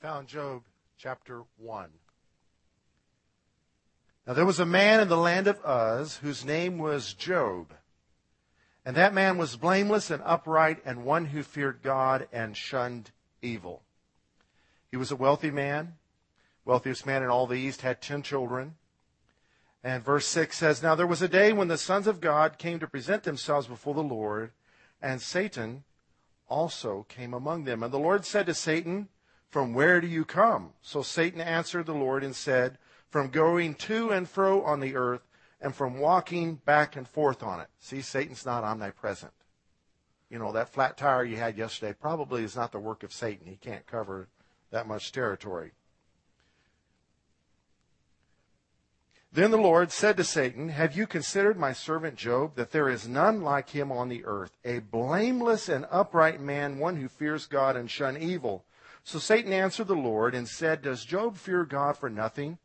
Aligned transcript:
found 0.00 0.28
Job 0.28 0.62
chapter 0.96 1.42
1. 1.56 1.88
Now 4.26 4.32
there 4.32 4.46
was 4.46 4.60
a 4.60 4.66
man 4.66 5.00
in 5.00 5.08
the 5.08 5.16
land 5.16 5.48
of 5.48 5.58
Uz 5.66 6.18
whose 6.18 6.44
name 6.44 6.78
was 6.78 7.14
Job. 7.14 7.72
And 8.84 8.96
that 8.96 9.12
man 9.12 9.38
was 9.38 9.56
blameless 9.56 10.10
and 10.10 10.22
upright 10.24 10.78
and 10.84 11.04
one 11.04 11.26
who 11.26 11.42
feared 11.42 11.82
God 11.82 12.28
and 12.32 12.56
shunned 12.56 13.10
evil. 13.42 13.82
He 14.88 14.96
was 14.96 15.10
a 15.10 15.16
wealthy 15.16 15.50
man, 15.50 15.94
wealthiest 16.64 17.04
man 17.04 17.24
in 17.24 17.28
all 17.28 17.48
the 17.48 17.58
East, 17.58 17.82
had 17.82 18.00
ten 18.00 18.22
children. 18.22 18.76
And 19.82 20.04
verse 20.04 20.28
6 20.28 20.56
says, 20.56 20.80
Now 20.80 20.94
there 20.94 21.08
was 21.08 21.22
a 21.22 21.28
day 21.28 21.52
when 21.52 21.68
the 21.68 21.76
sons 21.76 22.06
of 22.06 22.20
God 22.20 22.56
came 22.56 22.78
to 22.78 22.86
present 22.86 23.24
themselves 23.24 23.66
before 23.66 23.94
the 23.94 24.02
Lord, 24.02 24.52
and 25.02 25.20
Satan 25.20 25.82
also 26.48 27.04
came 27.08 27.34
among 27.34 27.64
them. 27.64 27.82
And 27.82 27.92
the 27.92 27.98
Lord 27.98 28.24
said 28.24 28.46
to 28.46 28.54
Satan, 28.54 29.08
From 29.50 29.72
where 29.72 30.00
do 30.00 30.06
you 30.06 30.24
come? 30.24 30.72
So 30.82 31.02
Satan 31.02 31.40
answered 31.40 31.86
the 31.86 31.94
Lord 31.94 32.22
and 32.22 32.36
said, 32.36 32.78
From 33.08 33.28
going 33.28 33.74
to 33.76 34.10
and 34.10 34.28
fro 34.28 34.62
on 34.62 34.80
the 34.80 34.94
earth, 34.94 35.22
and 35.60 35.74
from 35.74 35.98
walking 35.98 36.56
back 36.56 36.96
and 36.96 37.08
forth 37.08 37.42
on 37.42 37.60
it. 37.60 37.68
See, 37.78 38.00
Satan's 38.00 38.46
not 38.46 38.62
omnipresent. 38.62 39.32
You 40.30 40.38
know, 40.38 40.52
that 40.52 40.68
flat 40.68 40.96
tire 40.96 41.24
you 41.24 41.36
had 41.36 41.56
yesterday 41.56 41.94
probably 41.98 42.44
is 42.44 42.54
not 42.54 42.72
the 42.72 42.78
work 42.78 43.02
of 43.02 43.12
Satan. 43.12 43.46
He 43.46 43.56
can't 43.56 43.86
cover 43.86 44.28
that 44.70 44.86
much 44.86 45.10
territory. 45.10 45.72
Then 49.32 49.50
the 49.50 49.58
Lord 49.58 49.92
said 49.92 50.16
to 50.16 50.24
Satan, 50.24 50.70
Have 50.70 50.96
you 50.96 51.06
considered 51.06 51.58
my 51.58 51.72
servant 51.72 52.16
Job, 52.16 52.54
that 52.56 52.70
there 52.70 52.88
is 52.88 53.08
none 53.08 53.42
like 53.42 53.70
him 53.70 53.92
on 53.92 54.08
the 54.08 54.24
earth, 54.24 54.56
a 54.64 54.78
blameless 54.78 55.68
and 55.68 55.86
upright 55.90 56.40
man, 56.40 56.78
one 56.78 56.96
who 56.96 57.08
fears 57.08 57.46
God 57.46 57.76
and 57.76 57.90
shun 57.90 58.16
evil? 58.16 58.64
So 59.08 59.18
Satan 59.18 59.54
answered 59.54 59.86
the 59.86 59.94
Lord 59.94 60.34
and 60.34 60.46
said, 60.46 60.82
Does 60.82 61.02
Job 61.02 61.38
fear 61.38 61.64
God 61.64 61.96
for 61.96 62.10
nothing? 62.10 62.58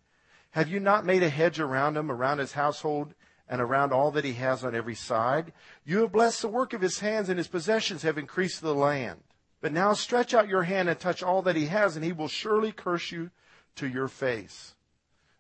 Have 0.52 0.68
you 0.68 0.82
not 0.82 1.06
made 1.06 1.24
a 1.24 1.30
hedge 1.30 1.58
around 1.58 1.96
him, 1.96 2.12
around 2.12 2.40
his 2.40 2.52
household, 2.52 3.14
and 3.48 3.62
around 3.62 3.94
all 3.94 4.12
that 4.12 4.26
he 4.26 4.34
has 4.34 4.62
on 4.66 4.76
every 4.76 4.94
side? 4.94 5.54
You 5.86 6.02
have 6.02 6.12
blessed 6.12 6.42
the 6.42 6.50
work 6.50 6.74
of 6.74 6.82
his 6.82 7.00
hands, 7.00 7.30
and 7.30 7.38
his 7.38 7.48
possessions 7.48 8.02
have 8.02 8.18
increased 8.18 8.62
the 8.62 8.76
land. 8.76 9.22
But 9.62 9.72
now 9.72 9.94
stretch 9.94 10.34
out 10.34 10.50
your 10.50 10.64
hand 10.64 10.90
and 10.90 11.00
touch 11.00 11.24
all 11.24 11.42
that 11.44 11.56
he 11.56 11.68
has, 11.68 11.96
and 11.96 12.04
he 12.04 12.12
will 12.12 12.28
surely 12.28 12.74
curse 12.74 13.10
you 13.10 13.32
to 13.78 13.88
your 13.88 14.10
face. 14.10 14.76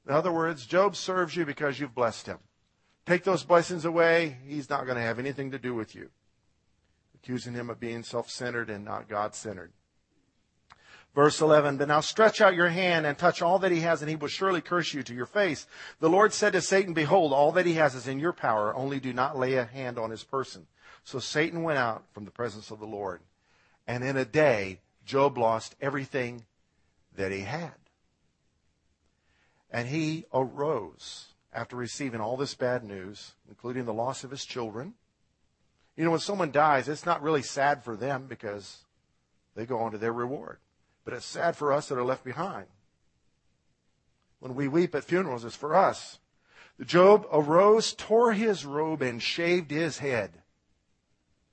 In 0.07 0.13
other 0.13 0.31
words, 0.31 0.65
Job 0.65 0.95
serves 0.95 1.35
you 1.35 1.45
because 1.45 1.81
you've 1.81 1.93
blessed 1.93 2.27
him. 2.27 2.39
Take 3.05 3.25
those 3.25 3.43
blessings 3.43 3.83
away, 3.83 4.37
he's 4.47 4.69
not 4.69 4.85
going 4.85 4.95
to 4.95 5.03
have 5.03 5.19
anything 5.19 5.51
to 5.51 5.59
do 5.59 5.75
with 5.75 5.95
you. 5.95 6.11
Accusing 7.13 7.55
him 7.55 7.69
of 7.69 7.77
being 7.77 8.03
self 8.03 8.29
centered 8.29 8.69
and 8.69 8.85
not 8.85 9.09
God 9.09 9.35
centered. 9.35 9.73
Verse 11.15 11.41
11, 11.41 11.77
but 11.77 11.87
now 11.87 11.99
stretch 11.99 12.41
out 12.41 12.55
your 12.55 12.69
hand 12.69 13.05
and 13.05 13.15
touch 13.15 13.43
all 13.43 13.59
that 13.59 13.71
he 13.71 13.81
has, 13.81 14.01
and 14.01 14.09
he 14.09 14.15
will 14.15 14.27
surely 14.27 14.61
curse 14.61 14.95
you 14.95 15.03
to 15.03 15.13
your 15.13 15.27
face. 15.27 15.67
The 15.99 16.09
Lord 16.09 16.33
said 16.33 16.53
to 16.53 16.61
Satan, 16.61 16.93
Behold, 16.93 17.33
all 17.33 17.51
that 17.51 17.67
he 17.67 17.75
has 17.75 17.93
is 17.93 18.07
in 18.07 18.19
your 18.19 18.33
power, 18.33 18.75
only 18.75 18.99
do 18.99 19.13
not 19.13 19.37
lay 19.37 19.53
a 19.53 19.65
hand 19.65 19.99
on 19.99 20.09
his 20.09 20.23
person. 20.23 20.65
So 21.03 21.19
Satan 21.19 21.61
went 21.61 21.77
out 21.77 22.03
from 22.13 22.25
the 22.25 22.31
presence 22.31 22.71
of 22.71 22.79
the 22.79 22.87
Lord. 22.87 23.21
And 23.85 24.03
in 24.03 24.17
a 24.17 24.25
day, 24.25 24.79
Job 25.05 25.37
lost 25.37 25.75
everything 25.79 26.45
that 27.15 27.31
he 27.31 27.41
had. 27.41 27.73
And 29.69 29.87
he 29.87 30.25
arose 30.33 31.27
after 31.53 31.75
receiving 31.75 32.21
all 32.21 32.37
this 32.37 32.55
bad 32.55 32.83
news, 32.83 33.33
including 33.47 33.85
the 33.85 33.93
loss 33.93 34.23
of 34.23 34.31
his 34.31 34.45
children. 34.45 34.93
You 35.95 36.05
know, 36.05 36.11
when 36.11 36.19
someone 36.19 36.51
dies, 36.51 36.87
it's 36.87 37.05
not 37.05 37.21
really 37.21 37.43
sad 37.43 37.83
for 37.83 37.95
them 37.95 38.25
because 38.27 38.79
they 39.55 39.67
go 39.67 39.79
on 39.79 39.91
to 39.91 39.99
their 39.99 40.13
reward. 40.13 40.57
But 41.05 41.13
it's 41.13 41.25
sad 41.25 41.55
for 41.55 41.73
us 41.73 41.89
that 41.89 41.97
are 41.97 42.03
left 42.03 42.23
behind. 42.23 42.67
When 44.39 44.55
we 44.55 44.67
weep 44.67 44.95
at 44.95 45.03
funerals, 45.03 45.45
it's 45.45 45.55
for 45.55 45.75
us. 45.75 46.19
Job 46.83 47.25
arose, 47.31 47.93
tore 47.93 48.33
his 48.33 48.65
robe, 48.65 49.01
and 49.01 49.21
shaved 49.21 49.71
his 49.71 49.99
head. 49.99 50.41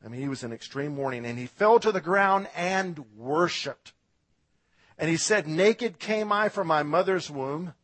I 0.04 0.08
mean, 0.08 0.20
he 0.20 0.28
was 0.28 0.42
in 0.42 0.52
extreme 0.52 0.94
mourning, 0.94 1.26
and 1.26 1.38
he 1.38 1.46
fell 1.46 1.78
to 1.80 1.92
the 1.92 2.00
ground 2.00 2.48
and 2.56 3.04
worshiped. 3.16 3.92
And 4.98 5.10
he 5.10 5.16
said, 5.16 5.46
Naked 5.46 5.98
came 5.98 6.32
I 6.32 6.48
from 6.48 6.66
my 6.66 6.82
mother's 6.82 7.30
womb, 7.30 7.74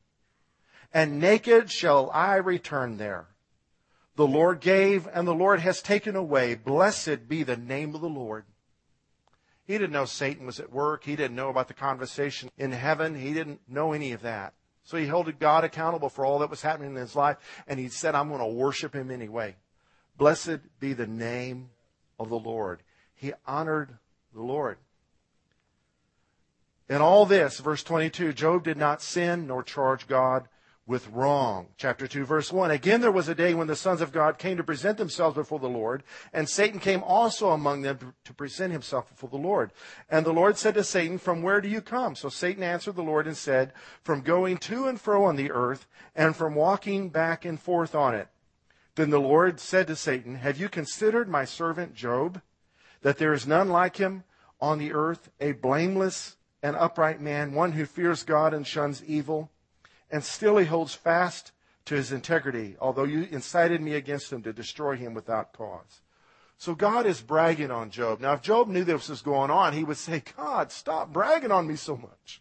and 0.92 1.20
naked 1.20 1.70
shall 1.70 2.10
I 2.10 2.36
return 2.36 2.96
there. 2.96 3.26
The 4.16 4.26
Lord 4.26 4.60
gave, 4.60 5.06
and 5.12 5.28
the 5.28 5.34
Lord 5.34 5.60
has 5.60 5.82
taken 5.82 6.16
away. 6.16 6.54
Blessed 6.54 7.28
be 7.28 7.42
the 7.42 7.56
name 7.56 7.94
of 7.94 8.00
the 8.00 8.08
Lord. 8.08 8.44
He 9.66 9.74
didn't 9.78 9.92
know 9.92 10.04
Satan 10.04 10.46
was 10.46 10.60
at 10.60 10.72
work. 10.72 11.04
He 11.04 11.16
didn't 11.16 11.36
know 11.36 11.48
about 11.48 11.68
the 11.68 11.74
conversation 11.74 12.50
in 12.56 12.72
heaven. 12.72 13.14
He 13.14 13.32
didn't 13.32 13.60
know 13.68 13.92
any 13.92 14.12
of 14.12 14.22
that. 14.22 14.54
So 14.84 14.96
he 14.96 15.06
held 15.06 15.36
God 15.40 15.64
accountable 15.64 16.08
for 16.08 16.24
all 16.24 16.38
that 16.38 16.50
was 16.50 16.62
happening 16.62 16.90
in 16.90 16.96
his 16.96 17.16
life, 17.16 17.38
and 17.66 17.80
he 17.80 17.88
said, 17.88 18.14
I'm 18.14 18.28
going 18.28 18.40
to 18.40 18.46
worship 18.46 18.94
him 18.94 19.10
anyway. 19.10 19.56
Blessed 20.16 20.58
be 20.78 20.92
the 20.92 21.08
name 21.08 21.70
of 22.20 22.28
the 22.28 22.38
Lord. 22.38 22.82
He 23.14 23.32
honored 23.44 23.98
the 24.32 24.42
Lord. 24.42 24.78
In 26.88 27.00
all 27.00 27.26
this, 27.26 27.58
verse 27.58 27.82
22, 27.82 28.32
Job 28.32 28.62
did 28.62 28.76
not 28.76 29.02
sin 29.02 29.48
nor 29.48 29.64
charge 29.64 30.06
God 30.06 30.48
with 30.86 31.08
wrong. 31.08 31.66
Chapter 31.76 32.06
2 32.06 32.24
verse 32.24 32.52
1. 32.52 32.70
Again 32.70 33.00
there 33.00 33.10
was 33.10 33.28
a 33.28 33.34
day 33.34 33.54
when 33.54 33.66
the 33.66 33.74
sons 33.74 34.00
of 34.00 34.12
God 34.12 34.38
came 34.38 34.56
to 34.56 34.64
present 34.64 34.98
themselves 34.98 35.34
before 35.34 35.58
the 35.58 35.68
Lord, 35.68 36.04
and 36.32 36.48
Satan 36.48 36.78
came 36.78 37.02
also 37.02 37.50
among 37.50 37.82
them 37.82 38.14
to 38.24 38.32
present 38.32 38.72
himself 38.72 39.08
before 39.08 39.30
the 39.30 39.36
Lord. 39.36 39.72
And 40.08 40.24
the 40.24 40.32
Lord 40.32 40.56
said 40.56 40.74
to 40.74 40.84
Satan, 40.84 41.18
From 41.18 41.42
where 41.42 41.60
do 41.60 41.68
you 41.68 41.80
come? 41.80 42.14
So 42.14 42.28
Satan 42.28 42.62
answered 42.62 42.94
the 42.94 43.02
Lord 43.02 43.26
and 43.26 43.36
said, 43.36 43.72
From 44.02 44.20
going 44.20 44.58
to 44.58 44.86
and 44.86 45.00
fro 45.00 45.24
on 45.24 45.36
the 45.36 45.50
earth, 45.50 45.86
and 46.14 46.36
from 46.36 46.54
walking 46.54 47.08
back 47.08 47.44
and 47.44 47.60
forth 47.60 47.94
on 47.94 48.14
it. 48.14 48.28
Then 48.94 49.10
the 49.10 49.20
Lord 49.20 49.60
said 49.60 49.88
to 49.88 49.96
Satan, 49.96 50.36
Have 50.36 50.58
you 50.58 50.68
considered 50.68 51.28
my 51.28 51.44
servant 51.44 51.94
Job, 51.94 52.40
that 53.02 53.18
there 53.18 53.32
is 53.32 53.46
none 53.46 53.68
like 53.68 53.96
him 53.96 54.24
on 54.60 54.78
the 54.78 54.92
earth, 54.92 55.30
a 55.40 55.52
blameless 55.52 56.36
and 56.62 56.76
upright 56.76 57.20
man, 57.20 57.52
one 57.52 57.72
who 57.72 57.84
fears 57.84 58.22
God 58.22 58.54
and 58.54 58.66
shuns 58.66 59.04
evil? 59.04 59.50
And 60.10 60.22
still 60.22 60.56
he 60.56 60.66
holds 60.66 60.94
fast 60.94 61.52
to 61.86 61.94
his 61.94 62.12
integrity, 62.12 62.76
although 62.80 63.04
you 63.04 63.28
incited 63.30 63.80
me 63.80 63.94
against 63.94 64.32
him 64.32 64.42
to 64.42 64.52
destroy 64.52 64.96
him 64.96 65.14
without 65.14 65.52
cause. 65.52 66.02
So 66.58 66.74
God 66.74 67.06
is 67.06 67.20
bragging 67.20 67.70
on 67.70 67.90
Job. 67.90 68.20
Now, 68.20 68.32
if 68.32 68.42
Job 68.42 68.68
knew 68.68 68.84
this 68.84 69.08
was 69.08 69.22
going 69.22 69.50
on, 69.50 69.72
he 69.72 69.84
would 69.84 69.98
say, 69.98 70.22
God, 70.36 70.72
stop 70.72 71.12
bragging 71.12 71.52
on 71.52 71.66
me 71.66 71.76
so 71.76 71.96
much. 71.96 72.40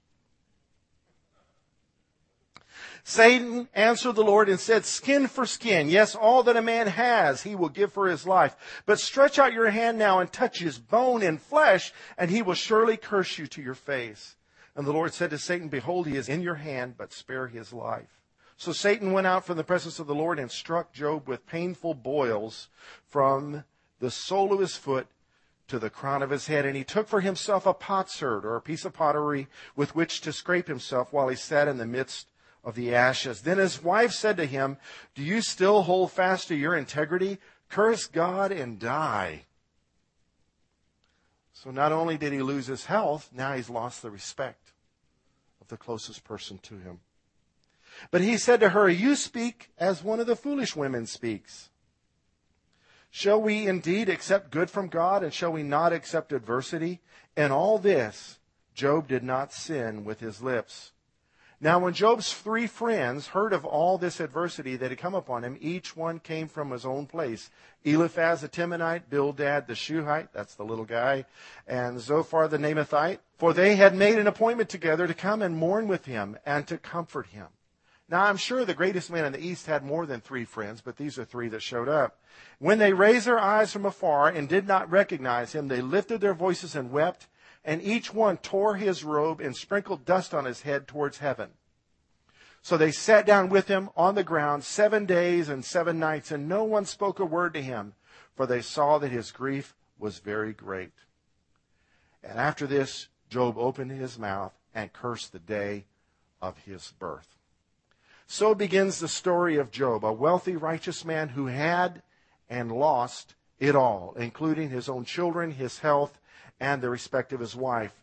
Satan 3.03 3.69
answered 3.75 4.15
the 4.15 4.23
Lord 4.23 4.49
and 4.49 4.59
said, 4.59 4.83
Skin 4.83 5.27
for 5.27 5.45
skin. 5.45 5.89
Yes, 5.89 6.15
all 6.15 6.41
that 6.43 6.57
a 6.57 6.61
man 6.61 6.87
has, 6.87 7.43
he 7.43 7.53
will 7.53 7.69
give 7.69 7.93
for 7.93 8.07
his 8.07 8.25
life. 8.25 8.55
But 8.87 8.99
stretch 8.99 9.37
out 9.37 9.53
your 9.53 9.69
hand 9.69 9.99
now 9.99 10.19
and 10.19 10.31
touch 10.31 10.57
his 10.57 10.79
bone 10.79 11.21
and 11.21 11.39
flesh, 11.39 11.93
and 12.17 12.31
he 12.31 12.41
will 12.41 12.55
surely 12.55 12.97
curse 12.97 13.37
you 13.37 13.45
to 13.47 13.61
your 13.61 13.75
face. 13.75 14.35
And 14.75 14.85
the 14.85 14.91
Lord 14.91 15.13
said 15.13 15.29
to 15.29 15.37
Satan, 15.37 15.69
Behold, 15.69 16.05
he 16.05 16.17
is 16.17 16.27
in 16.27 16.41
your 16.41 16.55
hand, 16.55 16.95
but 16.97 17.13
spare 17.13 17.47
his 17.47 17.71
life. 17.71 18.19
So 18.57 18.71
Satan 18.71 19.11
went 19.11 19.27
out 19.27 19.45
from 19.45 19.57
the 19.57 19.63
presence 19.63 19.99
of 19.99 20.07
the 20.07 20.15
Lord 20.15 20.39
and 20.39 20.51
struck 20.51 20.93
Job 20.93 21.27
with 21.27 21.45
painful 21.45 21.93
boils 21.93 22.69
from 23.07 23.63
the 23.99 24.11
sole 24.11 24.53
of 24.53 24.59
his 24.59 24.75
foot 24.75 25.07
to 25.67 25.79
the 25.79 25.89
crown 25.89 26.21
of 26.21 26.29
his 26.29 26.47
head. 26.47 26.65
And 26.65 26.75
he 26.75 26.83
took 26.83 27.07
for 27.07 27.21
himself 27.21 27.65
a 27.65 27.73
potsherd 27.73 28.45
or 28.45 28.55
a 28.55 28.61
piece 28.61 28.85
of 28.85 28.93
pottery 28.93 29.47
with 29.75 29.95
which 29.95 30.21
to 30.21 30.33
scrape 30.33 30.67
himself 30.67 31.11
while 31.11 31.27
he 31.27 31.35
sat 31.35 31.67
in 31.67 31.77
the 31.77 31.85
midst 31.85 32.27
of 32.63 32.75
the 32.75 32.95
ashes. 32.95 33.41
Then 33.41 33.57
his 33.57 33.83
wife 33.83 34.11
said 34.11 34.37
to 34.37 34.45
him, 34.45 34.77
Do 35.15 35.23
you 35.23 35.41
still 35.41 35.83
hold 35.83 36.11
fast 36.11 36.47
to 36.49 36.55
your 36.55 36.75
integrity? 36.75 37.39
Curse 37.69 38.07
God 38.07 38.51
and 38.51 38.79
die. 38.79 39.45
So 41.53 41.71
not 41.71 41.91
only 41.91 42.17
did 42.17 42.31
he 42.31 42.41
lose 42.41 42.67
his 42.67 42.85
health, 42.85 43.31
now 43.33 43.53
he's 43.53 43.69
lost 43.69 44.01
the 44.01 44.11
respect 44.11 44.64
of 45.65 45.69
the 45.69 45.83
closest 45.83 46.23
person 46.23 46.59
to 46.59 46.77
him. 46.77 46.99
But 48.11 48.21
he 48.21 48.37
said 48.37 48.59
to 48.59 48.69
her, 48.69 48.87
You 48.87 49.15
speak 49.15 49.71
as 49.77 50.03
one 50.03 50.19
of 50.19 50.27
the 50.27 50.35
foolish 50.35 50.75
women 50.75 51.05
speaks. 51.05 51.69
Shall 53.09 53.41
we 53.41 53.67
indeed 53.67 54.09
accept 54.09 54.51
good 54.51 54.69
from 54.69 54.89
God, 54.89 55.23
and 55.23 55.33
shall 55.33 55.51
we 55.51 55.63
not 55.63 55.93
accept 55.93 56.33
adversity? 56.33 57.01
In 57.35 57.51
all 57.51 57.79
this, 57.79 58.39
Job 58.73 59.07
did 59.07 59.23
not 59.23 59.53
sin 59.53 60.03
with 60.03 60.19
his 60.19 60.41
lips. 60.41 60.91
Now, 61.61 61.79
when 61.79 61.93
Job's 61.93 62.33
three 62.33 62.67
friends 62.67 63.27
heard 63.27 63.53
of 63.53 63.63
all 63.63 63.97
this 63.97 64.19
adversity 64.19 64.75
that 64.75 64.91
had 64.91 64.99
come 64.99 65.15
upon 65.15 65.43
him, 65.43 65.57
each 65.61 65.95
one 65.95 66.19
came 66.19 66.47
from 66.47 66.71
his 66.71 66.85
own 66.85 67.05
place. 67.05 67.49
Eliphaz 67.85 68.41
the 68.41 68.49
Temanite, 68.49 69.09
Bildad 69.09 69.67
the 69.67 69.75
Shuhite, 69.75 70.33
that's 70.33 70.55
the 70.55 70.65
little 70.65 70.85
guy, 70.85 71.25
and 71.65 71.99
Zophar 71.99 72.49
the 72.49 72.57
Naamathite, 72.57 73.19
for 73.37 73.53
they 73.53 73.77
had 73.77 73.95
made 73.95 74.19
an 74.19 74.27
appointment 74.27 74.69
together 74.69 75.07
to 75.07 75.13
come 75.13 75.41
and 75.41 75.55
mourn 75.55 75.87
with 75.87 76.05
him 76.05 76.37
and 76.45 76.67
to 76.67 76.77
comfort 76.77 77.27
him. 77.27 77.47
Now, 78.09 78.25
I'm 78.25 78.37
sure 78.37 78.65
the 78.65 78.73
greatest 78.73 79.09
man 79.09 79.25
in 79.25 79.31
the 79.31 79.43
East 79.43 79.65
had 79.65 79.83
more 79.83 80.05
than 80.05 80.21
three 80.21 80.45
friends, 80.45 80.81
but 80.81 80.97
these 80.97 81.17
are 81.17 81.25
three 81.25 81.47
that 81.49 81.63
showed 81.63 81.89
up. 81.89 82.19
When 82.59 82.77
they 82.77 82.93
raised 82.93 83.25
their 83.25 83.39
eyes 83.39 83.71
from 83.71 83.85
afar 83.85 84.27
and 84.27 84.47
did 84.47 84.67
not 84.67 84.91
recognize 84.91 85.53
him, 85.53 85.67
they 85.69 85.81
lifted 85.81 86.21
their 86.21 86.35
voices 86.35 86.75
and 86.75 86.91
wept 86.91 87.27
and 87.65 87.81
each 87.81 88.13
one 88.13 88.37
tore 88.37 88.75
his 88.75 89.03
robe 89.03 89.41
and 89.41 89.55
sprinkled 89.55 90.05
dust 90.05 90.33
on 90.33 90.45
his 90.45 90.61
head 90.61 90.87
towards 90.87 91.17
heaven. 91.17 91.49
So 92.61 92.77
they 92.77 92.91
sat 92.91 93.25
down 93.25 93.49
with 93.49 93.67
him 93.67 93.89
on 93.97 94.15
the 94.15 94.23
ground 94.23 94.63
seven 94.63 95.05
days 95.05 95.49
and 95.49 95.65
seven 95.65 95.99
nights, 95.99 96.31
and 96.31 96.47
no 96.47 96.63
one 96.63 96.85
spoke 96.85 97.19
a 97.19 97.25
word 97.25 97.53
to 97.55 97.61
him, 97.61 97.93
for 98.35 98.45
they 98.45 98.61
saw 98.61 98.99
that 98.99 99.11
his 99.11 99.31
grief 99.31 99.75
was 99.99 100.19
very 100.19 100.53
great. 100.53 100.93
And 102.23 102.39
after 102.39 102.65
this, 102.65 103.07
Job 103.29 103.57
opened 103.57 103.91
his 103.91 104.17
mouth 104.17 104.53
and 104.73 104.93
cursed 104.93 105.31
the 105.31 105.39
day 105.39 105.85
of 106.41 106.57
his 106.59 106.93
birth. 106.99 107.35
So 108.27 108.55
begins 108.55 108.99
the 108.99 109.07
story 109.07 109.57
of 109.57 109.71
Job, 109.71 110.03
a 110.03 110.11
wealthy, 110.11 110.55
righteous 110.55 111.05
man 111.05 111.29
who 111.29 111.47
had 111.47 112.01
and 112.49 112.71
lost 112.71 113.35
it 113.59 113.75
all, 113.75 114.15
including 114.17 114.69
his 114.69 114.89
own 114.89 115.05
children, 115.05 115.51
his 115.51 115.79
health, 115.79 116.19
and 116.59 116.81
the 116.81 116.89
respect 116.89 117.33
of 117.33 117.39
his 117.39 117.55
wife. 117.55 117.93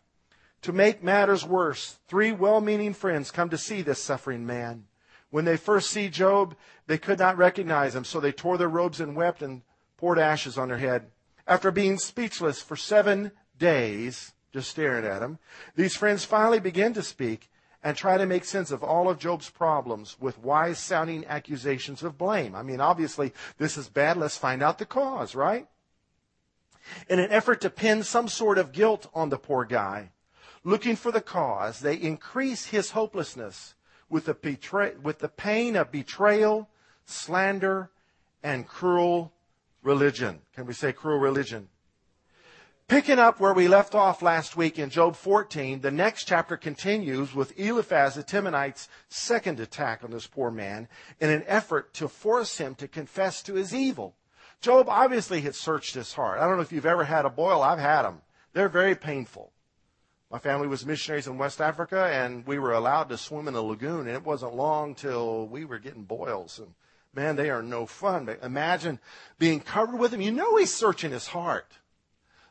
To 0.63 0.71
make 0.71 1.03
matters 1.03 1.45
worse, 1.45 1.99
three 2.07 2.31
well 2.31 2.61
meaning 2.61 2.93
friends 2.93 3.31
come 3.31 3.49
to 3.49 3.57
see 3.57 3.81
this 3.81 4.01
suffering 4.01 4.45
man. 4.45 4.85
When 5.29 5.45
they 5.45 5.57
first 5.57 5.89
see 5.89 6.09
Job, 6.09 6.55
they 6.87 6.97
could 6.97 7.19
not 7.19 7.37
recognize 7.37 7.95
him, 7.95 8.05
so 8.05 8.19
they 8.19 8.31
tore 8.31 8.57
their 8.57 8.69
robes 8.69 8.99
and 8.99 9.15
wept 9.15 9.41
and 9.41 9.63
poured 9.97 10.19
ashes 10.19 10.57
on 10.57 10.67
their 10.67 10.77
head. 10.77 11.07
After 11.47 11.71
being 11.71 11.97
speechless 11.97 12.61
for 12.61 12.75
seven 12.75 13.31
days, 13.57 14.33
just 14.53 14.69
staring 14.69 15.05
at 15.05 15.21
him, 15.21 15.39
these 15.75 15.95
friends 15.95 16.23
finally 16.23 16.59
begin 16.59 16.93
to 16.93 17.03
speak 17.03 17.49
and 17.83 17.97
try 17.97 18.17
to 18.17 18.25
make 18.25 18.45
sense 18.45 18.71
of 18.71 18.83
all 18.83 19.09
of 19.09 19.19
Job's 19.19 19.49
problems 19.49 20.15
with 20.19 20.39
wise 20.39 20.79
sounding 20.79 21.25
accusations 21.25 22.01
of 22.03 22.17
blame. 22.17 22.55
I 22.55 22.63
mean, 22.63 22.79
obviously, 22.79 23.33
this 23.57 23.77
is 23.77 23.89
bad. 23.89 24.15
Let's 24.15 24.37
find 24.37 24.63
out 24.63 24.77
the 24.77 24.85
cause, 24.85 25.35
right? 25.35 25.67
In 27.09 27.19
an 27.19 27.31
effort 27.31 27.61
to 27.61 27.69
pin 27.69 28.03
some 28.03 28.27
sort 28.27 28.57
of 28.57 28.71
guilt 28.71 29.09
on 29.13 29.29
the 29.29 29.37
poor 29.37 29.65
guy, 29.65 30.11
looking 30.63 30.95
for 30.95 31.11
the 31.11 31.21
cause, 31.21 31.79
they 31.79 31.95
increase 31.95 32.67
his 32.67 32.91
hopelessness 32.91 33.75
with 34.09 34.25
the, 34.25 34.33
betray- 34.33 34.95
with 35.01 35.19
the 35.19 35.29
pain 35.29 35.75
of 35.75 35.91
betrayal, 35.91 36.69
slander, 37.05 37.89
and 38.43 38.67
cruel 38.67 39.31
religion. 39.81 40.41
Can 40.53 40.65
we 40.65 40.73
say 40.73 40.93
cruel 40.93 41.19
religion? 41.19 41.69
Picking 42.87 43.17
up 43.17 43.39
where 43.39 43.53
we 43.53 43.67
left 43.67 43.95
off 43.95 44.21
last 44.21 44.57
week 44.57 44.77
in 44.77 44.89
Job 44.89 45.15
14, 45.15 45.79
the 45.81 45.89
next 45.89 46.25
chapter 46.25 46.57
continues 46.57 47.33
with 47.33 47.57
Eliphaz 47.57 48.15
the 48.15 48.23
Temanite's 48.23 48.89
second 49.07 49.59
attack 49.59 50.03
on 50.03 50.11
this 50.11 50.27
poor 50.27 50.51
man 50.51 50.87
in 51.19 51.29
an 51.29 51.43
effort 51.47 51.93
to 51.95 52.07
force 52.07 52.57
him 52.57 52.75
to 52.75 52.87
confess 52.87 53.41
to 53.43 53.53
his 53.53 53.73
evil. 53.73 54.15
Job 54.63 54.87
obviously 54.87 55.41
had 55.41 55.55
searched 55.55 55.93
his 55.93 56.13
heart. 56.13 56.39
I 56.39 56.47
don't 56.47 56.55
know 56.55 56.61
if 56.61 56.71
you've 56.71 56.85
ever 56.85 57.03
had 57.03 57.25
a 57.25 57.29
boil. 57.29 57.61
I've 57.61 57.79
had 57.79 58.03
them. 58.03 58.21
They're 58.53 58.69
very 58.69 58.95
painful. 58.95 59.51
My 60.31 60.39
family 60.39 60.69
was 60.69 60.85
missionaries 60.85 61.27
in 61.27 61.37
West 61.37 61.59
Africa, 61.59 62.09
and 62.11 62.47
we 62.47 62.57
were 62.57 62.71
allowed 62.71 63.09
to 63.09 63.17
swim 63.17 63.49
in 63.49 63.55
a 63.55 63.61
lagoon, 63.61 64.07
and 64.07 64.15
it 64.15 64.23
wasn't 64.23 64.55
long 64.55 64.95
till 64.95 65.47
we 65.47 65.65
were 65.65 65.79
getting 65.79 66.03
boils. 66.03 66.59
And 66.59 66.75
man, 67.13 67.35
they 67.35 67.49
are 67.49 67.61
no 67.61 67.85
fun. 67.85 68.23
But 68.23 68.41
imagine 68.41 68.99
being 69.37 69.59
covered 69.59 69.99
with 69.99 70.11
them. 70.11 70.21
You 70.21 70.31
know 70.31 70.55
he's 70.55 70.73
searching 70.73 71.11
his 71.11 71.27
heart. 71.27 71.73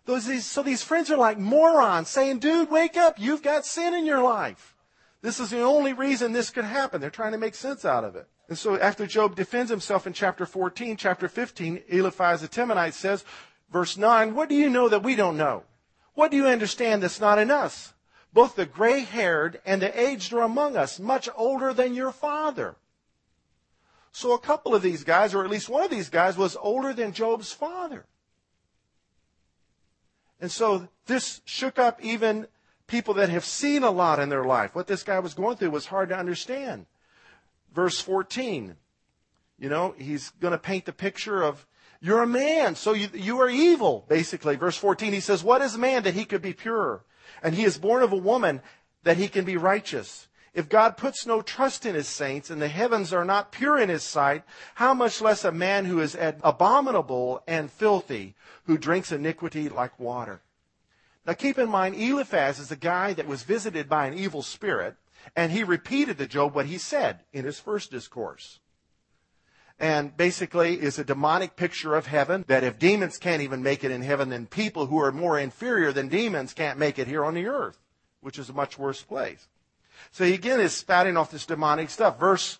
Those, 0.05 0.27
these, 0.27 0.45
so 0.45 0.63
these 0.63 0.83
friends 0.83 1.11
are 1.11 1.17
like 1.17 1.39
morons 1.39 2.11
saying, 2.11 2.41
dude, 2.41 2.71
wake 2.71 2.99
up. 2.99 3.19
You've 3.19 3.43
got 3.43 3.65
sin 3.65 3.95
in 3.95 4.05
your 4.05 4.23
life. 4.23 4.77
This 5.23 5.39
is 5.39 5.51
the 5.51 5.63
only 5.63 5.93
reason 5.93 6.33
this 6.33 6.51
could 6.51 6.65
happen. 6.65 7.01
They're 7.01 7.11
trying 7.11 7.33
to 7.33 7.39
make 7.39 7.55
sense 7.55 7.85
out 7.85 8.05
of 8.05 8.17
it. 8.17 8.27
And 8.49 8.59
so 8.59 8.79
after 8.79 9.07
Job 9.07 9.37
defends 9.37 9.71
himself 9.71 10.07
in 10.07 10.13
chapter 10.13 10.45
14, 10.45 10.97
chapter 10.97 11.29
15, 11.29 11.85
Eliphaz 11.89 12.41
the 12.43 12.49
Temanite 12.49 12.93
says, 12.93 13.25
verse 13.71 13.97
9, 13.97 14.35
what 14.35 14.49
do 14.49 14.57
you 14.57 14.69
know 14.69 14.89
that 14.89 15.05
we 15.05 15.15
don't 15.15 15.37
know? 15.37 15.63
What 16.15 16.31
do 16.33 16.37
you 16.37 16.47
understand 16.47 17.03
that's 17.03 17.21
not 17.21 17.39
in 17.39 17.51
us? 17.51 17.95
Both 18.33 18.57
the 18.57 18.67
gray 18.67 19.01
haired 19.01 19.61
and 19.65 19.81
the 19.81 19.99
aged 19.99 20.33
are 20.33 20.43
among 20.43 20.77
us, 20.77 20.99
much 20.99 21.29
older 21.37 21.73
than 21.73 21.95
your 21.95 22.13
father. 22.13 22.77
So 24.11 24.33
a 24.33 24.39
couple 24.39 24.75
of 24.75 24.83
these 24.83 25.05
guys, 25.05 25.35
or 25.35 25.45
at 25.45 25.51
least 25.51 25.69
one 25.69 25.85
of 25.85 25.91
these 25.91 26.11
guys, 26.11 26.37
was 26.37 26.57
older 26.61 26.93
than 26.93 27.13
Job's 27.13 27.53
father. 27.53 28.07
And 30.41 30.51
so 30.51 30.89
this 31.07 31.41
shook 31.45 31.79
up 31.79 32.03
even 32.05 32.49
people 32.93 33.15
that 33.15 33.31
have 33.31 33.45
seen 33.45 33.83
a 33.83 33.91
lot 33.91 34.21
in 34.21 34.29
their 34.29 34.45
life. 34.45 34.75
What 34.75 34.87
this 34.87 35.03
guy 35.03 35.19
was 35.19 35.33
going 35.35 35.57
through 35.57 35.71
was 35.71 35.87
hard 35.87 36.11
to 36.11 36.17
understand. 36.17 36.85
Verse 37.75 37.99
14, 38.01 38.77
you 39.59 39.69
know, 39.71 39.95
he's 39.97 40.31
going 40.41 40.53
to 40.53 40.59
paint 40.59 40.85
the 40.85 40.93
picture 40.93 41.43
of 41.43 41.67
you're 42.03 42.23
a 42.23 42.27
man, 42.27 42.75
so 42.75 42.93
you, 42.93 43.09
you 43.15 43.41
are 43.41 43.49
evil, 43.49 44.05
basically. 44.09 44.57
Verse 44.57 44.77
14, 44.77 45.13
he 45.13 45.21
says, 45.21 45.43
What 45.43 45.63
is 45.63 45.79
man 45.79 46.03
that 46.03 46.15
he 46.15 46.27
could 46.27 46.43
be 46.43 46.53
pure? 46.53 47.05
And 47.43 47.55
he 47.55 47.65
is 47.65 47.79
born 47.79 48.03
of 48.03 48.13
a 48.13 48.17
woman 48.17 48.61
that 49.05 49.17
he 49.17 49.29
can 49.29 49.45
be 49.45 49.57
righteous. 49.57 50.29
If 50.53 50.69
God 50.69 50.99
puts 50.99 51.25
no 51.25 51.41
trust 51.41 51.87
in 51.87 51.95
his 51.95 52.09
saints 52.09 52.51
and 52.51 52.61
the 52.61 52.69
heavens 52.69 53.13
are 53.15 53.25
not 53.25 53.53
pure 53.53 53.79
in 53.79 53.89
his 53.89 54.03
sight, 54.03 54.43
how 54.75 54.93
much 54.93 55.23
less 55.23 55.45
a 55.45 55.53
man 55.53 55.87
who 55.87 56.01
is 56.01 56.15
abominable 56.21 57.43
and 57.47 57.71
filthy, 57.71 58.35
who 58.65 58.77
drinks 58.77 59.13
iniquity 59.13 59.71
like 59.71 59.99
water? 59.99 60.43
Now 61.25 61.35
keep 61.35 61.59
in 61.59 61.69
mind, 61.69 61.95
Eliphaz 61.95 62.59
is 62.59 62.73
a 62.73 62.77
guy 62.77 63.13
that 63.13 63.29
was 63.29 63.45
visited 63.45 63.89
by 63.89 64.07
an 64.07 64.15
evil 64.15 64.43
spirit, 64.43 64.97
and 65.37 65.53
he 65.53 65.63
repeated 65.63 66.19
to 66.19 66.27
Job 66.27 66.55
what 66.55 66.67
he 66.67 66.79
said 66.79 67.21
in 67.33 67.45
his 67.45 67.61
first 67.61 67.91
discourse. 67.91 68.59
And 69.79 70.17
basically 70.17 70.81
is 70.81 70.99
a 70.99 71.05
demonic 71.05 71.57
picture 71.57 71.95
of 71.95 72.07
heaven 72.07 72.45
that 72.49 72.65
if 72.65 72.79
demons 72.79 73.19
can't 73.19 73.43
even 73.43 73.63
make 73.63 73.85
it 73.85 73.91
in 73.91 74.03
heaven, 74.03 74.29
then 74.29 74.47
people 74.47 74.87
who 74.87 75.01
are 75.01 75.13
more 75.13 75.39
inferior 75.39 75.93
than 75.93 76.09
demons 76.09 76.55
can't 76.55 76.79
make 76.79 76.99
it 76.99 77.09
here 77.09 77.25
on 77.25 77.35
the 77.35 77.47
earth, 77.47 77.79
which 78.21 78.39
is 78.39 78.49
a 78.49 78.53
much 78.53 78.79
worse 78.79 79.03
place. 79.03 79.49
So 80.11 80.25
he 80.25 80.35
again 80.35 80.61
is 80.61 80.75
spouting 80.75 81.17
off 81.17 81.31
this 81.31 81.47
demonic 81.47 81.91
stuff. 81.91 82.19
Verse 82.19 82.59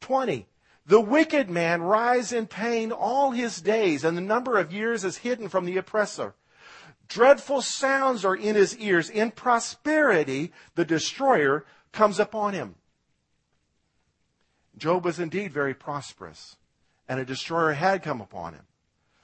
20. 0.00 0.46
The 0.84 1.00
wicked 1.00 1.48
man 1.48 1.82
rise 1.82 2.32
in 2.32 2.48
pain 2.48 2.90
all 2.90 3.30
his 3.30 3.60
days, 3.60 4.02
and 4.02 4.16
the 4.16 4.20
number 4.20 4.58
of 4.58 4.72
years 4.72 5.04
is 5.04 5.18
hidden 5.18 5.48
from 5.48 5.64
the 5.64 5.76
oppressor. 5.76 6.34
Dreadful 7.12 7.60
sounds 7.60 8.24
are 8.24 8.34
in 8.34 8.54
his 8.54 8.74
ears. 8.78 9.10
In 9.10 9.32
prosperity, 9.32 10.50
the 10.76 10.84
destroyer 10.86 11.66
comes 11.92 12.18
upon 12.18 12.54
him. 12.54 12.76
Job 14.78 15.04
was 15.04 15.20
indeed 15.20 15.52
very 15.52 15.74
prosperous, 15.74 16.56
and 17.06 17.20
a 17.20 17.24
destroyer 17.26 17.72
had 17.72 18.02
come 18.02 18.22
upon 18.22 18.54
him. 18.54 18.62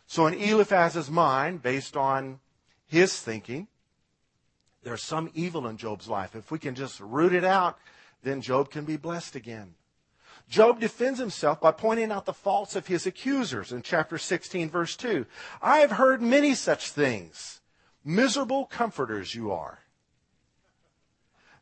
So 0.06 0.26
in 0.26 0.35
Eliphaz's 0.35 1.11
mind, 1.11 1.62
based 1.62 1.96
on 1.96 2.40
his 2.87 3.19
thinking, 3.19 3.69
there's 4.82 5.02
some 5.02 5.31
evil 5.35 5.67
in 5.67 5.79
Job's 5.79 6.08
life. 6.08 6.37
If 6.37 6.50
we 6.50 6.58
can 6.58 6.75
just 6.75 7.00
root 7.00 7.33
it 7.33 7.45
out, 7.45 7.78
then 8.23 8.42
Job 8.42 8.71
can 8.71 8.85
be 8.85 8.99
blessed 8.99 9.35
again. 9.35 9.76
Job 10.50 10.78
defends 10.78 11.18
himself 11.18 11.59
by 11.62 11.73
pointing 11.73 12.12
out 12.12 12.26
the 12.26 12.35
faults 12.35 12.76
of 12.76 12.87
his 12.87 13.07
accusers 13.07 13.73
in 13.73 13.80
chapter 13.80 14.18
16, 14.18 14.68
verse 14.68 14.95
2. 14.95 15.25
I 15.62 15.78
have 15.78 15.92
heard 15.92 16.21
many 16.21 16.54
such 16.54 16.90
things. 16.90 17.62
Miserable 18.05 18.67
comforters 18.67 19.35
you 19.35 19.52
are. 19.52 19.81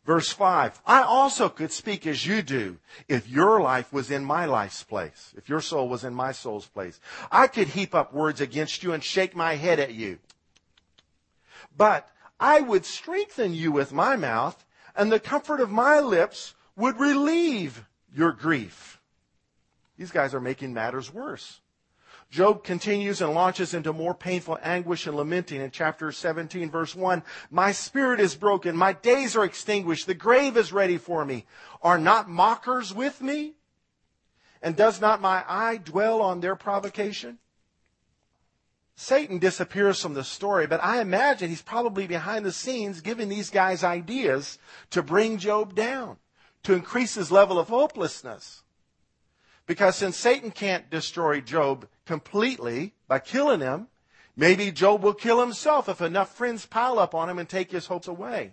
Verse 0.07 0.31
5, 0.31 0.81
I 0.87 1.03
also 1.03 1.49
could 1.49 1.73
speak 1.73 2.07
as 2.07 2.25
you 2.25 2.41
do 2.41 2.79
if 3.09 3.29
your 3.29 3.61
life 3.61 3.93
was 3.93 4.09
in 4.09 4.25
my 4.25 4.45
life's 4.45 4.85
place, 4.85 5.35
if 5.37 5.49
your 5.49 5.61
soul 5.61 5.89
was 5.89 6.05
in 6.05 6.15
my 6.15 6.31
soul's 6.31 6.69
place. 6.69 7.01
I 7.33 7.49
could 7.49 7.69
heap 7.69 7.93
up 7.93 8.15
words 8.15 8.41
against 8.41 8.85
you 8.85 8.93
and 8.93 9.03
shake 9.03 9.35
my 9.35 9.57
head 9.57 9.81
at 9.81 9.95
you. 9.95 10.19
But 11.77 12.09
I 12.39 12.61
would 12.61 12.85
strengthen 12.85 13.53
you 13.53 13.73
with 13.73 13.93
my 13.93 14.15
mouth, 14.15 14.65
and 14.95 15.11
the 15.11 15.19
comfort 15.19 15.61
of 15.61 15.71
my 15.71 15.99
lips 15.99 16.55
would 16.77 17.01
relieve 17.01 17.85
your 18.15 18.31
grief. 18.31 19.01
These 19.99 20.13
guys 20.13 20.35
are 20.35 20.41
making 20.41 20.73
matters 20.73 21.13
worse. 21.13 21.61
Job 22.31 22.65
continues 22.65 23.21
and 23.21 23.33
launches 23.33 23.73
into 23.73 23.93
more 23.93 24.15
painful 24.15 24.59
anguish 24.63 25.07
and 25.07 25.17
lamenting 25.17 25.61
in 25.61 25.71
chapter 25.71 26.11
17, 26.11 26.71
verse 26.71 26.95
1. 26.95 27.23
My 27.51 27.73
spirit 27.73 28.21
is 28.21 28.35
broken. 28.35 28.77
My 28.77 28.93
days 28.93 29.37
are 29.37 29.45
extinguished. 29.45 30.07
The 30.07 30.15
grave 30.15 30.57
is 30.57 30.73
ready 30.73 30.99
for 30.99 31.25
me. 31.25 31.47
Are 31.83 31.99
not 31.99 32.29
mockers 32.29 32.93
with 32.93 33.21
me? 33.23 33.55
And 34.61 34.75
does 34.75 35.01
not 35.01 35.21
my 35.21 35.45
eye 35.47 35.77
dwell 35.77 36.21
on 36.21 36.41
their 36.41 36.57
provocation? 36.57 37.39
Satan 38.97 39.39
disappears 39.39 40.01
from 40.01 40.15
the 40.15 40.25
story, 40.25 40.67
but 40.67 40.83
I 40.83 41.01
imagine 41.03 41.51
he's 41.51 41.63
probably 41.63 42.07
behind 42.07 42.45
the 42.45 42.53
scenes 42.53 43.03
giving 43.03 43.29
these 43.29 43.51
guys 43.51 43.85
ideas 43.85 44.59
to 44.91 45.03
bring 45.03 45.37
Job 45.37 45.75
down, 45.75 46.17
to 46.63 46.73
increase 46.73 47.15
his 47.15 47.31
level 47.31 47.59
of 47.59 47.69
hopelessness. 47.69 48.63
Because 49.67 49.97
since 49.97 50.17
Satan 50.17 50.51
can't 50.51 50.89
destroy 50.91 51.41
Job 51.41 51.89
completely 52.05 52.95
by 53.09 53.19
killing 53.19 53.61
him, 53.61 53.89
maybe 54.37 54.71
Job 54.71 55.03
will 55.03 55.15
kill 55.15 55.41
himself 55.41 55.89
if 55.89 56.01
enough 56.01 56.35
friends 56.35 56.67
pile 56.67 56.99
up 56.99 57.15
on 57.15 57.29
him 57.29 57.39
and 57.39 57.49
take 57.49 57.73
his 57.73 57.87
hopes 57.87 58.07
away. 58.07 58.53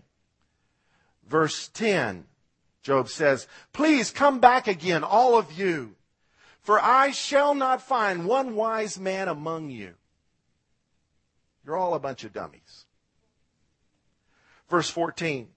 Verse 1.27 1.70
10, 1.70 2.25
Job 2.82 3.10
says, 3.10 3.48
Please 3.72 4.12
come 4.12 4.39
back 4.39 4.67
again, 4.67 5.03
all 5.03 5.38
of 5.38 5.53
you, 5.53 5.96
for 6.62 6.79
I 6.79 7.12
shall 7.12 7.53
not 7.53 7.82
find 7.82 8.25
one 8.25 8.55
wise 8.55 9.00
man 9.00 9.27
among 9.27 9.70
you. 9.70 9.93
You're 11.65 11.77
all 11.77 11.93
a 11.93 12.00
bunch 12.00 12.24
of 12.24 12.34
dummies. 12.34 12.86
Verse 14.70 14.89
14. 14.89 15.48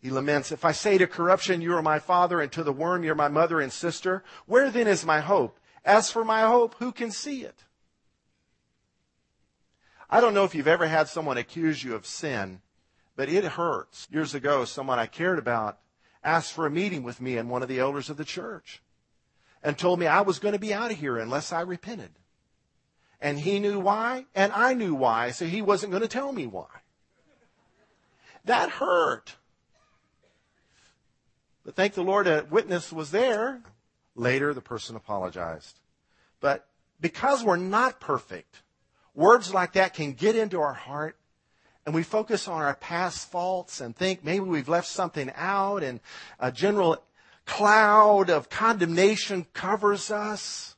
He 0.00 0.10
laments, 0.10 0.52
If 0.52 0.64
I 0.64 0.72
say 0.72 0.98
to 0.98 1.06
corruption, 1.06 1.60
You 1.60 1.74
are 1.74 1.82
my 1.82 1.98
father, 1.98 2.40
and 2.40 2.50
to 2.52 2.62
the 2.62 2.72
worm, 2.72 3.04
You're 3.04 3.14
my 3.14 3.28
mother 3.28 3.60
and 3.60 3.72
sister, 3.72 4.22
where 4.46 4.70
then 4.70 4.86
is 4.86 5.04
my 5.04 5.20
hope? 5.20 5.58
As 5.84 6.10
for 6.10 6.24
my 6.24 6.42
hope, 6.42 6.76
who 6.78 6.92
can 6.92 7.10
see 7.10 7.42
it? 7.42 7.64
I 10.10 10.20
don't 10.20 10.34
know 10.34 10.44
if 10.44 10.54
you've 10.54 10.68
ever 10.68 10.86
had 10.86 11.08
someone 11.08 11.36
accuse 11.36 11.84
you 11.84 11.94
of 11.94 12.06
sin, 12.06 12.60
but 13.16 13.28
it 13.28 13.44
hurts. 13.44 14.08
Years 14.10 14.34
ago, 14.34 14.64
someone 14.64 14.98
I 14.98 15.06
cared 15.06 15.38
about 15.38 15.78
asked 16.24 16.52
for 16.52 16.66
a 16.66 16.70
meeting 16.70 17.02
with 17.02 17.20
me 17.20 17.36
and 17.36 17.50
one 17.50 17.62
of 17.62 17.68
the 17.68 17.78
elders 17.78 18.08
of 18.08 18.16
the 18.16 18.24
church 18.24 18.82
and 19.62 19.76
told 19.76 19.98
me 19.98 20.06
I 20.06 20.20
was 20.20 20.38
going 20.38 20.52
to 20.52 20.58
be 20.58 20.72
out 20.72 20.90
of 20.90 20.98
here 20.98 21.18
unless 21.18 21.52
I 21.52 21.60
repented. 21.60 22.10
And 23.20 23.40
he 23.40 23.58
knew 23.58 23.80
why, 23.80 24.26
and 24.34 24.52
I 24.52 24.74
knew 24.74 24.94
why, 24.94 25.32
so 25.32 25.44
he 25.44 25.60
wasn't 25.60 25.90
going 25.90 26.02
to 26.02 26.08
tell 26.08 26.32
me 26.32 26.46
why. 26.46 26.68
That 28.44 28.70
hurt. 28.70 29.36
But 31.68 31.76
thank 31.76 31.92
the 31.92 32.02
Lord 32.02 32.26
a 32.26 32.46
witness 32.48 32.94
was 32.94 33.10
there. 33.10 33.60
Later, 34.14 34.54
the 34.54 34.62
person 34.62 34.96
apologized. 34.96 35.78
But 36.40 36.66
because 36.98 37.44
we're 37.44 37.58
not 37.58 38.00
perfect, 38.00 38.62
words 39.14 39.52
like 39.52 39.74
that 39.74 39.92
can 39.92 40.14
get 40.14 40.34
into 40.34 40.62
our 40.62 40.72
heart 40.72 41.18
and 41.84 41.94
we 41.94 42.04
focus 42.04 42.48
on 42.48 42.62
our 42.62 42.74
past 42.76 43.30
faults 43.30 43.82
and 43.82 43.94
think 43.94 44.24
maybe 44.24 44.46
we've 44.46 44.70
left 44.70 44.86
something 44.86 45.30
out 45.36 45.82
and 45.82 46.00
a 46.40 46.50
general 46.50 47.04
cloud 47.44 48.30
of 48.30 48.48
condemnation 48.48 49.44
covers 49.52 50.10
us. 50.10 50.74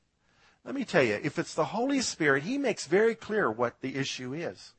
Let 0.64 0.74
me 0.74 0.84
tell 0.84 1.04
you, 1.04 1.20
if 1.22 1.38
it's 1.38 1.54
the 1.54 1.66
Holy 1.66 2.00
Spirit, 2.00 2.42
He 2.42 2.58
makes 2.58 2.88
very 2.88 3.14
clear 3.14 3.48
what 3.48 3.80
the 3.80 3.94
issue 3.94 4.34
is. 4.34 4.72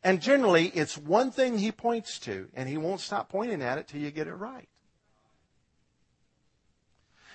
And 0.00 0.22
generally, 0.22 0.68
it's 0.68 0.96
one 0.96 1.32
thing 1.32 1.58
He 1.58 1.72
points 1.72 2.20
to, 2.20 2.50
and 2.54 2.68
He 2.68 2.76
won't 2.76 3.00
stop 3.00 3.28
pointing 3.28 3.62
at 3.62 3.78
it 3.78 3.88
till 3.88 4.00
you 4.00 4.12
get 4.12 4.28
it 4.28 4.34
right. 4.34 4.68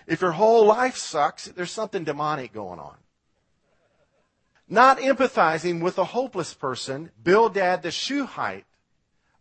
If 0.10 0.22
your 0.22 0.32
whole 0.32 0.66
life 0.66 0.98
sucks, 0.98 1.46
there's 1.46 1.72
something 1.72 2.04
demonic 2.04 2.51
going 2.51 2.80
on. 2.80 2.96
Not 4.68 4.98
empathizing 4.98 5.82
with 5.82 6.00
a 6.00 6.04
hopeless 6.04 6.56
person, 6.56 7.12
Bildad 7.24 7.84
the 7.84 7.92
Shuhite 7.92 8.66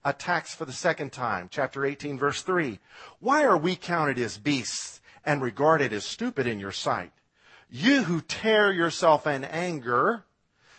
attacks 0.04 0.54
for 0.54 0.66
the 0.66 0.72
second 0.74 1.10
time. 1.10 1.48
Chapter 1.50 1.86
18, 1.86 2.18
verse 2.18 2.42
3. 2.42 2.78
Why 3.18 3.44
are 3.44 3.56
we 3.56 3.76
counted 3.76 4.18
as 4.18 4.36
beasts 4.36 5.00
and 5.24 5.40
regarded 5.40 5.94
as 5.94 6.04
stupid 6.04 6.46
in 6.46 6.60
your 6.60 6.72
sight? 6.72 7.12
You 7.70 8.02
who 8.02 8.20
tear 8.20 8.70
yourself 8.70 9.26
in 9.26 9.44
anger, 9.44 10.24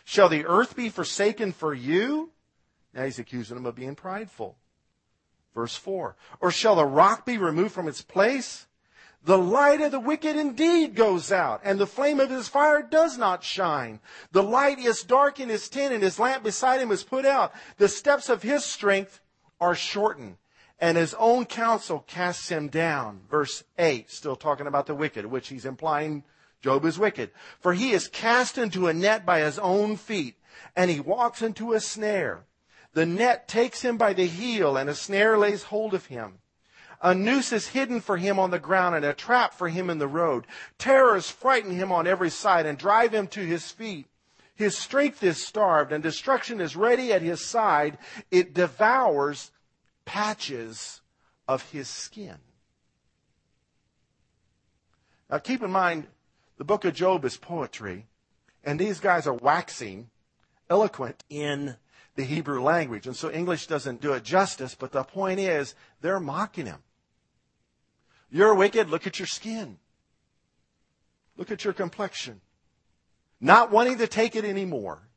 shall 0.05 0.29
the 0.29 0.45
earth 0.45 0.75
be 0.75 0.89
forsaken 0.89 1.51
for 1.51 1.73
you? 1.73 2.29
Now 2.93 3.05
he's 3.05 3.17
accusing 3.17 3.55
them 3.55 3.65
of 3.65 3.73
being 3.73 3.95
prideful. 3.95 4.55
Verse 5.55 5.75
4. 5.75 6.15
Or 6.41 6.51
shall 6.51 6.75
the 6.75 6.85
rock 6.85 7.25
be 7.25 7.39
removed 7.39 7.73
from 7.73 7.87
its 7.87 8.03
place? 8.03 8.67
The 9.23 9.37
light 9.37 9.81
of 9.81 9.91
the 9.91 9.99
wicked 9.99 10.35
indeed 10.35 10.95
goes 10.95 11.31
out, 11.31 11.61
and 11.63 11.77
the 11.77 11.85
flame 11.85 12.19
of 12.19 12.29
his 12.29 12.47
fire 12.47 12.81
does 12.81 13.17
not 13.17 13.43
shine. 13.43 13.99
The 14.31 14.43
light 14.43 14.79
is 14.79 15.03
dark 15.03 15.39
in 15.39 15.49
his 15.49 15.67
tent, 15.67 15.93
and 15.93 16.01
his 16.01 16.19
lamp 16.19 16.43
beside 16.43 16.79
him 16.79 16.91
is 16.91 17.03
put 17.03 17.25
out. 17.25 17.53
The 17.77 17.89
steps 17.89 18.29
of 18.29 18.41
his 18.41 18.63
strength 18.63 19.19
are 19.59 19.75
shortened, 19.75 20.37
and 20.79 20.97
his 20.97 21.13
own 21.15 21.45
counsel 21.45 21.99
casts 22.07 22.49
him 22.49 22.69
down. 22.69 23.21
Verse 23.29 23.63
8, 23.77 24.09
still 24.09 24.37
talking 24.37 24.67
about 24.67 24.85
the 24.85 24.95
wicked, 24.95 25.25
which 25.25 25.49
he's 25.49 25.65
implying 25.65 26.23
Job 26.61 26.85
is 26.85 26.99
wicked. 26.99 27.31
For 27.59 27.73
he 27.73 27.91
is 27.91 28.07
cast 28.07 28.57
into 28.57 28.87
a 28.87 28.93
net 28.93 29.25
by 29.25 29.39
his 29.39 29.59
own 29.59 29.97
feet, 29.97 30.35
and 30.75 30.89
he 30.89 30.99
walks 30.99 31.41
into 31.41 31.73
a 31.73 31.79
snare. 31.79 32.45
The 32.93 33.05
net 33.05 33.47
takes 33.47 33.81
him 33.81 33.97
by 33.97 34.13
the 34.13 34.25
heel, 34.25 34.75
and 34.75 34.89
a 34.89 34.95
snare 34.95 35.37
lays 35.37 35.63
hold 35.63 35.93
of 35.93 36.07
him. 36.07 36.39
A 37.01 37.15
noose 37.15 37.53
is 37.53 37.67
hidden 37.67 38.01
for 38.01 38.17
him 38.17 38.39
on 38.39 38.51
the 38.51 38.59
ground 38.59 38.95
and 38.95 39.05
a 39.05 39.13
trap 39.13 39.53
for 39.53 39.69
him 39.69 39.89
in 39.89 39.99
the 39.99 40.07
road. 40.07 40.45
Terrors 40.77 41.29
frighten 41.29 41.71
him 41.71 41.91
on 41.91 42.07
every 42.07 42.29
side 42.29 42.65
and 42.65 42.77
drive 42.77 43.13
him 43.13 43.27
to 43.27 43.39
his 43.39 43.71
feet. 43.71 44.07
His 44.55 44.77
strength 44.77 45.23
is 45.23 45.45
starved 45.45 45.93
and 45.93 46.03
destruction 46.03 46.59
is 46.59 46.75
ready 46.75 47.13
at 47.13 47.21
his 47.21 47.45
side. 47.45 47.97
It 48.29 48.53
devours 48.53 49.51
patches 50.03 50.99
of 51.47 51.69
his 51.71 51.87
skin. 51.87 52.35
Now 55.29 55.37
keep 55.37 55.63
in 55.63 55.71
mind, 55.71 56.07
the 56.57 56.65
book 56.65 56.83
of 56.83 56.93
Job 56.93 57.23
is 57.23 57.37
poetry, 57.37 58.07
and 58.65 58.77
these 58.77 58.99
guys 58.99 59.25
are 59.25 59.33
waxing 59.33 60.09
eloquent 60.69 61.23
in 61.29 61.77
the 62.15 62.25
Hebrew 62.25 62.61
language. 62.61 63.07
And 63.07 63.15
so 63.15 63.31
English 63.31 63.67
doesn't 63.67 64.01
do 64.01 64.11
it 64.11 64.23
justice, 64.25 64.75
but 64.75 64.91
the 64.91 65.03
point 65.03 65.39
is, 65.39 65.75
they're 66.01 66.19
mocking 66.19 66.65
him. 66.65 66.83
You're 68.31 68.55
wicked. 68.55 68.89
Look 68.89 69.07
at 69.07 69.19
your 69.19 69.27
skin. 69.27 69.77
Look 71.37 71.51
at 71.51 71.63
your 71.63 71.73
complexion. 71.73 72.41
Not 73.39 73.71
wanting 73.71 73.97
to 73.99 74.07
take 74.07 74.35
it 74.35 74.43
anymore, 74.43 75.07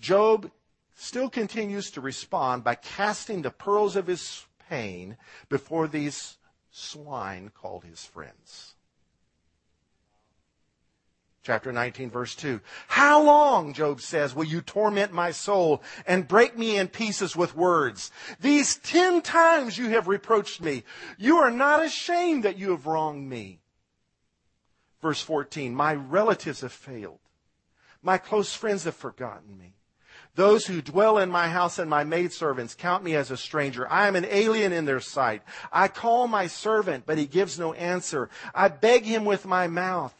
Job 0.00 0.50
still 0.96 1.30
continues 1.30 1.90
to 1.92 2.00
respond 2.00 2.64
by 2.64 2.74
casting 2.74 3.42
the 3.42 3.50
pearls 3.50 3.94
of 3.94 4.08
his 4.08 4.44
pain 4.68 5.16
before 5.48 5.86
these 5.86 6.36
swine 6.70 7.50
called 7.50 7.84
his 7.84 8.04
friends. 8.04 8.74
Chapter 11.48 11.72
19, 11.72 12.10
verse 12.10 12.34
2. 12.34 12.60
How 12.88 13.22
long, 13.22 13.72
Job 13.72 14.02
says, 14.02 14.34
will 14.34 14.44
you 14.44 14.60
torment 14.60 15.14
my 15.14 15.30
soul 15.30 15.82
and 16.06 16.28
break 16.28 16.58
me 16.58 16.76
in 16.76 16.88
pieces 16.88 17.34
with 17.34 17.56
words? 17.56 18.10
These 18.38 18.76
ten 18.76 19.22
times 19.22 19.78
you 19.78 19.88
have 19.88 20.08
reproached 20.08 20.60
me. 20.60 20.84
You 21.16 21.38
are 21.38 21.50
not 21.50 21.82
ashamed 21.82 22.42
that 22.42 22.58
you 22.58 22.72
have 22.72 22.86
wronged 22.86 23.30
me. 23.30 23.60
Verse 25.00 25.22
14. 25.22 25.74
My 25.74 25.94
relatives 25.94 26.60
have 26.60 26.70
failed. 26.70 27.20
My 28.02 28.18
close 28.18 28.52
friends 28.52 28.84
have 28.84 28.94
forgotten 28.94 29.56
me. 29.56 29.72
Those 30.34 30.66
who 30.66 30.82
dwell 30.82 31.16
in 31.16 31.30
my 31.30 31.48
house 31.48 31.78
and 31.78 31.88
my 31.88 32.04
maidservants 32.04 32.74
count 32.74 33.02
me 33.02 33.16
as 33.16 33.30
a 33.30 33.38
stranger. 33.38 33.90
I 33.90 34.06
am 34.06 34.16
an 34.16 34.26
alien 34.28 34.72
in 34.72 34.84
their 34.84 35.00
sight. 35.00 35.40
I 35.72 35.88
call 35.88 36.28
my 36.28 36.46
servant, 36.46 37.04
but 37.06 37.16
he 37.16 37.24
gives 37.24 37.58
no 37.58 37.72
answer. 37.72 38.28
I 38.54 38.68
beg 38.68 39.06
him 39.06 39.24
with 39.24 39.46
my 39.46 39.66
mouth 39.66 40.14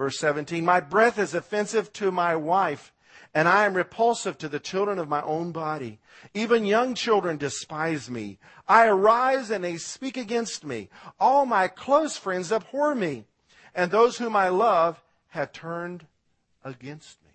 Verse 0.00 0.18
17, 0.20 0.64
my 0.64 0.80
breath 0.80 1.18
is 1.18 1.34
offensive 1.34 1.92
to 1.92 2.10
my 2.10 2.34
wife, 2.34 2.90
and 3.34 3.46
I 3.46 3.66
am 3.66 3.74
repulsive 3.74 4.38
to 4.38 4.48
the 4.48 4.58
children 4.58 4.98
of 4.98 5.10
my 5.10 5.20
own 5.20 5.52
body. 5.52 5.98
Even 6.32 6.64
young 6.64 6.94
children 6.94 7.36
despise 7.36 8.08
me. 8.08 8.38
I 8.66 8.86
arise 8.86 9.50
and 9.50 9.62
they 9.62 9.76
speak 9.76 10.16
against 10.16 10.64
me. 10.64 10.88
All 11.20 11.44
my 11.44 11.68
close 11.68 12.16
friends 12.16 12.50
abhor 12.50 12.94
me, 12.94 13.26
and 13.74 13.90
those 13.90 14.16
whom 14.16 14.34
I 14.34 14.48
love 14.48 15.04
have 15.28 15.52
turned 15.52 16.06
against 16.64 17.22
me. 17.22 17.32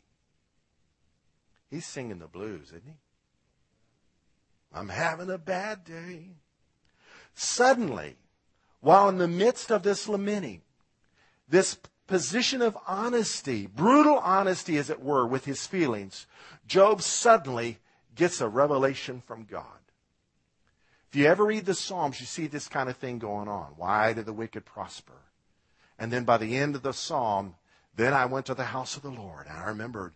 He's 1.69 1.85
singing 1.85 2.17
the 2.17 2.25
blues, 2.25 2.69
isn't 2.69 2.81
he? 2.83 2.97
I'm 4.73 4.89
having 4.89 5.29
a 5.29 5.37
bad 5.37 5.83
day. 5.83 6.29
Suddenly, 7.35 8.15
while 8.81 9.07
in 9.07 9.19
the 9.19 9.27
midst 9.27 9.71
of 9.71 9.83
this 9.83 10.09
lamenting, 10.09 10.63
this 11.47 11.77
position 12.07 12.61
of 12.61 12.77
honesty, 12.87 13.67
brutal 13.67 14.17
honesty, 14.19 14.77
as 14.77 14.89
it 14.89 15.01
were, 15.01 15.25
with 15.25 15.45
his 15.45 15.65
feelings, 15.65 16.27
Job 16.67 17.01
suddenly 17.01 17.79
gets 18.15 18.41
a 18.41 18.47
revelation 18.47 19.21
from 19.25 19.43
God. 19.43 19.63
If 21.09 21.15
you 21.15 21.27
ever 21.27 21.45
read 21.45 21.65
the 21.65 21.73
Psalms, 21.73 22.19
you 22.19 22.25
see 22.25 22.47
this 22.47 22.67
kind 22.67 22.89
of 22.89 22.97
thing 22.97 23.19
going 23.19 23.47
on. 23.47 23.73
Why 23.77 24.13
do 24.13 24.21
the 24.21 24.33
wicked 24.33 24.65
prosper? 24.65 25.13
And 25.97 26.11
then 26.11 26.25
by 26.25 26.37
the 26.37 26.57
end 26.57 26.75
of 26.75 26.83
the 26.83 26.91
Psalm, 26.91 27.55
then 27.95 28.13
I 28.13 28.25
went 28.25 28.47
to 28.47 28.53
the 28.53 28.65
house 28.65 28.97
of 28.97 29.03
the 29.03 29.09
Lord, 29.09 29.47
and 29.47 29.57
I 29.57 29.65
remembered, 29.65 30.13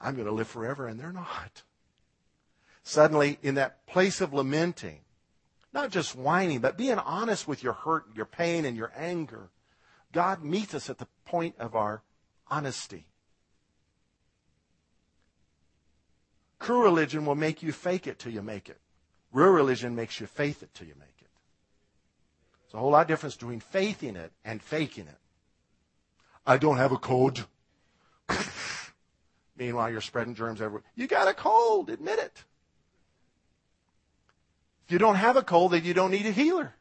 I'm 0.00 0.14
going 0.14 0.26
to 0.26 0.32
live 0.32 0.48
forever, 0.48 0.86
and 0.86 1.00
they're 1.00 1.12
not. 1.12 1.62
Suddenly, 2.82 3.38
in 3.42 3.54
that 3.54 3.86
place 3.86 4.20
of 4.20 4.34
lamenting, 4.34 5.00
not 5.72 5.90
just 5.90 6.14
whining, 6.14 6.60
but 6.60 6.76
being 6.76 6.98
honest 6.98 7.48
with 7.48 7.62
your 7.62 7.72
hurt, 7.72 8.04
your 8.14 8.26
pain, 8.26 8.66
and 8.66 8.76
your 8.76 8.92
anger, 8.94 9.48
God 10.14 10.44
meets 10.44 10.74
us 10.74 10.88
at 10.88 10.98
the 10.98 11.08
point 11.26 11.56
of 11.58 11.74
our 11.74 12.02
honesty. 12.48 13.04
True 16.60 16.84
religion 16.84 17.26
will 17.26 17.34
make 17.34 17.62
you 17.62 17.72
fake 17.72 18.06
it 18.06 18.18
till 18.18 18.32
you 18.32 18.40
make 18.40 18.68
it. 18.68 18.78
Real 19.32 19.50
religion 19.50 19.96
makes 19.96 20.20
you 20.20 20.26
faith 20.26 20.62
it 20.62 20.72
till 20.72 20.86
you 20.86 20.94
make 20.98 21.08
it. 21.20 21.28
There's 22.62 22.74
a 22.74 22.78
whole 22.78 22.92
lot 22.92 23.02
of 23.02 23.08
difference 23.08 23.34
between 23.34 23.58
faithing 23.58 24.14
it 24.14 24.32
and 24.44 24.62
faking 24.62 25.08
it. 25.08 25.18
I 26.46 26.58
don't 26.58 26.76
have 26.76 26.92
a 26.92 26.96
cold. 26.96 27.44
Meanwhile, 29.56 29.90
you're 29.90 30.00
spreading 30.00 30.36
germs 30.36 30.60
everywhere. 30.60 30.84
You 30.94 31.08
got 31.08 31.26
a 31.26 31.34
cold. 31.34 31.90
Admit 31.90 32.20
it. 32.20 32.44
If 34.86 34.92
you 34.92 34.98
don't 34.98 35.16
have 35.16 35.36
a 35.36 35.42
cold, 35.42 35.72
then 35.72 35.84
you 35.84 35.92
don't 35.92 36.12
need 36.12 36.26
a 36.26 36.30
healer. 36.30 36.74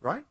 Right? 0.00 0.24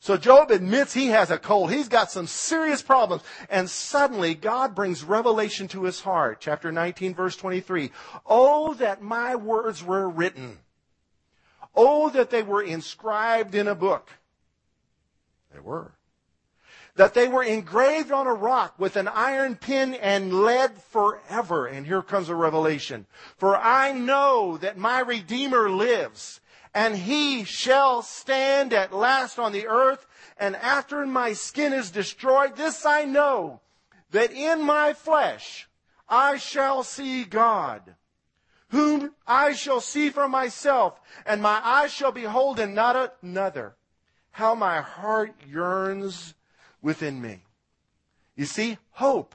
So 0.00 0.16
Job 0.16 0.50
admits 0.50 0.92
he 0.94 1.08
has 1.08 1.30
a 1.30 1.38
cold. 1.38 1.72
He's 1.72 1.88
got 1.88 2.10
some 2.10 2.26
serious 2.26 2.82
problems. 2.82 3.22
And 3.48 3.68
suddenly 3.68 4.34
God 4.34 4.74
brings 4.74 5.02
revelation 5.02 5.68
to 5.68 5.84
his 5.84 6.00
heart. 6.00 6.38
Chapter 6.40 6.70
19 6.70 7.14
verse 7.14 7.36
23. 7.36 7.90
Oh, 8.26 8.74
that 8.74 9.02
my 9.02 9.36
words 9.36 9.82
were 9.82 10.08
written. 10.08 10.58
Oh, 11.74 12.08
that 12.10 12.30
they 12.30 12.42
were 12.42 12.62
inscribed 12.62 13.54
in 13.54 13.68
a 13.68 13.74
book. 13.74 14.10
They 15.52 15.60
were. 15.60 15.92
That 16.96 17.12
they 17.12 17.28
were 17.28 17.42
engraved 17.42 18.10
on 18.10 18.26
a 18.26 18.32
rock 18.32 18.74
with 18.78 18.96
an 18.96 19.08
iron 19.08 19.56
pin 19.56 19.92
and 19.94 20.32
lead 20.42 20.78
forever. 20.78 21.66
And 21.66 21.86
here 21.86 22.00
comes 22.00 22.30
a 22.30 22.34
revelation. 22.34 23.06
For 23.36 23.54
I 23.56 23.92
know 23.92 24.56
that 24.58 24.78
my 24.78 25.00
Redeemer 25.00 25.68
lives 25.68 26.40
and 26.76 26.94
he 26.94 27.42
shall 27.42 28.02
stand 28.02 28.74
at 28.74 28.92
last 28.92 29.38
on 29.38 29.52
the 29.52 29.66
earth. 29.66 30.06
And 30.36 30.54
after 30.56 31.06
my 31.06 31.32
skin 31.32 31.72
is 31.72 31.90
destroyed, 31.90 32.54
this 32.54 32.84
I 32.84 33.06
know, 33.06 33.62
that 34.10 34.30
in 34.30 34.62
my 34.62 34.92
flesh 34.92 35.70
I 36.06 36.36
shall 36.36 36.84
see 36.84 37.24
God, 37.24 37.94
whom 38.68 39.14
I 39.26 39.54
shall 39.54 39.80
see 39.80 40.10
for 40.10 40.28
myself, 40.28 41.00
and 41.24 41.40
my 41.40 41.62
eyes 41.64 41.92
shall 41.92 42.12
behold 42.12 42.60
and 42.60 42.74
not 42.74 43.14
another. 43.22 43.74
How 44.32 44.54
my 44.54 44.82
heart 44.82 45.32
yearns 45.48 46.34
within 46.82 47.22
me. 47.22 47.44
You 48.36 48.44
see, 48.44 48.76
hope 48.90 49.34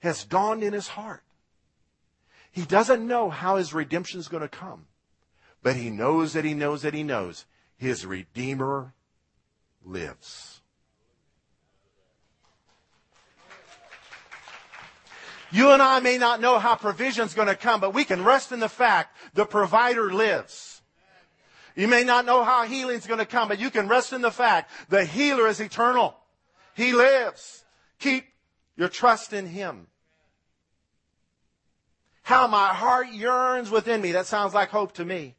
has 0.00 0.24
dawned 0.24 0.64
in 0.64 0.72
his 0.72 0.88
heart. 0.88 1.22
He 2.50 2.62
doesn't 2.62 3.06
know 3.06 3.30
how 3.30 3.54
his 3.54 3.72
redemption 3.72 4.18
is 4.18 4.26
going 4.26 4.42
to 4.42 4.48
come. 4.48 4.86
But 5.62 5.76
he 5.76 5.90
knows 5.90 6.32
that 6.32 6.44
he 6.44 6.54
knows 6.54 6.82
that 6.82 6.94
he 6.94 7.02
knows 7.02 7.44
his 7.76 8.04
Redeemer 8.04 8.94
lives. 9.84 10.60
You 15.52 15.70
and 15.72 15.82
I 15.82 16.00
may 16.00 16.16
not 16.16 16.40
know 16.40 16.58
how 16.58 16.76
provision's 16.76 17.34
going 17.34 17.48
to 17.48 17.54
come, 17.54 17.80
but 17.80 17.92
we 17.92 18.04
can 18.04 18.24
rest 18.24 18.52
in 18.52 18.60
the 18.60 18.70
fact 18.70 19.14
the 19.34 19.44
provider 19.44 20.12
lives. 20.12 20.80
You 21.76 21.88
may 21.88 22.04
not 22.04 22.24
know 22.24 22.42
how 22.42 22.64
healing's 22.64 23.06
going 23.06 23.18
to 23.18 23.26
come, 23.26 23.48
but 23.48 23.58
you 23.58 23.70
can 23.70 23.86
rest 23.86 24.12
in 24.12 24.22
the 24.22 24.30
fact 24.30 24.70
the 24.88 25.04
healer 25.04 25.46
is 25.46 25.60
eternal. 25.60 26.16
He 26.74 26.92
lives. 26.92 27.64
Keep 27.98 28.24
your 28.76 28.88
trust 28.88 29.32
in 29.32 29.46
him. 29.46 29.86
How 32.22 32.46
my 32.46 32.68
heart 32.68 33.08
yearns 33.08 33.70
within 33.70 34.00
me. 34.00 34.12
That 34.12 34.26
sounds 34.26 34.54
like 34.54 34.70
hope 34.70 34.92
to 34.94 35.04
me. 35.04 35.34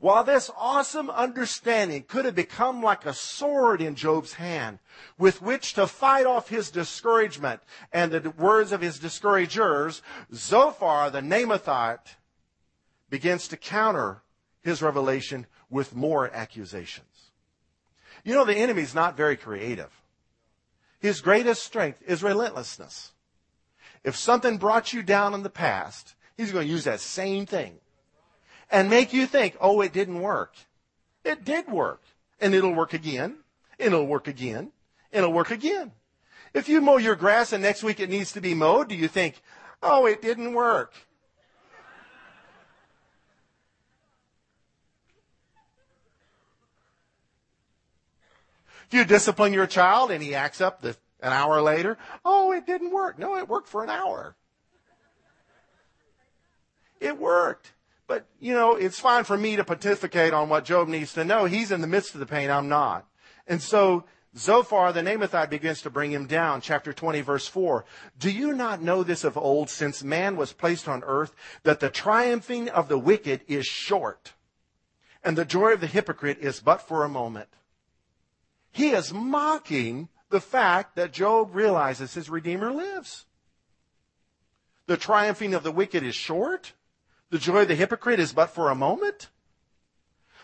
While 0.00 0.24
this 0.24 0.50
awesome 0.56 1.10
understanding 1.10 2.04
could 2.04 2.24
have 2.24 2.34
become 2.34 2.82
like 2.82 3.04
a 3.04 3.12
sword 3.12 3.82
in 3.82 3.94
Job's 3.94 4.32
hand 4.32 4.78
with 5.18 5.42
which 5.42 5.74
to 5.74 5.86
fight 5.86 6.24
off 6.24 6.48
his 6.48 6.70
discouragement 6.70 7.60
and 7.92 8.10
the 8.10 8.30
words 8.30 8.72
of 8.72 8.80
his 8.80 8.98
discouragers, 8.98 10.00
Zophar 10.32 11.10
the 11.10 11.20
Naamathite 11.20 12.16
begins 13.10 13.46
to 13.48 13.58
counter 13.58 14.22
his 14.62 14.80
revelation 14.80 15.46
with 15.68 15.94
more 15.94 16.30
accusations. 16.32 17.30
You 18.24 18.34
know, 18.34 18.46
the 18.46 18.56
enemy's 18.56 18.94
not 18.94 19.18
very 19.18 19.36
creative. 19.36 19.90
His 20.98 21.20
greatest 21.20 21.62
strength 21.62 22.02
is 22.06 22.22
relentlessness. 22.22 23.12
If 24.02 24.16
something 24.16 24.56
brought 24.56 24.94
you 24.94 25.02
down 25.02 25.34
in 25.34 25.42
the 25.42 25.50
past, 25.50 26.14
he's 26.38 26.52
going 26.52 26.66
to 26.66 26.72
use 26.72 26.84
that 26.84 27.00
same 27.00 27.44
thing 27.44 27.80
and 28.70 28.88
make 28.88 29.12
you 29.12 29.26
think, 29.26 29.56
oh, 29.60 29.80
it 29.80 29.92
didn't 29.92 30.20
work. 30.20 30.54
It 31.24 31.44
did 31.44 31.68
work. 31.68 32.02
And 32.40 32.54
it'll 32.54 32.74
work 32.74 32.92
again. 32.92 33.38
And 33.78 33.88
it'll 33.88 34.06
work 34.06 34.28
again. 34.28 34.72
And 35.12 35.24
it'll 35.24 35.32
work 35.32 35.50
again. 35.50 35.92
If 36.54 36.68
you 36.68 36.80
mow 36.80 36.96
your 36.96 37.16
grass 37.16 37.52
and 37.52 37.62
next 37.62 37.82
week 37.82 38.00
it 38.00 38.10
needs 38.10 38.32
to 38.32 38.40
be 38.40 38.54
mowed, 38.54 38.88
do 38.88 38.94
you 38.94 39.08
think, 39.08 39.40
oh, 39.82 40.06
it 40.06 40.22
didn't 40.22 40.54
work? 40.54 40.92
If 48.86 48.94
you 48.94 49.04
discipline 49.04 49.52
your 49.52 49.68
child 49.68 50.10
and 50.10 50.20
he 50.20 50.34
acts 50.34 50.60
up 50.60 50.82
the, 50.82 50.96
an 51.22 51.32
hour 51.32 51.62
later, 51.62 51.96
oh, 52.24 52.50
it 52.50 52.66
didn't 52.66 52.90
work. 52.90 53.20
No, 53.20 53.36
it 53.36 53.48
worked 53.48 53.68
for 53.68 53.84
an 53.84 53.90
hour. 53.90 54.34
It 56.98 57.16
worked. 57.16 57.72
But, 58.10 58.26
you 58.40 58.54
know, 58.54 58.74
it's 58.74 58.98
fine 58.98 59.22
for 59.22 59.36
me 59.36 59.54
to 59.54 59.62
pontificate 59.62 60.32
on 60.32 60.48
what 60.48 60.64
Job 60.64 60.88
needs 60.88 61.12
to 61.12 61.24
know. 61.24 61.44
He's 61.44 61.70
in 61.70 61.80
the 61.80 61.86
midst 61.86 62.12
of 62.12 62.18
the 62.18 62.26
pain. 62.26 62.50
I'm 62.50 62.68
not. 62.68 63.06
And 63.46 63.62
so 63.62 64.02
Zophar 64.36 64.92
the 64.92 65.00
Naamathite 65.00 65.48
begins 65.48 65.80
to 65.82 65.90
bring 65.90 66.10
him 66.10 66.26
down. 66.26 66.60
Chapter 66.60 66.92
20 66.92 67.20
verse 67.20 67.46
4. 67.46 67.84
Do 68.18 68.28
you 68.28 68.52
not 68.52 68.82
know 68.82 69.04
this 69.04 69.22
of 69.22 69.38
old 69.38 69.70
since 69.70 70.02
man 70.02 70.36
was 70.36 70.52
placed 70.52 70.88
on 70.88 71.04
earth 71.04 71.36
that 71.62 71.78
the 71.78 71.88
triumphing 71.88 72.68
of 72.68 72.88
the 72.88 72.98
wicked 72.98 73.42
is 73.46 73.64
short 73.64 74.32
and 75.22 75.38
the 75.38 75.44
joy 75.44 75.74
of 75.74 75.80
the 75.80 75.86
hypocrite 75.86 76.38
is 76.40 76.58
but 76.58 76.82
for 76.82 77.04
a 77.04 77.08
moment? 77.08 77.50
He 78.72 78.88
is 78.88 79.14
mocking 79.14 80.08
the 80.30 80.40
fact 80.40 80.96
that 80.96 81.12
Job 81.12 81.54
realizes 81.54 82.14
his 82.14 82.28
Redeemer 82.28 82.72
lives. 82.72 83.26
The 84.86 84.96
triumphing 84.96 85.54
of 85.54 85.62
the 85.62 85.70
wicked 85.70 86.02
is 86.02 86.16
short 86.16 86.72
the 87.30 87.38
joy 87.38 87.62
of 87.62 87.68
the 87.68 87.74
hypocrite 87.74 88.20
is 88.20 88.32
but 88.32 88.50
for 88.50 88.70
a 88.70 88.74
moment. 88.74 89.28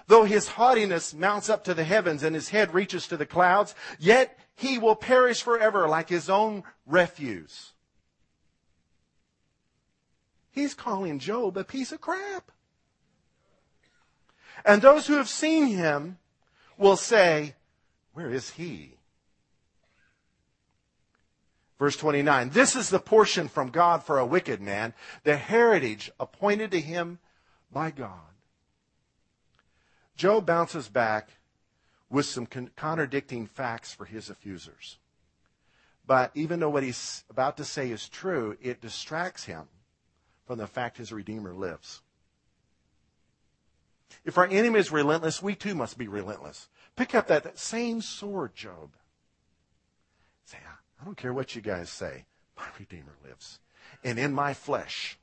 Though 0.06 0.24
his 0.24 0.48
haughtiness 0.48 1.12
mounts 1.12 1.50
up 1.50 1.64
to 1.64 1.74
the 1.74 1.84
heavens 1.84 2.22
and 2.22 2.34
his 2.34 2.50
head 2.50 2.72
reaches 2.72 3.08
to 3.08 3.16
the 3.16 3.26
clouds, 3.26 3.74
yet 3.98 4.38
he 4.54 4.78
will 4.78 4.94
perish 4.94 5.42
forever 5.42 5.88
like 5.88 6.08
his 6.08 6.30
own 6.30 6.62
refuse. 6.86 7.72
He's 10.50 10.74
calling 10.74 11.18
Job 11.18 11.58
a 11.58 11.64
piece 11.64 11.92
of 11.92 12.00
crap. 12.00 12.50
And 14.64 14.80
those 14.80 15.06
who 15.06 15.14
have 15.14 15.28
seen 15.28 15.66
him 15.66 16.18
will 16.78 16.96
say, 16.96 17.54
Where 18.14 18.30
is 18.30 18.50
he? 18.50 18.95
Verse 21.78 21.96
29, 21.96 22.50
this 22.50 22.74
is 22.74 22.88
the 22.88 22.98
portion 22.98 23.48
from 23.48 23.68
God 23.68 24.02
for 24.02 24.18
a 24.18 24.26
wicked 24.26 24.60
man, 24.62 24.94
the 25.24 25.36
heritage 25.36 26.10
appointed 26.18 26.70
to 26.70 26.80
him 26.80 27.18
by 27.70 27.90
God. 27.90 28.20
Job 30.16 30.46
bounces 30.46 30.88
back 30.88 31.32
with 32.08 32.24
some 32.24 32.46
con- 32.46 32.70
contradicting 32.76 33.46
facts 33.46 33.92
for 33.92 34.06
his 34.06 34.30
accusers. 34.30 34.98
But 36.06 36.30
even 36.34 36.60
though 36.60 36.70
what 36.70 36.82
he's 36.82 37.24
about 37.28 37.58
to 37.58 37.64
say 37.64 37.90
is 37.90 38.08
true, 38.08 38.56
it 38.62 38.80
distracts 38.80 39.44
him 39.44 39.64
from 40.46 40.58
the 40.58 40.66
fact 40.66 40.96
his 40.96 41.12
Redeemer 41.12 41.52
lives. 41.52 42.00
If 44.24 44.38
our 44.38 44.46
enemy 44.46 44.78
is 44.78 44.90
relentless, 44.90 45.42
we 45.42 45.54
too 45.54 45.74
must 45.74 45.98
be 45.98 46.08
relentless. 46.08 46.68
Pick 46.94 47.14
up 47.14 47.26
that, 47.26 47.42
that 47.42 47.58
same 47.58 48.00
sword, 48.00 48.54
Job. 48.54 48.90
Say, 50.46 50.58
I 51.00 51.04
don't 51.04 51.16
care 51.16 51.32
what 51.32 51.54
you 51.54 51.62
guys 51.62 51.90
say. 51.90 52.24
My 52.56 52.64
Redeemer 52.78 53.14
lives. 53.24 53.58
And 54.02 54.18
in 54.18 54.32
my 54.32 54.54
flesh, 54.54 55.18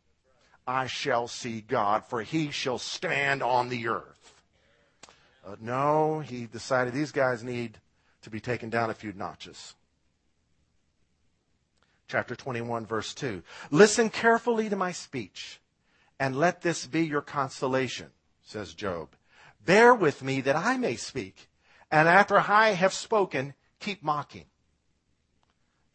I 0.67 0.87
shall 0.87 1.27
see 1.27 1.61
God, 1.61 2.05
for 2.05 2.21
he 2.21 2.51
shall 2.51 2.77
stand 2.77 3.43
on 3.43 3.69
the 3.69 3.87
earth. 3.87 4.33
Uh, 5.45 5.55
no, 5.59 6.19
he 6.19 6.45
decided 6.45 6.93
these 6.93 7.11
guys 7.11 7.43
need 7.43 7.77
to 8.21 8.29
be 8.29 8.39
taken 8.39 8.69
down 8.69 8.89
a 8.89 8.93
few 8.93 9.11
notches. 9.13 9.75
Chapter 12.07 12.35
21, 12.35 12.85
verse 12.85 13.13
2. 13.13 13.43
Listen 13.71 14.09
carefully 14.09 14.69
to 14.69 14.75
my 14.75 14.91
speech, 14.91 15.59
and 16.19 16.35
let 16.35 16.61
this 16.61 16.87
be 16.87 17.05
your 17.05 17.21
consolation, 17.21 18.07
says 18.41 18.73
Job. 18.73 19.09
Bear 19.65 19.93
with 19.93 20.23
me 20.23 20.41
that 20.41 20.55
I 20.55 20.77
may 20.77 20.95
speak, 20.95 21.49
and 21.91 22.07
after 22.07 22.39
I 22.39 22.69
have 22.69 22.93
spoken, 22.93 23.53
keep 23.79 24.03
mocking. 24.03 24.45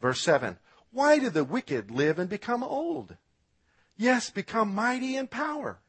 Verse 0.00 0.20
7 0.20 0.58
Why 0.90 1.18
do 1.18 1.30
the 1.30 1.44
wicked 1.44 1.90
live 1.90 2.18
and 2.18 2.28
become 2.28 2.62
old? 2.62 3.16
Yes, 3.96 4.30
become 4.30 4.74
mighty 4.74 5.16
in 5.16 5.26
power. 5.26 5.80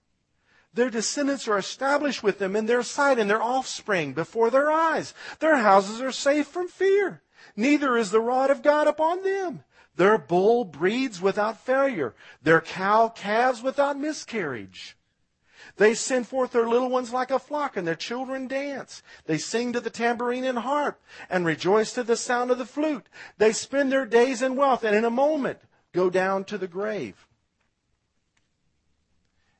Their 0.73 0.89
descendants 0.89 1.47
are 1.47 1.57
established 1.57 2.23
with 2.23 2.39
them 2.39 2.55
in 2.55 2.65
their 2.65 2.83
sight 2.83 3.19
and 3.19 3.29
their 3.29 3.41
offspring 3.41 4.13
before 4.13 4.49
their 4.49 4.71
eyes. 4.71 5.13
Their 5.39 5.57
houses 5.57 6.01
are 6.01 6.11
safe 6.11 6.47
from 6.47 6.67
fear. 6.67 7.21
Neither 7.55 7.97
is 7.97 8.11
the 8.11 8.21
rod 8.21 8.51
of 8.51 8.61
God 8.61 8.87
upon 8.87 9.23
them. 9.23 9.63
Their 9.95 10.17
bull 10.17 10.65
breeds 10.65 11.21
without 11.21 11.65
failure. 11.65 12.15
Their 12.41 12.61
cow 12.61 13.09
calves 13.09 13.61
without 13.61 13.99
miscarriage. 13.99 14.97
They 15.77 15.93
send 15.93 16.27
forth 16.27 16.51
their 16.51 16.67
little 16.67 16.89
ones 16.89 17.13
like 17.13 17.32
a 17.32 17.39
flock, 17.39 17.77
and 17.77 17.88
their 17.88 17.95
children 17.95 18.47
dance. 18.47 19.03
They 19.25 19.38
sing 19.38 19.73
to 19.73 19.79
the 19.79 19.89
tambourine 19.89 20.45
and 20.45 20.60
harp, 20.60 21.01
and 21.29 21.45
rejoice 21.45 21.93
to 21.93 22.03
the 22.03 22.17
sound 22.17 22.51
of 22.51 22.58
the 22.58 22.65
flute. 22.65 23.08
They 23.38 23.53
spend 23.53 23.91
their 23.91 24.05
days 24.05 24.41
in 24.41 24.55
wealth, 24.55 24.84
and 24.84 24.95
in 24.95 25.05
a 25.05 25.10
moment 25.10 25.60
go 25.93 26.10
down 26.10 26.43
to 26.45 26.58
the 26.58 26.67
grave. 26.67 27.27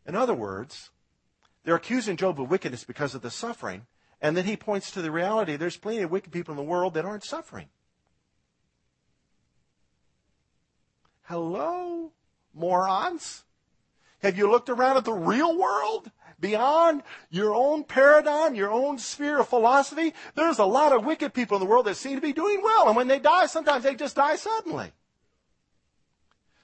In 0.06 0.16
other 0.16 0.34
words, 0.34 0.90
they're 1.64 1.76
accusing 1.76 2.18
Job 2.18 2.42
of 2.42 2.50
wickedness 2.50 2.84
because 2.84 3.14
of 3.14 3.22
the 3.22 3.30
suffering, 3.32 3.86
And 4.22 4.36
then 4.36 4.46
he 4.46 4.58
points 4.58 4.92
to 4.92 5.02
the 5.02 5.12
reality 5.12 5.56
there's 5.56 5.78
plenty 5.78 6.02
of 6.02 6.12
wicked 6.12 6.32
people 6.32 6.52
in 6.52 6.58
the 6.58 6.64
world 6.64 6.94
that 6.96 7.06
aren't 7.06 7.24
suffering. 7.24 7.68
Hello, 11.24 12.12
morons? 12.54 13.44
Have 14.22 14.38
you 14.38 14.50
looked 14.50 14.70
around 14.70 14.98
at 14.98 15.06
the 15.06 15.14
real 15.14 15.58
world? 15.58 16.12
Beyond 16.40 17.04
your 17.30 17.54
own 17.54 17.84
paradigm, 17.84 18.56
your 18.56 18.72
own 18.72 18.98
sphere 18.98 19.40
of 19.40 19.50
philosophy, 19.50 20.14
there's 20.36 20.60
a 20.60 20.66
lot 20.66 20.94
of 20.94 21.06
wicked 21.06 21.34
people 21.34 21.58
in 21.58 21.64
the 21.64 21.70
world 21.70 21.86
that 21.86 21.96
seem 21.96 22.16
to 22.16 22.22
be 22.22 22.34
doing 22.34 22.62
well. 22.64 22.88
And 22.88 22.96
when 22.96 23.08
they 23.08 23.20
die, 23.20 23.46
sometimes 23.46 23.84
they 23.84 23.96
just 23.96 24.16
die 24.16 24.38
suddenly. 24.38 24.94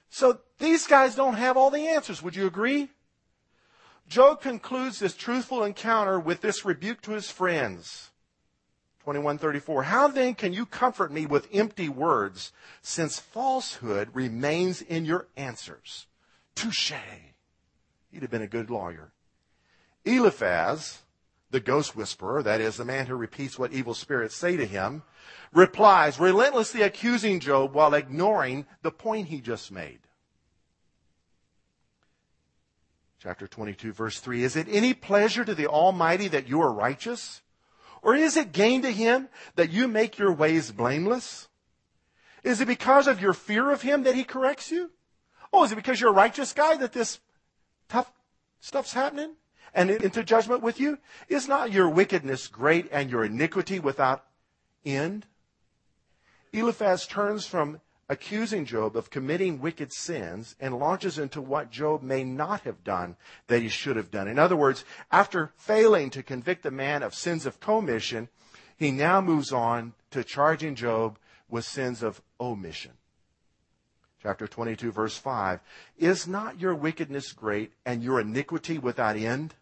So 0.10 0.40
these 0.60 0.88
guys 0.88 1.16
don't 1.16 1.34
have 1.34 1.58
all 1.58 1.72
the 1.72 1.88
answers. 1.88 2.24
Would 2.24 2.38
you 2.38 2.48
agree? 2.48 2.90
Job 4.08 4.42
concludes 4.42 5.00
this 5.00 5.16
truthful 5.16 5.64
encounter 5.64 6.20
with 6.20 6.42
this 6.42 6.64
rebuke 6.64 7.02
to 7.02 7.12
his 7.12 7.30
friends. 7.30 8.12
2134. 9.00 9.84
How 9.84 10.08
then 10.08 10.36
can 10.36 10.54
you 10.54 10.66
comfort 10.66 11.12
me 11.12 11.26
with 11.26 11.48
empty 11.54 11.90
words, 11.90 12.52
since 12.82 13.20
falsehood 13.20 14.10
remains 14.14 14.82
in 14.82 15.06
your 15.06 15.28
answers? 15.36 16.08
Touche. 16.56 16.94
He'd 18.16 18.22
have 18.22 18.32
been 18.32 18.42
a 18.42 18.48
good 18.48 18.70
lawyer. 18.70 19.12
Eliphaz, 20.06 21.00
the 21.52 21.60
ghost 21.60 21.98
whisperer, 21.98 22.42
that 22.44 22.62
is, 22.62 22.78
the 22.78 22.86
man 22.86 23.08
who 23.08 23.16
repeats 23.16 23.60
what 23.60 23.74
evil 23.74 23.94
spirits 23.94 24.34
say 24.34 24.56
to 24.56 24.66
him, 24.66 25.04
replies, 25.52 26.18
relentlessly 26.18 26.82
accusing 26.82 27.42
Job 27.42 27.74
while 27.74 27.94
ignoring 27.94 28.68
the 28.84 28.92
point 28.92 29.28
he 29.28 29.42
just 29.42 29.70
made. 29.70 30.00
Chapter 33.20 33.48
22, 33.48 33.92
verse 33.92 34.22
3 34.22 34.46
Is 34.46 34.56
it 34.56 34.68
any 34.70 34.94
pleasure 34.94 35.44
to 35.44 35.54
the 35.54 35.68
Almighty 35.68 36.30
that 36.30 36.48
you 36.48 36.62
are 36.62 36.72
righteous? 36.72 37.42
Or 38.02 38.16
is 38.16 38.38
it 38.38 38.54
gain 38.54 38.82
to 38.84 38.92
Him 38.92 39.28
that 39.56 39.72
you 39.72 39.90
make 39.90 40.18
your 40.18 40.32
ways 40.32 40.72
blameless? 40.72 41.50
Is 42.46 42.62
it 42.62 42.68
because 42.70 43.08
of 43.08 43.20
your 43.20 43.34
fear 43.34 43.72
of 43.72 43.82
Him 43.82 44.04
that 44.04 44.16
He 44.16 44.24
corrects 44.24 44.72
you? 44.72 44.92
Oh, 45.52 45.66
is 45.66 45.74
it 45.74 45.76
because 45.76 46.00
you're 46.00 46.12
a 46.12 46.14
righteous 46.14 46.54
guy 46.54 46.78
that 46.78 46.94
this 46.94 47.20
tough 47.90 48.12
stuff's 48.60 48.94
happening? 48.94 49.36
And 49.74 49.90
into 49.90 50.24
judgment 50.24 50.62
with 50.62 50.80
you? 50.80 51.00
Is 51.28 51.48
not 51.48 51.72
your 51.72 51.90
wickedness 51.90 52.48
great 52.48 52.88
and 52.92 53.10
your 53.10 53.26
iniquity 53.26 53.80
without 53.80 54.24
end? 54.86 55.26
Eliphaz 56.54 57.06
turns 57.06 57.46
from 57.46 57.82
accusing 58.08 58.66
Job 58.66 58.96
of 58.96 59.10
committing 59.10 59.60
wicked 59.60 59.92
sins 59.92 60.56
and 60.60 60.78
launches 60.78 61.18
into 61.18 61.42
what 61.42 61.72
Job 61.72 62.02
may 62.02 62.24
not 62.24 62.62
have 62.62 62.84
done 62.84 63.18
that 63.48 63.62
he 63.62 63.70
should 63.70 63.96
have 63.96 64.12
done. 64.12 64.28
In 64.28 64.40
other 64.40 64.56
words, 64.56 64.86
after 65.12 65.52
failing 65.58 66.10
to 66.12 66.24
convict 66.24 66.64
the 66.64 66.72
man 66.72 67.04
of 67.04 67.16
sins 67.16 67.46
of 67.46 67.60
commission, 67.60 68.30
he 68.78 68.92
now 68.92 69.22
moves 69.22 69.52
on 69.52 69.94
to 70.12 70.24
charging 70.24 70.76
Job 70.76 71.18
with 71.50 71.66
sins 71.66 72.04
of 72.04 72.22
omission. 72.40 72.92
Chapter 74.26 74.48
22, 74.48 74.92
verse 74.92 75.16
5 75.20 75.60
Is 76.00 76.28
not 76.28 76.60
your 76.60 76.74
wickedness 76.74 77.32
great 77.32 77.74
and 77.86 78.02
your 78.04 78.20
iniquity 78.20 78.80
without 78.80 79.16
end? 79.16 79.54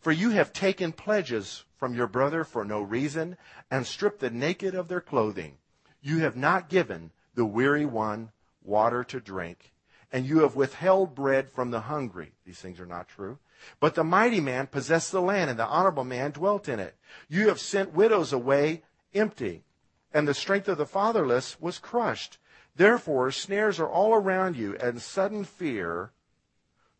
For 0.00 0.10
you 0.10 0.30
have 0.30 0.54
taken 0.54 0.90
pledges 0.90 1.64
from 1.76 1.94
your 1.94 2.06
brother 2.06 2.44
for 2.44 2.64
no 2.64 2.80
reason 2.80 3.36
and 3.70 3.86
stripped 3.86 4.20
the 4.20 4.30
naked 4.30 4.74
of 4.74 4.88
their 4.88 5.02
clothing. 5.02 5.58
You 6.00 6.20
have 6.20 6.34
not 6.34 6.70
given 6.70 7.10
the 7.34 7.44
weary 7.44 7.84
one 7.84 8.30
water 8.62 9.04
to 9.04 9.20
drink, 9.20 9.74
and 10.10 10.24
you 10.24 10.38
have 10.38 10.56
withheld 10.56 11.14
bread 11.14 11.50
from 11.50 11.70
the 11.70 11.80
hungry. 11.80 12.32
These 12.46 12.60
things 12.60 12.80
are 12.80 12.86
not 12.86 13.06
true. 13.06 13.36
But 13.80 13.96
the 13.96 14.02
mighty 14.02 14.40
man 14.40 14.66
possessed 14.66 15.12
the 15.12 15.20
land, 15.20 15.50
and 15.50 15.58
the 15.58 15.66
honorable 15.66 16.04
man 16.04 16.30
dwelt 16.30 16.70
in 16.70 16.80
it. 16.80 16.96
You 17.28 17.48
have 17.48 17.60
sent 17.60 17.92
widows 17.92 18.32
away 18.32 18.82
empty, 19.12 19.62
and 20.10 20.26
the 20.26 20.32
strength 20.32 20.68
of 20.68 20.78
the 20.78 20.86
fatherless 20.86 21.60
was 21.60 21.78
crushed. 21.78 22.38
Therefore, 22.76 23.30
snares 23.30 23.78
are 23.78 23.88
all 23.88 24.14
around 24.14 24.56
you, 24.56 24.76
and 24.76 25.00
sudden 25.00 25.44
fear 25.44 26.10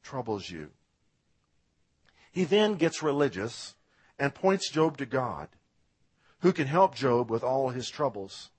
troubles 0.03 0.51
you. 0.51 0.71
He 2.31 2.45
then 2.45 2.75
gets 2.75 3.03
religious 3.03 3.75
and 4.19 4.35
points 4.35 4.71
Job 4.71 4.97
to 4.99 5.07
God, 5.07 5.49
who 6.41 6.53
can 6.53 6.67
help 6.67 6.95
Job 6.95 7.31
with 7.31 7.43
all 7.43 7.71
his 7.71 7.89
troubles 7.89 8.51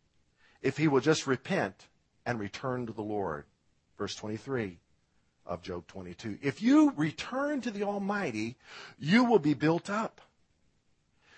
if 0.61 0.77
he 0.77 0.87
will 0.87 1.01
just 1.01 1.27
repent 1.27 1.87
and 2.25 2.39
return 2.39 2.85
to 2.87 2.93
the 2.93 3.01
Lord. 3.01 3.45
Verse 3.97 4.15
23 4.15 4.79
of 5.45 5.61
Job 5.61 5.87
22. 5.87 6.39
If 6.41 6.61
you 6.61 6.91
return 6.97 7.61
to 7.61 7.71
the 7.71 7.83
Almighty, 7.83 8.55
you 8.97 9.23
will 9.23 9.39
be 9.39 9.53
built 9.53 9.89
up. 9.89 10.21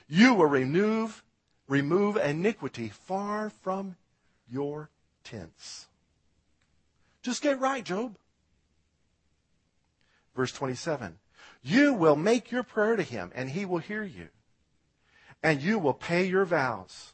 You 0.08 0.34
will 0.34 0.46
remove, 0.46 1.24
remove 1.68 2.16
iniquity 2.18 2.90
far 2.90 3.50
from 3.50 3.98
your 4.50 4.90
tents. 5.30 5.88
Just 7.22 7.42
get 7.42 7.60
right, 7.60 7.84
Job. 7.84 8.16
Verse 10.36 10.52
27. 10.52 11.18
You 11.62 11.94
will 11.94 12.16
make 12.16 12.52
your 12.52 12.64
prayer 12.64 12.96
to 12.96 13.04
him 13.04 13.32
and 13.36 13.50
he 13.50 13.66
will 13.66 13.80
hear 13.80 14.04
you. 14.04 14.30
And 15.44 15.62
you 15.62 15.80
will 15.80 15.94
pay 15.94 16.26
your 16.26 16.46
vows. 16.46 17.14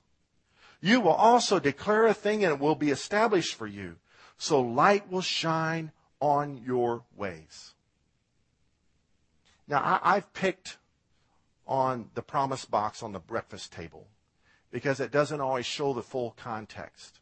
You 0.82 1.00
will 1.00 1.14
also 1.14 1.60
declare 1.60 2.06
a 2.06 2.14
thing 2.14 2.44
and 2.44 2.54
it 2.54 2.60
will 2.60 2.76
be 2.76 2.92
established 2.92 3.56
for 3.56 3.68
you. 3.68 3.96
So 4.38 4.62
light 4.62 5.10
will 5.10 5.22
shine 5.22 5.92
on 6.20 6.62
your 6.66 7.04
ways. 7.16 7.74
Now, 9.68 10.00
I, 10.04 10.16
have 10.16 10.34
picked 10.34 10.78
on 11.66 12.10
the 12.14 12.22
promise 12.22 12.66
box 12.66 13.02
on 13.02 13.14
the 13.14 13.20
breakfast 13.20 13.72
table 13.72 14.08
because 14.72 15.00
it 15.00 15.12
doesn't 15.12 15.40
always 15.40 15.66
show 15.66 15.94
the 15.94 16.04
full 16.04 16.32
context. 16.32 17.20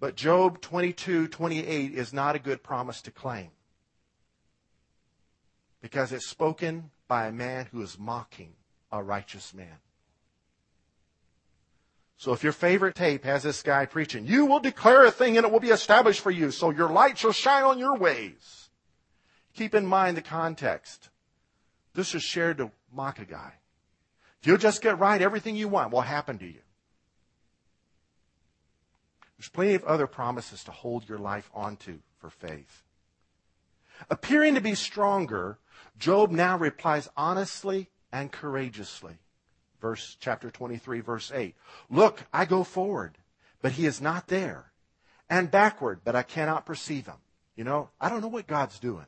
But 0.00 0.16
Job 0.16 0.62
22, 0.62 1.28
28 1.28 1.92
is 1.92 2.12
not 2.14 2.34
a 2.34 2.38
good 2.38 2.62
promise 2.62 3.02
to 3.02 3.10
claim 3.10 3.50
because 5.82 6.10
it's 6.10 6.26
spoken 6.26 6.90
by 7.06 7.26
a 7.26 7.32
man 7.32 7.68
who 7.70 7.82
is 7.82 7.98
mocking 7.98 8.54
a 8.90 9.02
righteous 9.02 9.52
man. 9.52 9.78
So 12.16 12.32
if 12.32 12.42
your 12.42 12.52
favorite 12.52 12.94
tape 12.94 13.24
has 13.24 13.42
this 13.42 13.62
guy 13.62 13.86
preaching, 13.86 14.26
you 14.26 14.46
will 14.46 14.60
declare 14.60 15.04
a 15.04 15.10
thing 15.10 15.36
and 15.36 15.46
it 15.46 15.52
will 15.52 15.60
be 15.60 15.68
established 15.68 16.20
for 16.20 16.30
you, 16.30 16.50
so 16.50 16.70
your 16.70 16.90
light 16.90 17.18
shall 17.18 17.32
shine 17.32 17.64
on 17.64 17.78
your 17.78 17.96
ways. 17.96 18.70
Keep 19.54 19.74
in 19.74 19.86
mind 19.86 20.16
the 20.16 20.22
context. 20.22 21.10
This 21.94 22.14
is 22.14 22.22
shared 22.22 22.58
to 22.58 22.70
mock 22.92 23.18
a 23.18 23.24
guy. 23.24 23.54
If 24.40 24.46
you'll 24.46 24.58
just 24.58 24.82
get 24.82 24.98
right, 24.98 25.20
everything 25.20 25.56
you 25.56 25.68
want 25.68 25.92
will 25.92 26.00
happen 26.02 26.38
to 26.38 26.46
you. 26.46 26.60
There's 29.40 29.48
plenty 29.48 29.72
of 29.72 29.84
other 29.84 30.06
promises 30.06 30.62
to 30.64 30.70
hold 30.70 31.08
your 31.08 31.16
life 31.16 31.48
onto 31.54 32.00
for 32.18 32.28
faith. 32.28 32.82
Appearing 34.10 34.54
to 34.54 34.60
be 34.60 34.74
stronger, 34.74 35.56
Job 35.98 36.30
now 36.30 36.58
replies 36.58 37.08
honestly 37.16 37.88
and 38.12 38.30
courageously. 38.30 39.14
Verse 39.80 40.18
chapter 40.20 40.50
23 40.50 41.00
verse 41.00 41.32
8 41.34 41.54
look 41.88 42.24
i 42.34 42.44
go 42.44 42.64
forward 42.64 43.16
but 43.62 43.72
he 43.72 43.86
is 43.86 43.98
not 43.98 44.28
there. 44.28 44.72
And 45.30 45.50
backward 45.50 46.00
but 46.04 46.14
i 46.14 46.22
cannot 46.22 46.66
perceive 46.66 47.06
him. 47.06 47.22
You 47.56 47.64
know 47.64 47.88
i 47.98 48.10
don't 48.10 48.20
know 48.20 48.28
what 48.28 48.46
god's 48.46 48.78
doing. 48.78 49.06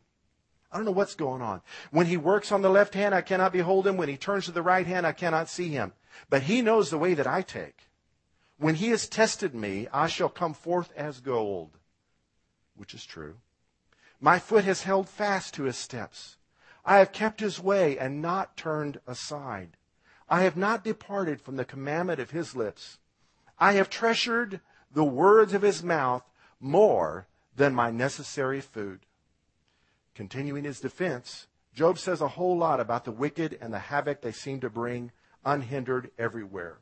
I 0.73 0.79
don't 0.79 0.87
know 0.87 0.93
what's 0.93 1.15
going 1.15 1.43
on. 1.43 1.61
When 1.91 2.07
he 2.07 2.17
works 2.17 2.51
on 2.51 2.63
the 2.63 2.71
left 2.71 2.95
hand 2.95 3.15
i 3.15 3.21
cannot 3.21 3.53
behold 3.53 3.87
him. 3.87 3.99
When 3.99 4.09
he 4.09 4.17
turns 4.17 4.47
to 4.47 4.53
the 4.53 4.63
right 4.63 4.87
hand 4.87 5.07
i 5.07 5.13
cannot 5.13 5.51
see 5.51 5.69
him. 5.69 5.93
But 6.31 6.45
he 6.45 6.63
knows 6.63 6.89
the 6.89 6.97
way 6.97 7.13
that 7.13 7.27
i 7.27 7.43
take 7.43 7.87
when 8.63 8.77
he 8.77 8.89
has 8.89 9.09
tested 9.09 9.55
me 9.55 9.89
i 9.93 10.07
shall 10.07 10.29
come 10.29 10.55
forth 10.55 10.93
as 10.97 11.21
gold 11.21 11.79
which 12.77 12.95
is 12.95 13.05
true 13.05 13.37
my 14.21 14.39
foot 14.39 14.65
has 14.65 14.83
held 14.83 15.09
fast 15.09 15.55
to 15.55 15.65
his 15.65 15.77
steps 15.77 16.37
i 16.85 16.99
have 16.99 17.13
kept 17.13 17.41
his 17.41 17.61
way 17.61 17.99
and 17.99 18.23
not 18.23 18.57
turned 18.57 19.01
aside 19.07 19.77
I 20.33 20.45
have 20.45 20.57
not 20.57 20.83
departed 20.83 21.43
from 21.43 21.57
the 21.57 21.65
commandment 21.67 22.19
of 22.19 22.31
his 22.31 22.57
lips. 22.57 22.99
I 23.59 23.75
have 23.75 23.91
treasured 23.91 24.61
the 24.91 25.05
words 25.05 25.53
of 25.53 25.61
his 25.61 25.83
mouth 25.83 26.23
more 26.59 27.27
than 27.55 27.75
my 27.75 27.91
necessary 27.91 28.63
food. 28.63 29.01
Continuing 30.15 30.65
his 30.65 30.81
defense, 30.81 31.49
Job 31.75 31.99
says 31.99 32.23
a 32.23 32.29
whole 32.29 32.57
lot 32.57 32.81
about 32.81 33.05
the 33.05 33.13
wicked 33.13 33.59
and 33.61 33.75
the 33.75 33.79
havoc 33.79 34.23
they 34.23 34.33
seem 34.33 34.61
to 34.61 34.71
bring 34.71 35.13
unhindered 35.45 36.11
everywhere. 36.19 36.79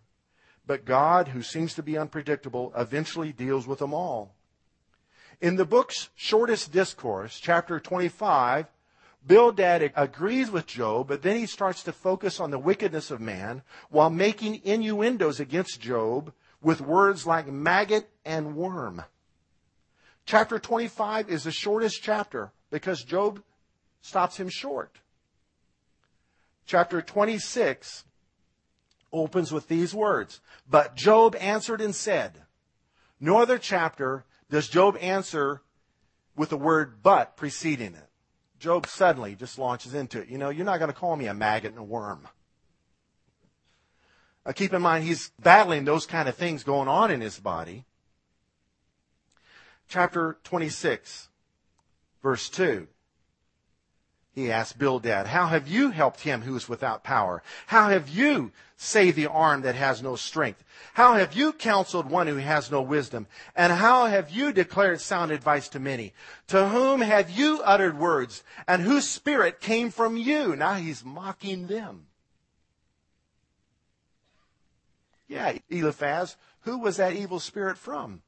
But 0.70 0.84
God, 0.84 1.26
who 1.26 1.42
seems 1.42 1.74
to 1.74 1.82
be 1.82 1.98
unpredictable, 1.98 2.72
eventually 2.76 3.32
deals 3.32 3.66
with 3.66 3.80
them 3.80 3.92
all. 3.92 4.36
In 5.40 5.56
the 5.56 5.64
book's 5.64 6.10
shortest 6.14 6.70
discourse, 6.70 7.40
chapter 7.40 7.80
25, 7.80 8.68
Bildad 9.26 9.92
agrees 9.96 10.48
with 10.48 10.68
Job, 10.68 11.08
but 11.08 11.22
then 11.22 11.36
he 11.36 11.46
starts 11.46 11.82
to 11.82 11.92
focus 11.92 12.38
on 12.38 12.52
the 12.52 12.58
wickedness 12.60 13.10
of 13.10 13.20
man 13.20 13.62
while 13.88 14.10
making 14.10 14.60
innuendos 14.62 15.40
against 15.40 15.80
Job 15.80 16.32
with 16.62 16.80
words 16.80 17.26
like 17.26 17.48
maggot 17.48 18.08
and 18.24 18.54
worm. 18.54 19.02
Chapter 20.24 20.60
25 20.60 21.28
is 21.28 21.42
the 21.42 21.50
shortest 21.50 22.00
chapter 22.00 22.52
because 22.70 23.02
Job 23.02 23.42
stops 24.02 24.36
him 24.36 24.48
short. 24.48 24.98
Chapter 26.64 27.02
26 27.02 28.04
opens 29.12 29.52
with 29.52 29.68
these 29.68 29.94
words. 29.94 30.40
But 30.68 30.96
Job 30.96 31.36
answered 31.36 31.80
and 31.80 31.94
said, 31.94 32.42
no 33.20 33.38
other 33.38 33.58
chapter 33.58 34.24
does 34.48 34.68
Job 34.68 34.96
answer 35.00 35.62
with 36.36 36.48
the 36.48 36.56
word 36.56 37.02
but 37.02 37.36
preceding 37.36 37.94
it. 37.94 38.08
Job 38.58 38.86
suddenly 38.86 39.34
just 39.34 39.58
launches 39.58 39.94
into 39.94 40.20
it. 40.20 40.28
You 40.28 40.38
know, 40.38 40.48
you're 40.48 40.64
not 40.64 40.78
going 40.78 40.90
to 40.90 40.96
call 40.96 41.16
me 41.16 41.26
a 41.26 41.34
maggot 41.34 41.72
and 41.72 41.80
a 41.80 41.84
worm. 41.84 42.26
Uh, 44.44 44.52
keep 44.52 44.72
in 44.72 44.80
mind, 44.80 45.04
he's 45.04 45.30
battling 45.40 45.84
those 45.84 46.06
kind 46.06 46.28
of 46.28 46.34
things 46.34 46.64
going 46.64 46.88
on 46.88 47.10
in 47.10 47.20
his 47.20 47.38
body. 47.38 47.84
Chapter 49.88 50.38
26, 50.44 51.28
verse 52.22 52.48
2. 52.48 52.86
He 54.32 54.50
asked 54.50 54.78
Bildad, 54.78 55.26
How 55.26 55.48
have 55.48 55.66
you 55.66 55.90
helped 55.90 56.20
him 56.20 56.42
who 56.42 56.54
is 56.56 56.68
without 56.68 57.02
power? 57.02 57.42
How 57.66 57.88
have 57.88 58.08
you 58.08 58.52
saved 58.76 59.16
the 59.16 59.26
arm 59.26 59.62
that 59.62 59.74
has 59.74 60.02
no 60.02 60.14
strength? 60.14 60.62
How 60.94 61.14
have 61.14 61.34
you 61.34 61.52
counseled 61.52 62.08
one 62.08 62.28
who 62.28 62.36
has 62.36 62.70
no 62.70 62.80
wisdom? 62.80 63.26
And 63.56 63.72
how 63.72 64.06
have 64.06 64.30
you 64.30 64.52
declared 64.52 65.00
sound 65.00 65.32
advice 65.32 65.68
to 65.70 65.80
many? 65.80 66.14
To 66.48 66.68
whom 66.68 67.00
have 67.00 67.28
you 67.28 67.60
uttered 67.64 67.98
words? 67.98 68.44
And 68.68 68.82
whose 68.82 69.08
spirit 69.08 69.60
came 69.60 69.90
from 69.90 70.16
you? 70.16 70.54
Now 70.54 70.74
he's 70.74 71.04
mocking 71.04 71.66
them. 71.66 72.06
Yeah, 75.26 75.58
Eliphaz, 75.68 76.36
who 76.62 76.78
was 76.78 76.96
that 76.96 77.14
evil 77.14 77.40
spirit 77.40 77.78
from? 77.78 78.22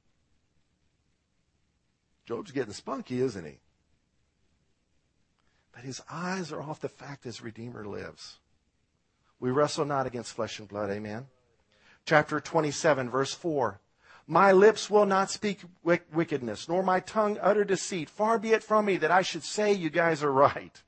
Job's 2.27 2.51
getting 2.51 2.73
spunky, 2.73 3.21
isn't 3.21 3.45
he? 3.45 3.59
But 5.73 5.85
his 5.85 6.03
eyes 6.11 6.53
are 6.53 6.63
off 6.63 6.81
the 6.81 6.89
fact 6.89 7.25
his 7.25 7.43
Redeemer 7.43 7.85
lives. 7.85 8.39
We 9.41 9.51
wrestle 9.51 9.85
not 9.85 10.07
against 10.07 10.35
flesh 10.35 10.59
and 10.59 10.69
blood, 10.69 10.91
amen? 10.91 11.27
Chapter 12.05 12.41
27, 12.41 13.11
verse 13.11 13.33
4. 13.35 13.81
My 14.27 14.53
lips 14.53 14.89
will 14.89 15.07
not 15.07 15.31
speak 15.31 15.61
wickedness, 15.83 16.69
nor 16.69 16.83
my 16.83 17.01
tongue 17.01 17.39
utter 17.43 17.65
deceit. 17.65 18.09
Far 18.09 18.39
be 18.39 18.53
it 18.53 18.63
from 18.63 18.85
me 18.85 18.97
that 18.99 19.11
I 19.11 19.23
should 19.23 19.43
say 19.43 19.73
you 19.73 19.91
guys 19.91 20.23
are 20.23 20.33
right. 20.33 20.81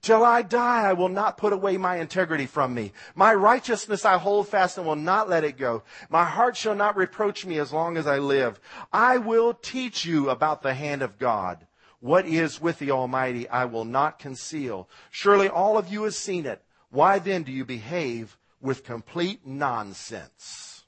Till 0.00 0.24
I 0.24 0.42
die, 0.42 0.82
I 0.82 0.92
will 0.92 1.08
not 1.08 1.36
put 1.36 1.52
away 1.52 1.76
my 1.76 1.96
integrity 1.96 2.46
from 2.46 2.74
me. 2.74 2.92
My 3.14 3.34
righteousness 3.34 4.04
I 4.04 4.18
hold 4.18 4.48
fast 4.48 4.78
and 4.78 4.86
will 4.86 4.96
not 4.96 5.28
let 5.28 5.44
it 5.44 5.56
go. 5.56 5.82
My 6.08 6.24
heart 6.24 6.56
shall 6.56 6.74
not 6.74 6.96
reproach 6.96 7.46
me 7.46 7.58
as 7.58 7.72
long 7.72 7.96
as 7.96 8.06
I 8.06 8.18
live. 8.18 8.60
I 8.92 9.18
will 9.18 9.54
teach 9.54 10.04
you 10.04 10.30
about 10.30 10.62
the 10.62 10.74
hand 10.74 11.02
of 11.02 11.18
God. 11.18 11.66
What 12.04 12.26
is 12.26 12.60
with 12.60 12.80
the 12.80 12.90
Almighty 12.90 13.48
I 13.48 13.64
will 13.64 13.86
not 13.86 14.18
conceal. 14.18 14.90
Surely 15.10 15.48
all 15.48 15.78
of 15.78 15.90
you 15.90 16.02
have 16.02 16.14
seen 16.14 16.44
it. 16.44 16.62
Why 16.90 17.18
then 17.18 17.44
do 17.44 17.50
you 17.50 17.64
behave 17.64 18.36
with 18.60 18.84
complete 18.84 19.46
nonsense? 19.46 20.84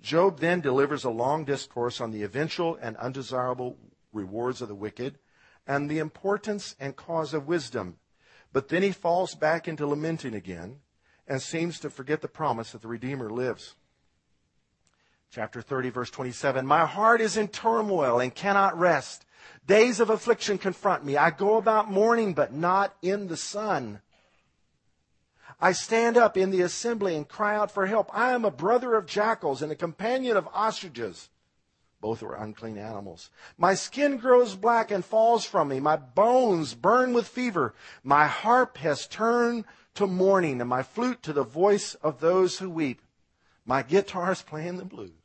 Job 0.00 0.40
then 0.40 0.62
delivers 0.62 1.04
a 1.04 1.10
long 1.10 1.44
discourse 1.44 2.00
on 2.00 2.10
the 2.10 2.22
eventual 2.22 2.78
and 2.80 2.96
undesirable 2.96 3.76
rewards 4.14 4.62
of 4.62 4.68
the 4.68 4.74
wicked 4.74 5.18
and 5.66 5.90
the 5.90 5.98
importance 5.98 6.74
and 6.80 6.96
cause 6.96 7.34
of 7.34 7.46
wisdom. 7.46 7.98
But 8.54 8.68
then 8.68 8.82
he 8.82 8.92
falls 8.92 9.34
back 9.34 9.68
into 9.68 9.86
lamenting 9.86 10.34
again 10.34 10.76
and 11.28 11.42
seems 11.42 11.78
to 11.80 11.90
forget 11.90 12.22
the 12.22 12.28
promise 12.28 12.72
that 12.72 12.80
the 12.80 12.88
Redeemer 12.88 13.28
lives. 13.28 13.74
Chapter 15.30 15.60
30, 15.60 15.90
verse 15.90 16.10
27 16.10 16.66
My 16.66 16.86
heart 16.86 17.20
is 17.20 17.36
in 17.36 17.48
turmoil 17.48 18.20
and 18.20 18.34
cannot 18.34 18.78
rest. 18.78 19.26
Days 19.66 20.00
of 20.00 20.10
affliction 20.10 20.58
confront 20.58 21.04
me. 21.04 21.16
I 21.16 21.30
go 21.30 21.56
about 21.56 21.90
mourning, 21.90 22.34
but 22.34 22.52
not 22.52 22.94
in 23.02 23.28
the 23.28 23.36
sun. 23.36 24.00
I 25.60 25.72
stand 25.72 26.16
up 26.16 26.36
in 26.36 26.50
the 26.50 26.62
assembly 26.62 27.16
and 27.16 27.28
cry 27.28 27.54
out 27.54 27.70
for 27.70 27.86
help. 27.86 28.10
I 28.12 28.32
am 28.32 28.44
a 28.44 28.50
brother 28.50 28.94
of 28.94 29.06
jackals 29.06 29.60
and 29.60 29.70
a 29.70 29.76
companion 29.76 30.36
of 30.36 30.48
ostriches. 30.54 31.28
Both 32.00 32.22
are 32.22 32.34
unclean 32.34 32.78
animals. 32.78 33.28
My 33.58 33.74
skin 33.74 34.16
grows 34.16 34.54
black 34.56 34.90
and 34.90 35.04
falls 35.04 35.44
from 35.44 35.68
me. 35.68 35.80
My 35.80 35.96
bones 35.96 36.72
burn 36.72 37.12
with 37.12 37.28
fever. 37.28 37.74
My 38.02 38.26
harp 38.26 38.78
has 38.78 39.06
turned 39.06 39.66
to 39.94 40.06
mourning 40.06 40.60
and 40.60 40.70
my 40.70 40.82
flute 40.82 41.22
to 41.24 41.34
the 41.34 41.44
voice 41.44 41.94
of 41.96 42.20
those 42.20 42.58
who 42.58 42.70
weep. 42.70 43.02
My 43.66 43.82
guitar 43.82 44.32
is 44.32 44.40
playing 44.40 44.78
the 44.78 44.84
blues. 44.86 45.19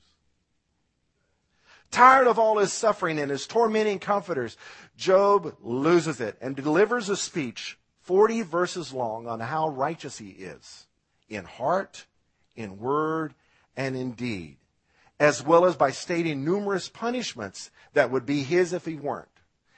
Tired 1.91 2.27
of 2.27 2.37
all 2.37 2.57
his 2.57 2.73
suffering 2.73 3.19
and 3.19 3.31
his 3.31 3.47
tormenting 3.47 3.99
comforters, 3.99 4.57
Job 4.97 5.55
loses 5.61 6.19
it 6.19 6.37
and 6.41 6.55
delivers 6.55 7.09
a 7.09 7.15
speech 7.15 7.77
40 8.01 8.41
verses 8.43 8.93
long 8.93 9.27
on 9.27 9.39
how 9.39 9.69
righteous 9.69 10.17
he 10.17 10.29
is 10.29 10.87
in 11.29 11.45
heart, 11.45 12.05
in 12.55 12.77
word, 12.77 13.33
and 13.75 13.95
in 13.95 14.11
deed 14.11 14.57
as 15.19 15.43
well 15.43 15.65
as 15.65 15.75
by 15.75 15.91
stating 15.91 16.43
numerous 16.43 16.89
punishments 16.89 17.71
that 17.93 18.11
would 18.11 18.25
be 18.25 18.43
his 18.43 18.73
if 18.73 18.85
he 18.85 18.95
weren't. 18.95 19.27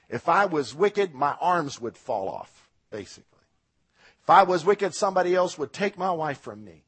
If 0.10 0.30
I 0.30 0.46
was 0.46 0.74
wicked, 0.74 1.14
my 1.14 1.36
arms 1.40 1.80
would 1.82 1.98
fall 1.98 2.30
off, 2.30 2.70
basically. 2.90 3.24
If 4.24 4.30
I 4.30 4.44
was 4.44 4.66
wicked, 4.66 4.96
somebody 4.96 5.36
else 5.36 5.58
would 5.58 5.74
take 5.74 5.98
my 5.98 6.12
wife 6.12 6.40
from 6.40 6.64
me. 6.64 6.84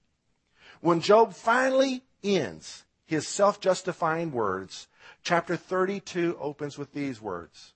When 0.82 1.02
Job 1.02 1.34
finally 1.34 2.04
ends 2.24 2.86
his 3.06 3.28
self 3.28 3.60
justifying 3.60 4.32
words, 4.32 4.88
chapter 5.24 5.56
32 5.56 6.38
opens 6.40 6.78
with 6.78 6.94
these 6.94 7.22
words 7.22 7.74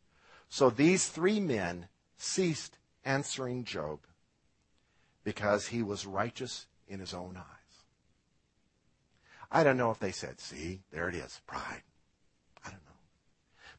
So 0.50 0.70
these 0.70 1.08
three 1.08 1.40
men 1.40 1.88
ceased 2.18 2.78
answering 3.06 3.64
Job 3.64 4.00
because 5.24 5.68
he 5.68 5.84
was 5.84 6.06
righteous 6.06 6.68
in 6.88 7.00
his 7.00 7.14
own 7.14 7.38
eyes. 7.38 7.46
I 9.52 9.64
don't 9.64 9.78
know 9.78 9.92
if 9.92 10.00
they 10.00 10.12
said, 10.12 10.40
see, 10.40 10.82
there 10.92 11.10
it 11.10 11.16
is, 11.16 11.42
pride. 11.46 11.84
I 12.66 12.70
don't 12.70 12.84
know. 12.86 13.02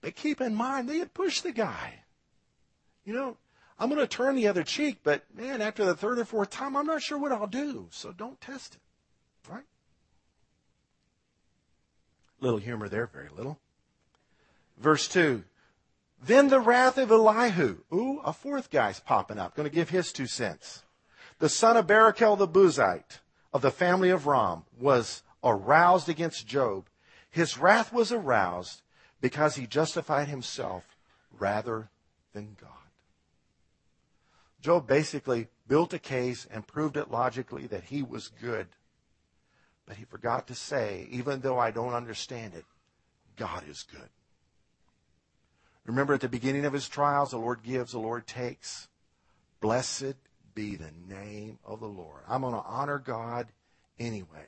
But 0.00 0.14
keep 0.14 0.40
in 0.40 0.54
mind, 0.54 0.88
they 0.88 0.98
had 0.98 1.14
pushed 1.14 1.42
the 1.42 1.52
guy. 1.52 2.00
You 3.04 3.12
know, 3.12 3.36
I'm 3.78 3.88
going 3.88 4.00
to 4.00 4.06
turn 4.06 4.36
the 4.36 4.46
other 4.46 4.62
cheek, 4.62 5.00
but 5.02 5.24
man, 5.34 5.60
after 5.60 5.84
the 5.84 5.96
third 5.96 6.18
or 6.18 6.24
fourth 6.24 6.50
time, 6.50 6.76
I'm 6.76 6.86
not 6.86 7.02
sure 7.02 7.18
what 7.18 7.32
I'll 7.32 7.48
do. 7.48 7.88
So 7.90 8.12
don't 8.12 8.40
test 8.40 8.76
it. 8.76 9.50
Right? 9.52 9.64
Little 12.44 12.60
humor 12.60 12.90
there, 12.90 13.06
very 13.06 13.30
little. 13.34 13.58
Verse 14.76 15.08
2. 15.08 15.44
Then 16.22 16.48
the 16.48 16.60
wrath 16.60 16.98
of 16.98 17.10
Elihu. 17.10 17.78
Ooh, 17.90 18.20
a 18.22 18.34
fourth 18.34 18.70
guy's 18.70 19.00
popping 19.00 19.38
up. 19.38 19.56
Going 19.56 19.68
to 19.68 19.74
give 19.74 19.88
his 19.88 20.12
two 20.12 20.26
cents. 20.26 20.82
The 21.38 21.48
son 21.48 21.78
of 21.78 21.86
Barachel 21.86 22.36
the 22.36 22.46
Buzite 22.46 23.20
of 23.54 23.62
the 23.62 23.70
family 23.70 24.10
of 24.10 24.26
Ram 24.26 24.64
was 24.78 25.22
aroused 25.42 26.10
against 26.10 26.46
Job, 26.46 26.90
his 27.30 27.56
wrath 27.56 27.94
was 27.94 28.12
aroused 28.12 28.82
because 29.22 29.56
he 29.56 29.66
justified 29.66 30.28
himself 30.28 30.84
rather 31.32 31.88
than 32.34 32.58
God. 32.60 32.70
Job 34.60 34.86
basically 34.86 35.48
built 35.66 35.94
a 35.94 35.98
case 35.98 36.46
and 36.50 36.66
proved 36.66 36.98
it 36.98 37.10
logically 37.10 37.66
that 37.68 37.84
he 37.84 38.02
was 38.02 38.28
good. 38.28 38.68
But 39.86 39.96
he 39.96 40.04
forgot 40.04 40.46
to 40.48 40.54
say, 40.54 41.06
even 41.10 41.40
though 41.40 41.58
I 41.58 41.70
don't 41.70 41.94
understand 41.94 42.54
it, 42.54 42.64
God 43.36 43.64
is 43.68 43.84
good. 43.90 44.08
Remember 45.84 46.14
at 46.14 46.22
the 46.22 46.28
beginning 46.28 46.64
of 46.64 46.72
his 46.72 46.88
trials, 46.88 47.32
the 47.32 47.38
Lord 47.38 47.62
gives, 47.62 47.92
the 47.92 47.98
Lord 47.98 48.26
takes. 48.26 48.88
Blessed 49.60 50.14
be 50.54 50.76
the 50.76 50.92
name 51.08 51.58
of 51.64 51.80
the 51.80 51.88
Lord. 51.88 52.22
I'm 52.28 52.40
going 52.40 52.54
to 52.54 52.60
honor 52.60 52.98
God 52.98 53.48
anyway. 53.98 54.46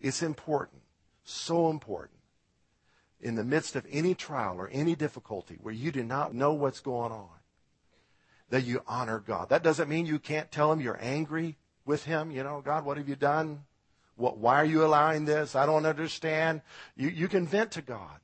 It's 0.00 0.22
important, 0.22 0.80
so 1.24 1.68
important, 1.68 2.20
in 3.20 3.34
the 3.34 3.44
midst 3.44 3.76
of 3.76 3.86
any 3.90 4.14
trial 4.14 4.56
or 4.56 4.68
any 4.68 4.94
difficulty 4.94 5.58
where 5.60 5.74
you 5.74 5.92
do 5.92 6.02
not 6.02 6.34
know 6.34 6.54
what's 6.54 6.80
going 6.80 7.12
on, 7.12 7.28
that 8.48 8.64
you 8.64 8.82
honor 8.86 9.18
God. 9.18 9.50
That 9.50 9.62
doesn't 9.62 9.88
mean 9.88 10.06
you 10.06 10.18
can't 10.18 10.50
tell 10.50 10.72
him 10.72 10.80
you're 10.80 10.98
angry 11.02 11.58
with 11.84 12.04
him. 12.04 12.30
You 12.30 12.42
know, 12.42 12.62
God, 12.64 12.86
what 12.86 12.96
have 12.96 13.08
you 13.08 13.16
done? 13.16 13.64
What, 14.20 14.36
why 14.36 14.56
are 14.56 14.66
you 14.66 14.84
allowing 14.84 15.24
this? 15.24 15.56
I 15.56 15.64
don't 15.64 15.86
understand. 15.86 16.60
You, 16.94 17.08
you 17.08 17.26
can 17.26 17.46
vent 17.46 17.72
to 17.72 17.82
God. 17.82 18.20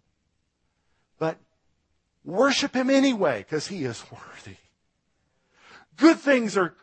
But 1.18 1.38
worship 2.24 2.74
him 2.74 2.90
anyway 2.90 3.38
because 3.38 3.66
he 3.66 3.84
is 3.84 4.04
worthy. 4.12 4.56
Good 5.96 6.18
things 6.18 6.56
are 6.56 6.74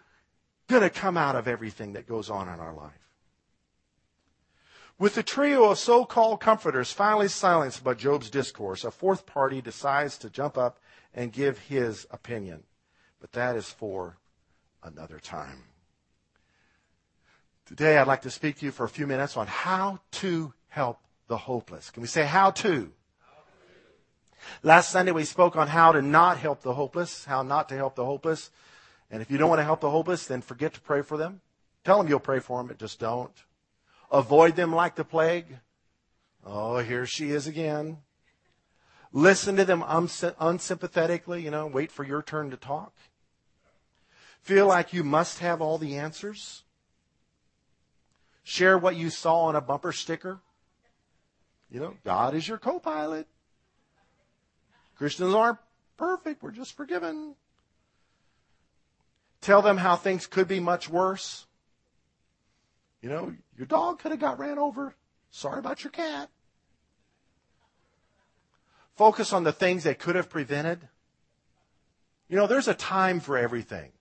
going 0.67 0.81
to 0.81 0.89
come 0.89 1.15
out 1.15 1.35
of 1.35 1.47
everything 1.47 1.93
that 1.93 2.07
goes 2.07 2.29
on 2.29 2.49
in 2.49 2.59
our 2.59 2.73
life. 2.73 2.91
With 4.97 5.15
the 5.15 5.23
trio 5.23 5.69
of 5.69 5.79
so 5.79 6.05
called 6.05 6.39
comforters 6.39 6.91
finally 6.91 7.27
silenced 7.27 7.83
by 7.83 7.93
Job's 7.93 8.29
discourse, 8.29 8.83
a 8.83 8.91
fourth 8.91 9.25
party 9.25 9.61
decides 9.61 10.17
to 10.19 10.29
jump 10.29 10.57
up 10.57 10.79
and 11.13 11.31
give 11.31 11.59
his 11.59 12.07
opinion. 12.09 12.63
But 13.19 13.33
that 13.33 13.55
is 13.55 13.69
for 13.69 14.17
another 14.83 15.19
time. 15.19 15.63
Today, 17.65 17.97
I'd 17.97 18.07
like 18.07 18.23
to 18.23 18.29
speak 18.29 18.57
to 18.57 18.65
you 18.65 18.71
for 18.71 18.83
a 18.83 18.89
few 18.89 19.07
minutes 19.07 19.37
on 19.37 19.47
how 19.47 19.99
to 20.11 20.53
help 20.67 20.99
the 21.27 21.37
hopeless. 21.37 21.89
Can 21.91 22.01
we 22.01 22.07
say 22.07 22.25
how 22.25 22.51
to? 22.51 22.91
Last 24.63 24.91
Sunday, 24.91 25.13
we 25.13 25.23
spoke 25.23 25.55
on 25.55 25.69
how 25.69 25.93
to 25.93 26.01
not 26.01 26.37
help 26.37 26.61
the 26.61 26.73
hopeless, 26.73 27.23
how 27.23 27.41
not 27.41 27.69
to 27.69 27.75
help 27.75 27.95
the 27.95 28.03
hopeless. 28.03 28.51
And 29.09 29.21
if 29.21 29.31
you 29.31 29.37
don't 29.37 29.47
want 29.47 29.59
to 29.59 29.63
help 29.65 29.79
the 29.79 29.89
hopeless, 29.89 30.27
then 30.27 30.41
forget 30.41 30.73
to 30.73 30.81
pray 30.81 31.01
for 31.01 31.15
them. 31.17 31.39
Tell 31.85 31.97
them 31.97 32.09
you'll 32.09 32.19
pray 32.19 32.39
for 32.39 32.59
them, 32.59 32.67
but 32.67 32.79
just 32.79 32.99
don't. 32.99 33.31
Avoid 34.11 34.57
them 34.57 34.75
like 34.75 34.95
the 34.95 35.05
plague. 35.05 35.59
Oh, 36.45 36.79
here 36.79 37.05
she 37.05 37.31
is 37.31 37.47
again. 37.47 37.99
Listen 39.13 39.55
to 39.55 39.63
them 39.63 39.85
unsympathetically, 39.87 41.41
you 41.41 41.51
know, 41.51 41.67
wait 41.67 41.91
for 41.91 42.03
your 42.03 42.21
turn 42.21 42.49
to 42.49 42.57
talk. 42.57 42.93
Feel 44.41 44.67
like 44.67 44.91
you 44.91 45.05
must 45.05 45.39
have 45.39 45.61
all 45.61 45.77
the 45.77 45.95
answers. 45.95 46.63
Share 48.43 48.77
what 48.77 48.95
you 48.95 49.09
saw 49.09 49.45
on 49.45 49.55
a 49.55 49.61
bumper 49.61 49.91
sticker. 49.91 50.39
You 51.71 51.79
know, 51.79 51.95
God 52.03 52.35
is 52.35 52.47
your 52.47 52.57
co 52.57 52.79
pilot. 52.79 53.27
Christians 54.95 55.33
aren't 55.33 55.57
perfect, 55.97 56.43
we're 56.43 56.51
just 56.51 56.75
forgiven. 56.75 57.35
Tell 59.41 59.61
them 59.61 59.77
how 59.77 59.95
things 59.95 60.27
could 60.27 60.47
be 60.47 60.59
much 60.59 60.87
worse. 60.87 61.45
You 63.01 63.09
know, 63.09 63.33
your 63.57 63.65
dog 63.65 63.99
could 63.99 64.11
have 64.11 64.19
got 64.19 64.39
ran 64.39 64.57
over. 64.57 64.95
Sorry 65.31 65.59
about 65.59 65.83
your 65.83 65.91
cat. 65.91 66.29
Focus 68.95 69.33
on 69.33 69.43
the 69.43 69.51
things 69.51 69.83
they 69.83 69.95
could 69.95 70.15
have 70.15 70.29
prevented. 70.29 70.87
You 72.29 72.37
know, 72.37 72.47
there's 72.47 72.67
a 72.67 72.73
time 72.73 73.19
for 73.19 73.37
everything. 73.37 73.91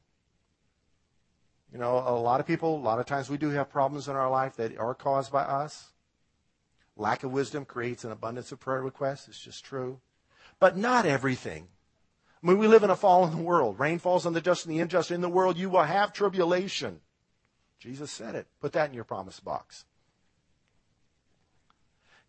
You 1.73 1.79
know, 1.79 1.99
a 1.99 2.13
lot 2.13 2.39
of 2.39 2.47
people, 2.47 2.77
a 2.77 2.79
lot 2.79 2.99
of 2.99 3.07
times 3.07 3.31
we 3.31 3.39
do 3.39 3.49
have 3.51 3.71
problems 3.71 4.07
in 4.07 4.15
our 4.15 4.31
life 4.31 4.57
that 4.57 4.77
are 4.77 4.95
caused 4.95 5.33
by 5.33 5.43
us. 5.43 5.93
Lack 6.97 7.23
of 7.23 7.33
wisdom 7.33 7.65
creates 7.65 8.05
an 8.05 8.13
abundance 8.13 8.53
of 8.53 8.61
prayer 8.61 8.83
requests. 8.83 9.27
It's 9.29 9.41
just 9.41 9.65
true. 9.65 9.99
But 10.61 10.77
not 10.77 11.07
everything. 11.07 11.69
I 12.43 12.47
mean, 12.47 12.59
we 12.59 12.67
live 12.67 12.83
in 12.83 12.91
a 12.91 12.97
fallen 12.97 13.43
world. 13.43 13.81
Rain 13.81 13.99
falls 13.99 14.27
on 14.27 14.35
the 14.35 14.41
just 14.43 14.67
and 14.67 14.75
the 14.75 14.81
unjust. 14.81 15.11
In 15.11 15.23
the 15.23 15.29
world, 15.31 15.57
you 15.57 15.71
will 15.71 15.83
have 15.83 16.13
tribulation. 16.13 17.01
Jesus 17.79 18.11
said 18.11 18.35
it. 18.35 18.47
Put 18.61 18.73
that 18.73 18.91
in 18.91 18.95
your 18.95 19.05
promise 19.05 19.41
box. 19.41 19.87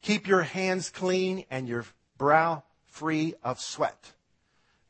Keep 0.02 0.28
your 0.28 0.44
hands 0.44 0.90
clean 0.90 1.46
and 1.50 1.68
your 1.68 1.86
brow 2.18 2.64
free 2.86 3.34
of 3.44 3.60
sweat. 3.60 4.14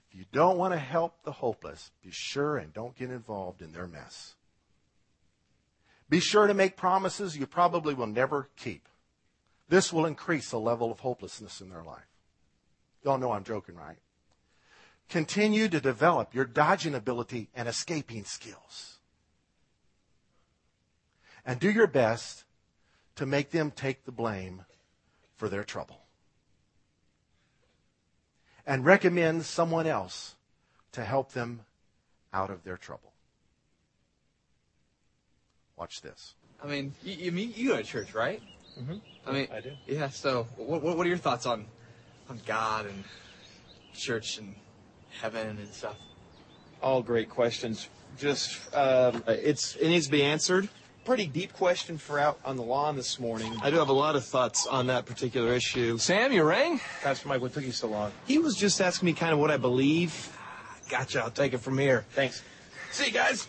If 0.10 0.20
you 0.20 0.26
don't 0.32 0.58
want 0.58 0.74
to 0.74 0.80
help 0.80 1.24
the 1.24 1.32
hopeless, 1.32 1.92
be 2.04 2.12
sure 2.12 2.58
and 2.58 2.72
don't 2.72 2.96
get 2.96 3.10
involved 3.10 3.62
in 3.62 3.72
their 3.72 3.88
mess. 3.88 4.36
Be 6.14 6.20
sure 6.20 6.46
to 6.46 6.54
make 6.54 6.78
promises 6.78 7.36
you 7.36 7.48
probably 7.48 7.96
will 7.96 8.06
never 8.06 8.48
keep. 8.56 8.88
This 9.68 9.92
will 9.92 10.06
increase 10.06 10.52
the 10.52 10.60
level 10.60 10.92
of 10.92 11.00
hopelessness 11.00 11.60
in 11.60 11.72
their 11.72 11.82
life. 11.82 12.06
Y'all 13.04 13.18
know 13.18 13.32
I'm 13.32 13.44
joking, 13.44 13.74
right? 13.74 13.98
Continue 15.10 15.68
to 15.70 15.82
develop 15.82 16.36
your 16.36 16.46
dodging 16.46 16.94
ability 16.94 17.50
and 17.56 17.68
escaping 17.68 18.26
skills. 18.26 19.00
And 21.48 21.60
do 21.60 21.72
your 21.72 21.88
best 21.88 22.44
to 23.16 23.26
make 23.26 23.50
them 23.50 23.72
take 23.72 24.06
the 24.06 24.12
blame 24.12 24.66
for 25.36 25.50
their 25.50 25.64
trouble. 25.64 26.00
And 28.68 28.86
recommend 28.86 29.46
someone 29.46 29.88
else 29.88 30.36
to 30.92 31.04
help 31.04 31.32
them 31.32 31.62
out 32.32 32.52
of 32.52 32.64
their 32.64 32.78
trouble. 32.78 33.13
Watch 35.78 36.02
this. 36.02 36.36
I 36.64 36.68
mean, 36.68 36.94
you, 37.04 37.16
you 37.16 37.32
mean 37.32 37.54
you 37.56 37.70
go 37.70 37.78
to 37.78 37.84
church, 37.84 38.14
right? 38.14 38.42
Mm-hmm. 38.80 38.96
I 39.28 39.32
mean, 39.32 39.48
I 39.54 39.62
do. 39.62 39.72
Yeah. 39.88 40.10
So, 40.10 40.48
what, 40.58 40.82
what 40.82 40.98
what 40.98 41.06
are 41.06 41.10
your 41.10 41.18
thoughts 41.18 41.46
on 41.46 41.66
on 42.30 42.40
God 42.46 42.86
and 42.86 43.04
church 43.94 44.38
and 44.38 44.56
heaven 45.22 45.58
and 45.58 45.74
stuff? 45.74 45.98
All 46.82 47.02
great 47.02 47.30
questions. 47.30 47.90
Just 48.18 48.74
um, 48.76 49.24
it's 49.28 49.76
it 49.76 49.88
needs 49.88 50.06
to 50.06 50.12
be 50.12 50.24
answered. 50.24 50.70
Pretty 51.06 51.28
deep 51.28 51.52
question 51.52 51.98
for 51.98 52.18
out 52.18 52.40
on 52.46 52.56
the 52.56 52.64
lawn 52.64 52.96
this 52.96 53.20
morning. 53.20 53.54
I 53.62 53.70
do 53.70 53.76
have 53.76 53.90
a 53.90 53.94
lot 53.94 54.16
of 54.16 54.24
thoughts 54.24 54.66
on 54.66 54.88
that 54.88 55.06
particular 55.06 55.52
issue. 55.52 55.98
Sam, 55.98 56.32
you 56.32 56.44
rang? 56.44 56.80
Pastor 57.02 57.28
Mike, 57.28 57.42
what 57.42 57.54
took 57.54 57.66
you 57.66 57.74
so 57.74 57.90
long? 57.90 58.14
He 58.26 58.38
was 58.38 58.56
just 58.56 58.80
asking 58.80 59.08
me 59.08 59.14
kind 59.14 59.34
of 59.34 59.40
what 59.40 59.52
I 59.52 59.58
believe. 59.58 60.34
Gotcha. 60.90 61.22
I'll 61.22 61.30
take 61.30 61.54
it 61.54 61.58
from 61.58 61.78
here. 61.78 62.06
Thanks. 62.12 62.42
See 62.92 63.08
you 63.08 63.12
guys. 63.12 63.48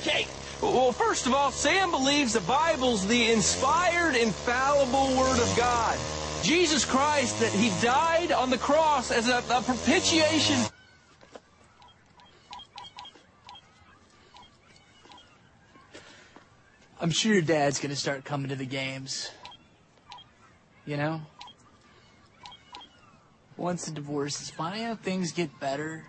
Okay. 0.00 0.26
Well, 0.72 0.92
first 0.92 1.26
of 1.26 1.34
all, 1.34 1.50
Sam 1.50 1.90
believes 1.90 2.32
the 2.32 2.40
Bible's 2.40 3.06
the 3.06 3.30
inspired, 3.30 4.16
infallible 4.16 5.14
Word 5.14 5.38
of 5.38 5.54
God. 5.58 5.98
Jesus 6.42 6.86
Christ, 6.86 7.38
that 7.40 7.52
He 7.52 7.70
died 7.82 8.32
on 8.32 8.48
the 8.48 8.56
cross 8.56 9.10
as 9.10 9.28
a, 9.28 9.38
a 9.50 9.60
propitiation. 9.60 10.56
I'm 16.98 17.10
sure 17.10 17.34
your 17.34 17.42
dad's 17.42 17.78
gonna 17.78 17.94
start 17.94 18.24
coming 18.24 18.48
to 18.48 18.56
the 18.56 18.64
games. 18.64 19.30
You 20.86 20.96
know? 20.96 21.20
Once 23.58 23.84
the 23.84 23.92
divorce 23.92 24.40
is 24.40 24.48
final, 24.48 24.96
things 24.96 25.30
get 25.30 25.60
better. 25.60 26.04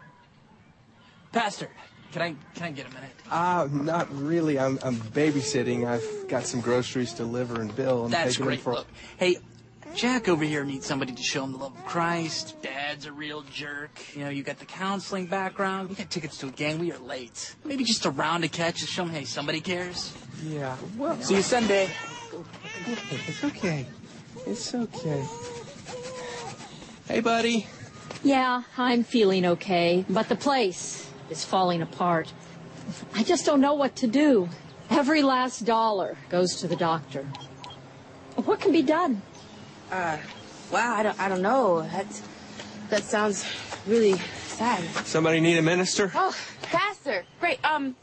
Pastor, 1.34 1.70
can 2.12 2.22
I 2.22 2.36
can 2.54 2.64
I 2.68 2.72
get 2.72 2.88
a 2.88 2.94
minute? 2.94 3.12
Uh, 3.30 3.68
not 3.72 4.14
really. 4.16 4.58
I'm, 4.58 4.80
I'm 4.84 4.96
babysitting. 4.96 5.88
I've 5.88 6.28
got 6.28 6.46
some 6.46 6.62
groceries 6.62 7.12
to 7.12 7.18
deliver 7.18 7.62
and 7.62 7.76
bill. 7.76 8.06
I'm 8.06 8.12
That's 8.12 8.38
great. 8.38 8.62
For... 8.62 8.74
Look, 8.74 8.88
hey, 9.18 9.38
Jack 9.96 10.28
over 10.28 10.44
here 10.44 10.66
needs 10.66 10.86
somebody 10.86 11.14
to 11.14 11.24
show 11.24 11.44
him 11.44 11.54
the 11.54 11.58
love 11.58 11.78
of 11.78 11.86
Christ. 11.86 12.62
Dad's 12.62 13.06
a 13.06 13.14
real 13.14 13.44
jerk. 13.44 13.92
You 14.14 14.26
know, 14.26 14.30
you 14.30 14.44
got 14.44 14.60
the 14.60 14.66
counseling 14.66 15.28
background. 15.28 15.90
We 15.90 15.96
got 15.96 16.10
tickets 16.10 16.38
to 16.40 16.48
a 16.48 16.52
gang. 16.52 16.80
We 16.80 16.92
are 16.92 17.00
late. 17.00 17.56
Maybe 17.64 17.86
just 17.86 18.06
a 18.06 18.10
round 18.10 18.44
to 18.44 18.50
catch 18.50 18.82
to 18.82 18.88
show 18.88 19.04
him, 19.04 19.10
hey, 19.12 19.24
somebody 19.24 19.62
cares. 19.62 20.14
Yeah. 20.46 20.76
Well, 20.98 21.20
See 21.22 21.36
you 21.36 21.42
Sunday. 21.42 21.90
it's 23.28 23.44
okay. 23.44 23.86
It's 24.46 24.76
okay. 24.76 25.26
Hey, 27.08 27.22
buddy. 27.22 27.68
Yeah, 28.24 28.64
I'm 28.78 29.04
feeling 29.04 29.46
okay, 29.46 30.04
but 30.10 30.28
the 30.28 30.36
place 30.36 31.05
is 31.30 31.46
falling 31.46 31.82
apart. 31.82 32.32
I 33.14 33.24
just 33.24 33.46
don't 33.46 33.62
know 33.62 33.74
what 33.74 33.96
to 33.98 34.08
do. 34.08 34.50
Every 34.90 35.24
last 35.24 35.66
dollar 35.66 36.18
goes 36.30 36.56
to 36.58 36.68
the 36.68 36.76
doctor. 36.76 37.26
What 38.36 38.60
can 38.60 38.72
be 38.72 38.82
done? 38.82 39.22
Uh, 39.92 40.18
wow, 40.72 40.96
I 40.96 41.04
don't, 41.04 41.20
I 41.20 41.30
don't 41.30 41.42
know. 41.42 41.82
That, 41.82 42.06
that 42.90 43.04
sounds 43.04 43.46
really 43.88 44.14
sad. 44.48 44.84
Somebody 45.06 45.40
need 45.40 45.58
a 45.58 45.62
minister? 45.62 46.12
Oh, 46.14 46.36
Pastor, 46.62 47.26
great. 47.40 47.64
Um, 47.66 47.96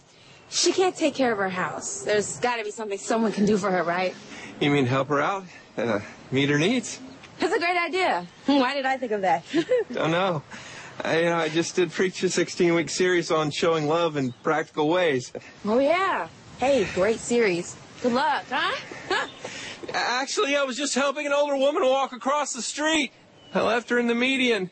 she 0.50 0.72
can't 0.72 0.96
take 0.96 1.14
care 1.14 1.32
of 1.32 1.38
her 1.38 1.48
house. 1.48 2.02
There's 2.02 2.38
got 2.38 2.56
to 2.56 2.64
be 2.64 2.70
something 2.70 2.98
someone 2.98 3.32
can 3.32 3.46
do 3.46 3.56
for 3.56 3.70
her, 3.70 3.82
right? 3.82 4.14
You 4.60 4.70
mean 4.70 4.86
help 4.86 5.08
her 5.08 5.20
out? 5.20 5.44
Uh, 5.76 6.00
meet 6.30 6.50
her 6.50 6.58
needs? 6.58 7.00
That's 7.38 7.54
a 7.54 7.58
great 7.58 7.76
idea. 7.76 8.26
Why 8.46 8.74
did 8.74 8.86
I 8.86 8.96
think 8.96 9.12
of 9.12 9.22
that? 9.22 9.44
Don't 9.92 10.10
know. 10.10 10.42
I, 11.00 11.18
you 11.20 11.24
know, 11.26 11.36
I 11.36 11.48
just 11.48 11.76
did 11.76 11.90
preach 11.90 12.22
a 12.22 12.26
16-week 12.26 12.90
series 12.90 13.30
on 13.30 13.50
showing 13.50 13.88
love 13.88 14.16
in 14.16 14.32
practical 14.42 14.88
ways. 14.88 15.32
oh, 15.64 15.78
yeah. 15.78 16.28
Hey, 16.58 16.86
great 16.94 17.18
series. 17.18 17.76
Good 18.02 18.12
luck, 18.12 18.44
huh? 18.50 19.26
Actually, 19.94 20.56
I 20.56 20.62
was 20.62 20.76
just 20.76 20.94
helping 20.94 21.26
an 21.26 21.32
older 21.32 21.56
woman 21.56 21.84
walk 21.84 22.12
across 22.12 22.52
the 22.52 22.62
street. 22.62 23.12
I 23.54 23.62
left 23.62 23.90
her 23.90 23.98
in 23.98 24.06
the 24.06 24.14
median. 24.14 24.70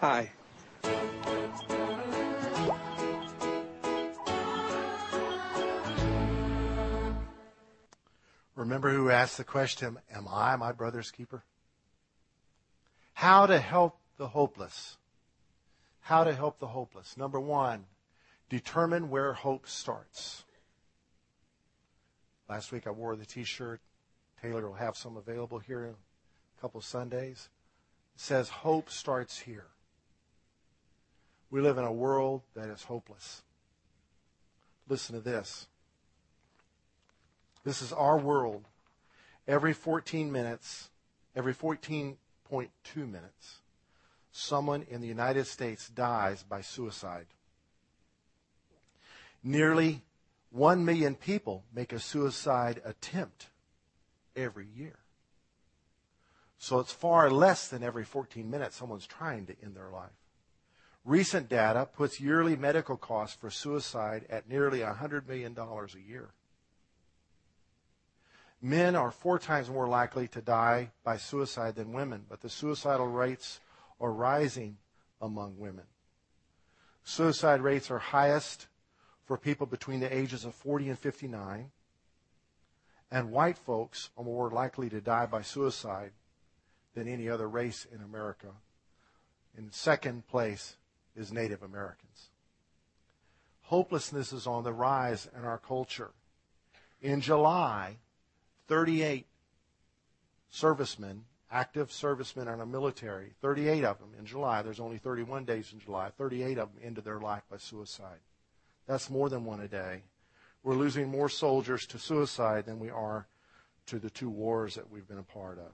Hi. 0.00 0.32
Remember 8.54 8.92
who 8.92 9.10
asked 9.10 9.38
the 9.38 9.44
question, 9.44 9.98
Am 10.12 10.28
I 10.28 10.56
my 10.56 10.72
brother's 10.72 11.10
keeper? 11.10 11.44
How 13.14 13.46
to 13.46 13.58
help 13.58 13.99
the 14.20 14.28
hopeless. 14.28 14.98
How 16.00 16.24
to 16.24 16.34
help 16.34 16.58
the 16.58 16.66
hopeless. 16.66 17.16
Number 17.16 17.40
one, 17.40 17.86
determine 18.50 19.08
where 19.08 19.32
hope 19.32 19.66
starts. 19.66 20.44
Last 22.46 22.70
week 22.70 22.86
I 22.86 22.90
wore 22.90 23.16
the 23.16 23.24
t 23.24 23.44
shirt. 23.44 23.80
Taylor 24.42 24.68
will 24.68 24.74
have 24.74 24.94
some 24.94 25.16
available 25.16 25.58
here 25.58 25.84
in 25.84 25.90
a 25.92 26.60
couple 26.60 26.82
Sundays. 26.82 27.48
It 28.14 28.20
says, 28.20 28.50
Hope 28.50 28.90
starts 28.90 29.38
here. 29.38 29.68
We 31.50 31.62
live 31.62 31.78
in 31.78 31.84
a 31.84 31.92
world 31.92 32.42
that 32.54 32.68
is 32.68 32.82
hopeless. 32.82 33.42
Listen 34.86 35.14
to 35.14 35.22
this. 35.22 35.66
This 37.64 37.80
is 37.80 37.90
our 37.90 38.18
world. 38.18 38.66
Every 39.48 39.72
14 39.72 40.30
minutes, 40.30 40.90
every 41.34 41.54
14.2 41.54 42.16
minutes, 42.96 43.59
someone 44.32 44.86
in 44.88 45.00
the 45.00 45.06
United 45.06 45.46
States 45.46 45.88
dies 45.88 46.42
by 46.42 46.60
suicide. 46.60 47.26
Nearly 49.42 50.02
1 50.50 50.84
million 50.84 51.14
people 51.14 51.64
make 51.74 51.92
a 51.92 52.00
suicide 52.00 52.80
attempt 52.84 53.48
every 54.36 54.66
year. 54.66 54.98
So 56.58 56.78
it's 56.78 56.92
far 56.92 57.30
less 57.30 57.68
than 57.68 57.82
every 57.82 58.04
14 58.04 58.50
minutes 58.50 58.76
someone's 58.76 59.06
trying 59.06 59.46
to 59.46 59.56
end 59.62 59.74
their 59.74 59.90
life. 59.90 60.10
Recent 61.04 61.48
data 61.48 61.88
puts 61.90 62.20
yearly 62.20 62.56
medical 62.56 62.96
costs 62.96 63.34
for 63.34 63.50
suicide 63.50 64.26
at 64.28 64.48
nearly 64.48 64.80
$100 64.80 65.26
million 65.26 65.56
a 65.58 66.08
year. 66.08 66.28
Men 68.60 68.94
are 68.94 69.10
four 69.10 69.38
times 69.38 69.70
more 69.70 69.88
likely 69.88 70.28
to 70.28 70.42
die 70.42 70.90
by 71.02 71.16
suicide 71.16 71.76
than 71.76 71.94
women, 71.94 72.26
but 72.28 72.42
the 72.42 72.50
suicidal 72.50 73.06
rates 73.06 73.60
are 74.00 74.12
rising 74.12 74.76
among 75.20 75.58
women. 75.58 75.84
Suicide 77.04 77.60
rates 77.60 77.90
are 77.90 77.98
highest 77.98 78.66
for 79.24 79.36
people 79.36 79.66
between 79.66 80.00
the 80.00 80.16
ages 80.16 80.44
of 80.44 80.54
40 80.54 80.90
and 80.90 80.98
59, 80.98 81.70
and 83.10 83.30
white 83.30 83.58
folks 83.58 84.10
are 84.16 84.24
more 84.24 84.50
likely 84.50 84.88
to 84.90 85.00
die 85.00 85.26
by 85.26 85.42
suicide 85.42 86.12
than 86.94 87.08
any 87.08 87.28
other 87.28 87.48
race 87.48 87.86
in 87.92 88.00
America. 88.02 88.48
In 89.56 89.70
second 89.72 90.26
place 90.28 90.76
is 91.16 91.32
Native 91.32 91.62
Americans. 91.62 92.30
Hopelessness 93.62 94.32
is 94.32 94.46
on 94.46 94.64
the 94.64 94.72
rise 94.72 95.28
in 95.36 95.44
our 95.44 95.58
culture. 95.58 96.10
In 97.00 97.20
July, 97.20 97.98
38 98.68 99.26
servicemen, 100.50 101.24
active 101.50 101.90
servicemen 101.90 102.48
in 102.48 102.60
our 102.60 102.66
military, 102.66 103.32
38 103.40 103.84
of 103.84 103.98
them 103.98 104.10
in 104.18 104.24
July, 104.24 104.62
there's 104.62 104.80
only 104.80 104.98
31 104.98 105.44
days 105.44 105.72
in 105.72 105.80
July, 105.80 106.10
38 106.16 106.58
of 106.58 106.72
them 106.72 106.82
ended 106.84 107.04
their 107.04 107.20
life 107.20 107.42
by 107.50 107.56
suicide. 107.56 108.18
That's 108.86 109.10
more 109.10 109.28
than 109.28 109.44
one 109.44 109.60
a 109.60 109.68
day. 109.68 110.02
We're 110.62 110.74
losing 110.74 111.08
more 111.08 111.28
soldiers 111.28 111.86
to 111.86 111.98
suicide 111.98 112.66
than 112.66 112.78
we 112.78 112.90
are 112.90 113.26
to 113.86 113.98
the 113.98 114.10
two 114.10 114.30
wars 114.30 114.74
that 114.74 114.90
we've 114.90 115.08
been 115.08 115.18
a 115.18 115.22
part 115.22 115.58
of. 115.58 115.72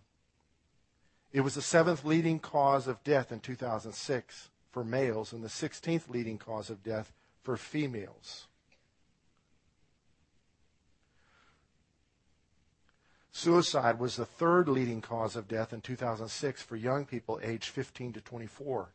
It 1.32 1.40
was 1.40 1.54
the 1.54 1.62
seventh 1.62 2.04
leading 2.04 2.38
cause 2.38 2.86
of 2.86 3.02
death 3.04 3.32
in 3.32 3.40
2006 3.40 4.48
for 4.70 4.84
males 4.84 5.32
and 5.32 5.42
the 5.44 5.48
16th 5.48 6.08
leading 6.08 6.38
cause 6.38 6.70
of 6.70 6.82
death 6.82 7.12
for 7.42 7.56
females. 7.56 8.46
Suicide 13.36 13.98
was 13.98 14.16
the 14.16 14.24
third 14.24 14.66
leading 14.66 15.02
cause 15.02 15.36
of 15.36 15.46
death 15.46 15.74
in 15.74 15.82
2006 15.82 16.62
for 16.62 16.74
young 16.74 17.04
people 17.04 17.38
aged 17.42 17.68
15 17.68 18.14
to 18.14 18.20
24. 18.22 18.88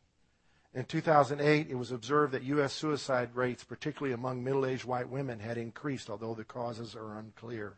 In 0.74 0.84
2008, 0.84 1.70
it 1.70 1.76
was 1.76 1.92
observed 1.92 2.32
that 2.32 2.42
U.S. 2.42 2.72
suicide 2.72 3.36
rates, 3.36 3.62
particularly 3.62 4.12
among 4.12 4.42
middle 4.42 4.66
aged 4.66 4.84
white 4.84 5.08
women, 5.08 5.38
had 5.38 5.58
increased, 5.58 6.10
although 6.10 6.34
the 6.34 6.42
causes 6.42 6.96
are 6.96 7.20
unclear. 7.20 7.74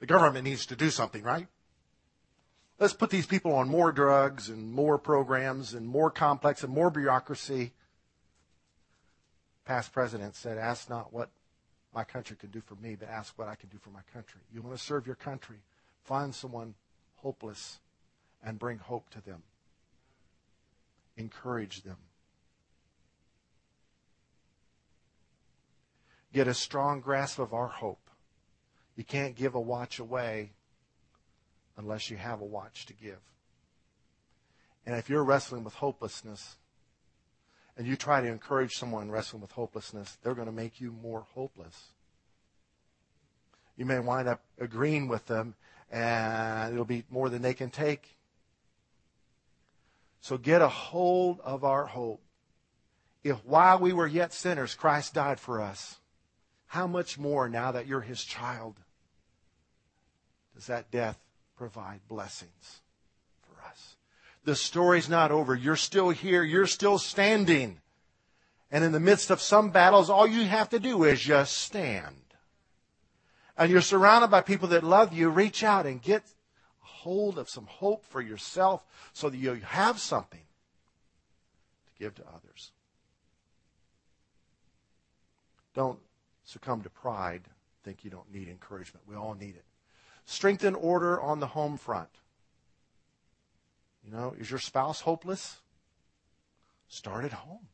The 0.00 0.06
government 0.06 0.42
needs 0.42 0.66
to 0.66 0.74
do 0.74 0.90
something, 0.90 1.22
right? 1.22 1.46
Let's 2.80 2.92
put 2.92 3.10
these 3.10 3.26
people 3.26 3.54
on 3.54 3.68
more 3.68 3.92
drugs 3.92 4.48
and 4.48 4.72
more 4.72 4.98
programs 4.98 5.74
and 5.74 5.86
more 5.86 6.10
complex 6.10 6.64
and 6.64 6.74
more 6.74 6.90
bureaucracy. 6.90 7.72
Past 9.64 9.92
presidents 9.92 10.40
said, 10.40 10.58
Ask 10.58 10.90
not 10.90 11.12
what 11.12 11.30
my 11.98 12.04
country 12.04 12.36
can 12.36 12.50
do 12.50 12.60
for 12.60 12.76
me, 12.76 12.94
but 12.94 13.08
ask 13.08 13.36
what 13.36 13.48
I 13.48 13.56
can 13.56 13.68
do 13.70 13.78
for 13.82 13.90
my 13.90 14.02
country. 14.12 14.40
You 14.54 14.62
want 14.62 14.78
to 14.78 14.80
serve 14.80 15.04
your 15.04 15.16
country, 15.16 15.56
find 16.04 16.32
someone 16.32 16.74
hopeless 17.16 17.80
and 18.40 18.56
bring 18.56 18.78
hope 18.78 19.10
to 19.10 19.20
them. 19.20 19.42
Encourage 21.16 21.82
them. 21.82 21.96
Get 26.32 26.46
a 26.46 26.54
strong 26.54 27.00
grasp 27.00 27.40
of 27.40 27.52
our 27.52 27.66
hope. 27.66 28.10
You 28.94 29.02
can't 29.02 29.34
give 29.34 29.56
a 29.56 29.60
watch 29.60 29.98
away 29.98 30.52
unless 31.76 32.10
you 32.10 32.16
have 32.16 32.40
a 32.40 32.44
watch 32.44 32.86
to 32.86 32.92
give. 32.92 33.18
And 34.86 34.94
if 34.94 35.10
you're 35.10 35.24
wrestling 35.24 35.64
with 35.64 35.74
hopelessness, 35.74 36.58
and 37.78 37.86
you 37.86 37.94
try 37.94 38.20
to 38.20 38.26
encourage 38.26 38.76
someone 38.76 39.08
wrestling 39.08 39.40
with 39.40 39.52
hopelessness, 39.52 40.18
they're 40.22 40.34
going 40.34 40.48
to 40.48 40.52
make 40.52 40.80
you 40.80 40.92
more 41.00 41.24
hopeless. 41.34 41.92
You 43.76 43.86
may 43.86 44.00
wind 44.00 44.28
up 44.28 44.42
agreeing 44.58 45.06
with 45.06 45.26
them, 45.26 45.54
and 45.90 46.72
it'll 46.72 46.84
be 46.84 47.04
more 47.08 47.28
than 47.28 47.40
they 47.40 47.54
can 47.54 47.70
take. 47.70 48.16
So 50.20 50.36
get 50.36 50.60
a 50.60 50.68
hold 50.68 51.38
of 51.40 51.62
our 51.62 51.86
hope. 51.86 52.20
If 53.22 53.44
while 53.44 53.78
we 53.78 53.92
were 53.92 54.08
yet 54.08 54.32
sinners, 54.32 54.74
Christ 54.74 55.14
died 55.14 55.38
for 55.38 55.60
us, 55.60 55.98
how 56.66 56.88
much 56.88 57.16
more 57.16 57.48
now 57.48 57.70
that 57.70 57.86
you're 57.86 58.00
his 58.00 58.24
child 58.24 58.74
does 60.56 60.66
that 60.66 60.90
death 60.90 61.18
provide 61.56 62.00
blessings 62.08 62.80
for 63.42 63.62
us? 63.64 63.94
The 64.44 64.56
story's 64.56 65.08
not 65.08 65.30
over. 65.30 65.54
You're 65.54 65.76
still 65.76 66.10
here. 66.10 66.42
You're 66.42 66.66
still 66.66 66.98
standing. 66.98 67.80
And 68.70 68.84
in 68.84 68.92
the 68.92 69.00
midst 69.00 69.30
of 69.30 69.40
some 69.40 69.70
battles, 69.70 70.10
all 70.10 70.26
you 70.26 70.44
have 70.44 70.68
to 70.70 70.78
do 70.78 71.04
is 71.04 71.20
just 71.20 71.58
stand. 71.58 72.14
And 73.56 73.70
you're 73.70 73.80
surrounded 73.80 74.30
by 74.30 74.40
people 74.42 74.68
that 74.68 74.84
love 74.84 75.12
you. 75.12 75.28
Reach 75.28 75.64
out 75.64 75.86
and 75.86 76.00
get 76.00 76.22
a 76.22 76.86
hold 76.86 77.38
of 77.38 77.48
some 77.48 77.66
hope 77.66 78.04
for 78.04 78.20
yourself 78.20 78.84
so 79.12 79.28
that 79.28 79.36
you 79.36 79.54
have 79.54 79.98
something 79.98 80.40
to 81.86 82.02
give 82.02 82.14
to 82.16 82.22
others. 82.28 82.70
Don't 85.74 85.98
succumb 86.44 86.82
to 86.82 86.90
pride. 86.90 87.42
Think 87.84 88.04
you 88.04 88.10
don't 88.10 88.32
need 88.32 88.48
encouragement. 88.48 89.06
We 89.08 89.16
all 89.16 89.34
need 89.34 89.56
it. 89.56 89.64
Strengthen 90.24 90.74
order 90.74 91.20
on 91.20 91.40
the 91.40 91.46
home 91.46 91.76
front. 91.76 92.08
You 94.08 94.16
know, 94.16 94.34
is 94.38 94.50
your 94.50 94.58
spouse 94.58 95.02
hopeless? 95.02 95.58
Start 96.88 97.26
at 97.26 97.32
home. 97.32 97.66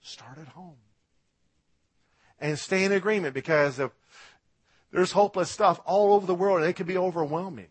Start 0.00 0.38
at 0.38 0.48
home. 0.48 0.78
And 2.40 2.58
stay 2.58 2.84
in 2.84 2.92
agreement 2.92 3.34
because 3.34 3.78
of, 3.78 3.92
there's 4.90 5.12
hopeless 5.12 5.50
stuff 5.50 5.80
all 5.84 6.14
over 6.14 6.26
the 6.26 6.34
world 6.34 6.60
and 6.60 6.66
it 6.66 6.76
can 6.76 6.86
be 6.86 6.96
overwhelming. 6.96 7.66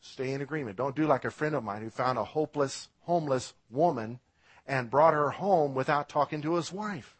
Stay 0.00 0.32
in 0.32 0.40
agreement. 0.40 0.76
Don't 0.76 0.96
do 0.96 1.06
like 1.06 1.24
a 1.24 1.30
friend 1.30 1.54
of 1.54 1.62
mine 1.62 1.82
who 1.82 1.90
found 1.90 2.18
a 2.18 2.24
hopeless, 2.24 2.88
homeless 3.02 3.54
woman 3.70 4.18
and 4.66 4.90
brought 4.90 5.14
her 5.14 5.30
home 5.30 5.74
without 5.74 6.08
talking 6.08 6.42
to 6.42 6.54
his 6.54 6.72
wife. 6.72 7.16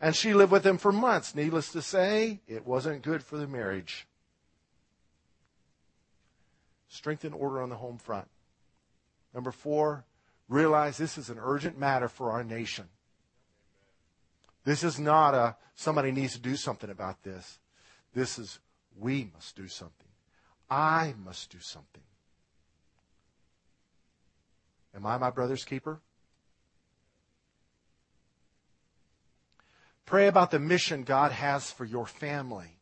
And 0.00 0.14
she 0.14 0.34
lived 0.34 0.52
with 0.52 0.64
him 0.64 0.78
for 0.78 0.92
months. 0.92 1.34
Needless 1.34 1.72
to 1.72 1.82
say, 1.82 2.42
it 2.46 2.64
wasn't 2.64 3.02
good 3.02 3.24
for 3.24 3.38
the 3.38 3.48
marriage 3.48 4.06
strengthen 6.88 7.32
order 7.32 7.60
on 7.62 7.68
the 7.68 7.76
home 7.76 7.98
front. 7.98 8.28
Number 9.34 9.50
four, 9.50 10.04
realize 10.48 10.96
this 10.96 11.18
is 11.18 11.30
an 11.30 11.38
urgent 11.40 11.78
matter 11.78 12.08
for 12.08 12.30
our 12.30 12.44
nation. 12.44 12.86
This 14.64 14.82
is 14.82 14.98
not 14.98 15.34
a 15.34 15.56
somebody 15.74 16.10
needs 16.10 16.32
to 16.32 16.40
do 16.40 16.56
something 16.56 16.90
about 16.90 17.22
this. 17.22 17.58
This 18.14 18.38
is 18.38 18.58
we 18.98 19.30
must 19.34 19.56
do 19.56 19.68
something. 19.68 20.08
I 20.68 21.14
must 21.24 21.50
do 21.50 21.60
something. 21.60 22.02
Am 24.94 25.06
I 25.06 25.18
my 25.18 25.30
brother's 25.30 25.64
keeper? 25.64 26.00
Pray 30.06 30.28
about 30.28 30.50
the 30.50 30.58
mission 30.58 31.02
God 31.02 31.32
has 31.32 31.70
for 31.70 31.84
your 31.84 32.06
family. 32.06 32.75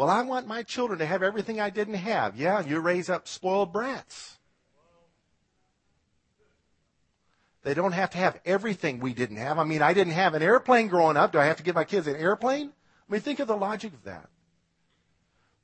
Well, 0.00 0.08
I 0.08 0.22
want 0.22 0.46
my 0.46 0.62
children 0.62 0.98
to 1.00 1.04
have 1.04 1.22
everything 1.22 1.60
I 1.60 1.68
didn't 1.68 1.92
have. 1.92 2.34
Yeah, 2.34 2.64
you 2.66 2.80
raise 2.80 3.10
up 3.10 3.28
spoiled 3.28 3.70
brats. 3.70 4.38
They 7.64 7.74
don't 7.74 7.92
have 7.92 8.08
to 8.12 8.16
have 8.16 8.40
everything 8.46 9.00
we 9.00 9.12
didn't 9.12 9.36
have. 9.36 9.58
I 9.58 9.64
mean, 9.64 9.82
I 9.82 9.92
didn't 9.92 10.14
have 10.14 10.32
an 10.32 10.42
airplane 10.42 10.88
growing 10.88 11.18
up. 11.18 11.32
Do 11.32 11.38
I 11.38 11.44
have 11.44 11.58
to 11.58 11.62
give 11.62 11.74
my 11.74 11.84
kids 11.84 12.06
an 12.06 12.16
airplane? 12.16 12.68
I 12.68 13.12
mean, 13.12 13.20
think 13.20 13.40
of 13.40 13.48
the 13.48 13.58
logic 13.58 13.92
of 13.92 14.04
that. 14.04 14.30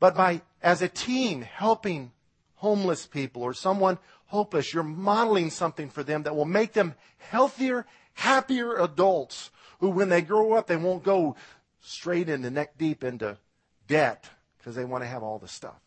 But 0.00 0.14
by, 0.14 0.42
as 0.60 0.82
a 0.82 0.88
team, 0.88 1.40
helping 1.40 2.12
homeless 2.56 3.06
people 3.06 3.40
or 3.40 3.54
someone 3.54 3.96
hopeless, 4.26 4.74
you're 4.74 4.82
modeling 4.82 5.48
something 5.48 5.88
for 5.88 6.02
them 6.02 6.24
that 6.24 6.36
will 6.36 6.44
make 6.44 6.74
them 6.74 6.94
healthier, 7.16 7.86
happier 8.12 8.76
adults 8.76 9.50
who, 9.78 9.88
when 9.88 10.10
they 10.10 10.20
grow 10.20 10.52
up, 10.52 10.66
they 10.66 10.76
won't 10.76 11.04
go 11.04 11.36
straight 11.80 12.28
into 12.28 12.50
neck 12.50 12.76
deep 12.76 13.02
into 13.02 13.38
debt 13.86 14.28
because 14.58 14.74
they 14.74 14.84
want 14.84 15.04
to 15.04 15.08
have 15.08 15.22
all 15.22 15.38
the 15.38 15.48
stuff. 15.48 15.80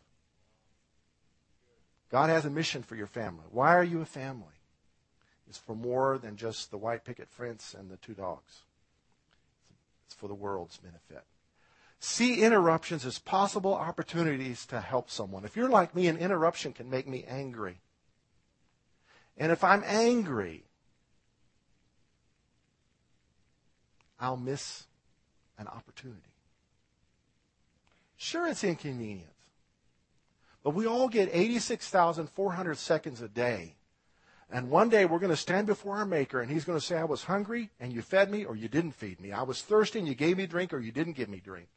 God 2.10 2.28
has 2.28 2.44
a 2.44 2.50
mission 2.50 2.82
for 2.82 2.96
your 2.96 3.06
family. 3.06 3.44
Why 3.50 3.74
are 3.74 3.84
you 3.84 4.00
a 4.00 4.06
family? 4.06 4.46
It's 5.48 5.58
for 5.58 5.74
more 5.74 6.18
than 6.18 6.36
just 6.36 6.70
the 6.70 6.78
white 6.78 7.04
picket 7.04 7.28
fence 7.28 7.74
and 7.76 7.90
the 7.90 7.96
two 7.96 8.14
dogs. 8.14 8.60
It's 10.06 10.14
for 10.14 10.28
the 10.28 10.34
world's 10.34 10.78
benefit. 10.78 11.24
See 12.00 12.42
interruptions 12.42 13.04
as 13.04 13.18
possible 13.18 13.74
opportunities 13.74 14.64
to 14.66 14.80
help 14.80 15.10
someone. 15.10 15.44
If 15.44 15.56
you're 15.56 15.68
like 15.68 15.94
me, 15.94 16.06
an 16.06 16.16
interruption 16.16 16.72
can 16.72 16.88
make 16.88 17.06
me 17.06 17.24
angry. 17.28 17.80
And 19.36 19.52
if 19.52 19.62
I'm 19.62 19.82
angry, 19.86 20.64
I'll 24.18 24.36
miss 24.36 24.86
an 25.58 25.66
opportunity. 25.66 26.29
Sure, 28.22 28.46
it's 28.46 28.64
inconvenient. 28.64 29.32
But 30.62 30.74
we 30.74 30.86
all 30.86 31.08
get 31.08 31.30
86,400 31.32 32.76
seconds 32.76 33.22
a 33.22 33.28
day. 33.28 33.76
And 34.50 34.68
one 34.68 34.90
day 34.90 35.06
we're 35.06 35.20
going 35.20 35.30
to 35.30 35.38
stand 35.38 35.66
before 35.66 35.96
our 35.96 36.04
Maker 36.04 36.42
and 36.42 36.50
He's 36.50 36.66
going 36.66 36.78
to 36.78 36.84
say, 36.84 36.98
I 36.98 37.04
was 37.04 37.24
hungry 37.24 37.70
and 37.80 37.94
you 37.94 38.02
fed 38.02 38.30
me 38.30 38.44
or 38.44 38.54
you 38.54 38.68
didn't 38.68 38.92
feed 38.92 39.20
me. 39.22 39.32
I 39.32 39.42
was 39.44 39.62
thirsty 39.62 40.00
and 40.00 40.06
you 40.06 40.14
gave 40.14 40.36
me 40.36 40.46
drink 40.46 40.74
or 40.74 40.80
you 40.80 40.92
didn't 40.92 41.14
give 41.14 41.30
me 41.30 41.40
drink. 41.42 41.68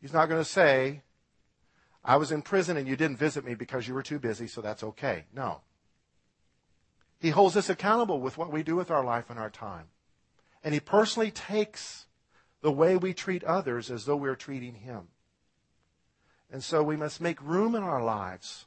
He's 0.00 0.12
not 0.12 0.28
going 0.28 0.40
to 0.40 0.48
say, 0.48 1.02
I 2.04 2.18
was 2.18 2.30
in 2.30 2.40
prison 2.40 2.76
and 2.76 2.86
you 2.86 2.94
didn't 2.94 3.16
visit 3.16 3.44
me 3.44 3.56
because 3.56 3.88
you 3.88 3.94
were 3.94 4.02
too 4.04 4.20
busy, 4.20 4.46
so 4.46 4.60
that's 4.60 4.84
okay. 4.84 5.24
No. 5.34 5.62
He 7.18 7.30
holds 7.30 7.56
us 7.56 7.68
accountable 7.68 8.20
with 8.20 8.38
what 8.38 8.52
we 8.52 8.62
do 8.62 8.76
with 8.76 8.92
our 8.92 9.02
life 9.02 9.28
and 9.28 9.40
our 9.40 9.50
time. 9.50 9.86
And 10.62 10.72
He 10.72 10.78
personally 10.78 11.32
takes 11.32 12.06
the 12.64 12.72
way 12.72 12.96
we 12.96 13.12
treat 13.12 13.44
others 13.44 13.90
as 13.90 14.06
though 14.06 14.16
we're 14.16 14.34
treating 14.34 14.76
Him. 14.76 15.08
And 16.50 16.64
so 16.64 16.82
we 16.82 16.96
must 16.96 17.20
make 17.20 17.38
room 17.42 17.74
in 17.74 17.82
our 17.82 18.02
lives 18.02 18.64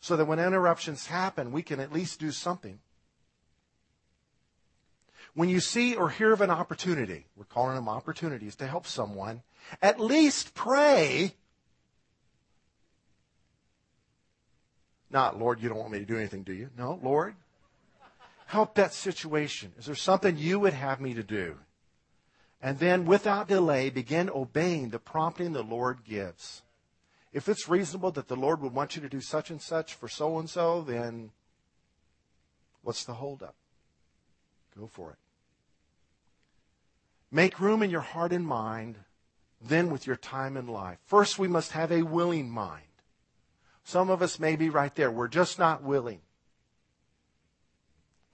so 0.00 0.16
that 0.16 0.24
when 0.24 0.38
interruptions 0.38 1.08
happen, 1.08 1.52
we 1.52 1.60
can 1.60 1.78
at 1.78 1.92
least 1.92 2.18
do 2.18 2.30
something. 2.30 2.78
When 5.34 5.50
you 5.50 5.60
see 5.60 5.94
or 5.94 6.08
hear 6.08 6.32
of 6.32 6.40
an 6.40 6.48
opportunity, 6.48 7.26
we're 7.36 7.44
calling 7.44 7.74
them 7.74 7.90
opportunities 7.90 8.56
to 8.56 8.66
help 8.66 8.86
someone, 8.86 9.42
at 9.82 10.00
least 10.00 10.54
pray. 10.54 11.34
Not, 15.10 15.38
Lord, 15.38 15.60
you 15.60 15.68
don't 15.68 15.76
want 15.76 15.92
me 15.92 15.98
to 15.98 16.06
do 16.06 16.16
anything, 16.16 16.42
do 16.42 16.54
you? 16.54 16.70
No, 16.78 16.98
Lord, 17.02 17.34
help 18.46 18.76
that 18.76 18.94
situation. 18.94 19.72
Is 19.78 19.84
there 19.84 19.94
something 19.94 20.38
you 20.38 20.58
would 20.58 20.72
have 20.72 21.02
me 21.02 21.12
to 21.12 21.22
do? 21.22 21.58
And 22.60 22.78
then, 22.78 23.04
without 23.04 23.48
delay, 23.48 23.90
begin 23.90 24.30
obeying 24.30 24.90
the 24.90 24.98
prompting 24.98 25.52
the 25.52 25.62
Lord 25.62 26.04
gives. 26.04 26.62
If 27.32 27.48
it's 27.48 27.68
reasonable 27.68 28.12
that 28.12 28.28
the 28.28 28.36
Lord 28.36 28.62
would 28.62 28.72
want 28.72 28.96
you 28.96 29.02
to 29.02 29.08
do 29.08 29.20
such 29.20 29.50
and 29.50 29.60
such 29.60 29.94
for 29.94 30.08
so 30.08 30.38
and 30.38 30.48
so, 30.48 30.80
then 30.82 31.32
what's 32.82 33.04
the 33.04 33.14
holdup? 33.14 33.54
Go 34.78 34.86
for 34.86 35.10
it. 35.10 35.18
Make 37.30 37.60
room 37.60 37.82
in 37.82 37.90
your 37.90 38.00
heart 38.00 38.32
and 38.32 38.46
mind, 38.46 38.96
then 39.60 39.90
with 39.90 40.06
your 40.06 40.16
time 40.16 40.56
and 40.56 40.70
life. 40.70 40.98
First, 41.04 41.38
we 41.38 41.48
must 41.48 41.72
have 41.72 41.92
a 41.92 42.02
willing 42.02 42.48
mind. 42.48 42.82
Some 43.84 44.10
of 44.10 44.22
us 44.22 44.40
may 44.40 44.56
be 44.56 44.70
right 44.70 44.94
there. 44.94 45.10
We're 45.10 45.28
just 45.28 45.58
not 45.58 45.82
willing. 45.82 46.20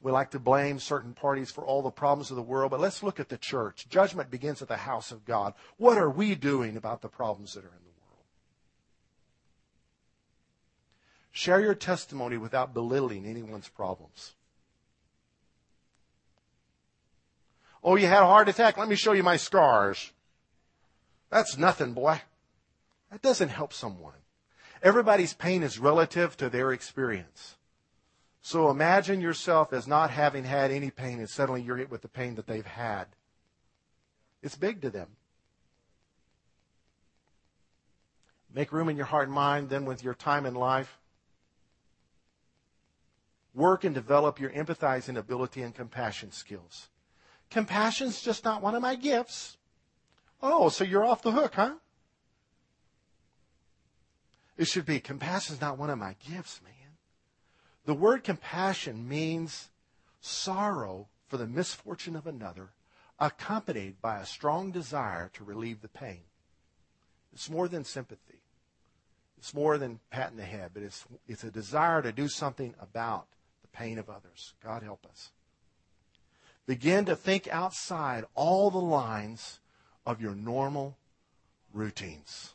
We 0.03 0.11
like 0.11 0.33
to 0.33 0.41
blame 0.41 0.81
certain 0.81 1.15
parties 1.15 1.53
for 1.53 1.65
all 1.65 1.81
the 1.81 1.91
problems 1.91 2.31
of 2.31 2.37
the 2.37 2.43
world, 2.43 2.73
but 2.73 2.81
let's 2.81 3.05
look 3.05 3.21
at 3.21 3.29
the 3.29 3.39
church. 3.39 3.87
Judgment 3.89 4.33
begins 4.33 4.61
at 4.61 4.67
the 4.67 4.77
house 4.77 5.13
of 5.13 5.25
God. 5.25 5.55
What 5.77 5.97
are 5.97 6.11
we 6.11 6.35
doing 6.35 6.77
about 6.77 7.03
the 7.03 7.09
problems 7.09 7.55
that 7.55 7.65
are 7.65 7.69
in 7.69 7.85
the 7.85 8.01
world? 8.01 8.25
Share 11.31 11.61
your 11.61 11.77
testimony 11.77 12.37
without 12.37 12.75
belittling 12.75 13.25
anyone's 13.25 13.69
problems. 13.69 14.33
Oh, 17.85 17.95
you 17.95 18.09
had 18.09 18.23
a 18.23 18.27
heart 18.27 18.49
attack? 18.49 18.77
Let 18.79 18.89
me 18.89 18.97
show 18.97 19.13
you 19.13 19.23
my 19.23 19.37
scars. 19.37 20.11
That's 21.31 21.57
nothing, 21.57 21.93
boy. 21.93 22.21
That 23.13 23.23
doesn't 23.23 23.51
help 23.51 23.73
someone. 23.73 24.15
Everybody's 24.83 25.33
pain 25.33 25.63
is 25.63 25.79
relative 25.79 26.37
to 26.39 26.49
their 26.49 26.73
experience. 26.73 27.57
So 28.43 28.71
imagine 28.71 29.21
yourself 29.21 29.73
as 29.73 29.87
not 29.87 30.11
having 30.11 30.43
had 30.43 30.73
any 30.73 30.91
pain 30.91 31.21
and 31.21 31.31
suddenly 31.31 31.63
you're 31.63 31.77
hit 31.77 31.91
with 31.91 32.03
the 32.03 32.09
pain 32.09 32.35
that 32.35 32.49
they've 32.49 32.67
had. 32.67 33.07
It's 34.43 34.57
big 34.57 34.83
to 34.83 34.91
them. 34.91 35.09
Make 38.53 38.73
room 38.73 38.89
in 38.89 38.97
your 38.97 39.07
heart 39.07 39.29
and 39.29 39.35
mind, 39.35 39.71
then 39.71 39.85
with 39.85 40.03
your 40.03 40.15
time 40.15 40.45
in 40.45 40.55
life. 40.55 40.99
Work 43.55 43.85
and 43.85 43.95
develop 43.95 44.41
your 44.41 44.51
empathizing 44.51 45.17
ability 45.17 45.63
and 45.63 45.75
compassion 45.75 46.33
skills. 46.33 46.89
Compassion's 47.49 48.21
just 48.21 48.45
not 48.45 48.61
one 48.61 48.75
of 48.75 48.83
my 48.83 48.97
gifts. 48.97 49.57
Oh, 50.43 50.69
so 50.69 50.83
you're 50.83 51.05
off 51.05 51.23
the 51.23 51.31
hook, 51.31 51.55
huh? 51.55 51.75
It 54.57 54.67
should 54.67 54.85
be 54.85 55.01
compassion's 55.01 55.61
not 55.61 55.79
one 55.79 55.91
of 55.91 55.99
my 55.99 56.17
gifts, 56.29 56.61
man. 56.63 56.82
The 57.85 57.95
word 57.95 58.25
compassion 58.25 59.09
means 59.09 59.69
sorrow 60.21 61.09
for 61.29 61.37
the 61.37 61.47
misfortune 61.47 62.15
of 62.15 62.27
another, 62.27 62.71
accompanied 63.19 64.01
by 64.01 64.19
a 64.19 64.27
strong 64.27 64.71
desire 64.71 65.31
to 65.35 65.45
relieve 65.45 65.81
the 65.81 65.89
pain. 65.89 66.21
It's 67.33 67.51
more 67.51 67.69
than 67.69 67.85
sympathy. 67.85 68.41
It's 69.39 69.55
more 69.55 69.79
than 69.79 69.99
patting 70.11 70.37
the 70.37 70.45
head, 70.45 70.71
but 70.73 70.85
it's, 70.85 71.05
it's 71.27 71.43
a 71.43 71.51
desire 71.51 72.03
to 72.03 72.13
do 72.13 72.29
something 72.29 72.75
about 72.81 73.27
the 73.63 73.69
pain 73.69 73.99
of 73.99 74.09
others. 74.09 74.55
God 74.63 74.83
help 74.83 75.05
us. 75.07 75.31
Begin 76.67 77.05
to 77.07 77.17
think 77.17 77.49
outside 77.49 78.25
all 78.37 78.71
the 78.71 78.79
lines 78.79 79.59
of 80.07 80.21
your 80.21 80.35
normal 80.35 80.97
routines. 81.73 82.55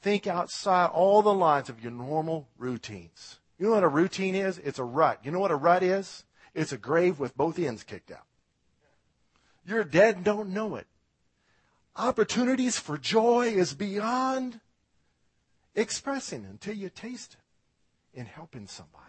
Think 0.00 0.26
outside 0.26 0.86
all 0.86 1.20
the 1.20 1.34
lines 1.34 1.68
of 1.68 1.82
your 1.82 1.92
normal 1.92 2.48
routines. 2.56 3.40
You 3.58 3.66
know 3.66 3.72
what 3.72 3.84
a 3.84 3.88
routine 3.88 4.34
is? 4.34 4.58
It's 4.58 4.78
a 4.78 4.84
rut. 4.84 5.20
You 5.22 5.30
know 5.30 5.40
what 5.40 5.50
a 5.50 5.56
rut 5.56 5.82
is? 5.82 6.24
It's 6.54 6.72
a 6.72 6.78
grave 6.78 7.18
with 7.18 7.36
both 7.36 7.58
ends 7.58 7.82
kicked 7.82 8.10
out. 8.10 8.26
You're 9.66 9.84
dead 9.84 10.16
and 10.16 10.24
don't 10.24 10.50
know 10.50 10.76
it. 10.76 10.86
Opportunities 11.96 12.78
for 12.78 12.98
joy 12.98 13.48
is 13.48 13.74
beyond 13.74 14.60
expressing 15.74 16.44
until 16.44 16.74
you 16.74 16.88
taste 16.88 17.34
it 17.34 18.18
in 18.18 18.26
helping 18.26 18.66
somebody. 18.66 19.04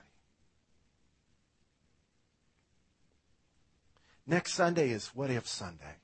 Next 4.28 4.54
Sunday 4.54 4.90
is 4.90 5.10
What 5.10 5.30
If 5.30 5.48
Sunday. 5.48 5.98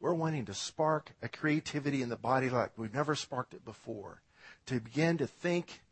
We're 0.00 0.14
wanting 0.14 0.46
to 0.46 0.54
spark 0.54 1.12
a 1.22 1.28
creativity 1.28 2.02
in 2.02 2.08
the 2.08 2.16
body 2.16 2.50
like 2.50 2.72
we've 2.76 2.94
never 2.94 3.14
sparked 3.14 3.54
it 3.54 3.64
before. 3.64 4.20
To 4.66 4.80
begin 4.80 5.18
to 5.18 5.26
think 5.26 5.82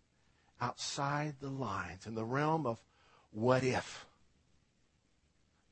outside 0.61 1.35
the 1.41 1.49
lines 1.49 2.07
in 2.07 2.15
the 2.15 2.25
realm 2.25 2.67
of 2.67 2.81
what 3.33 3.63
if. 3.63 4.07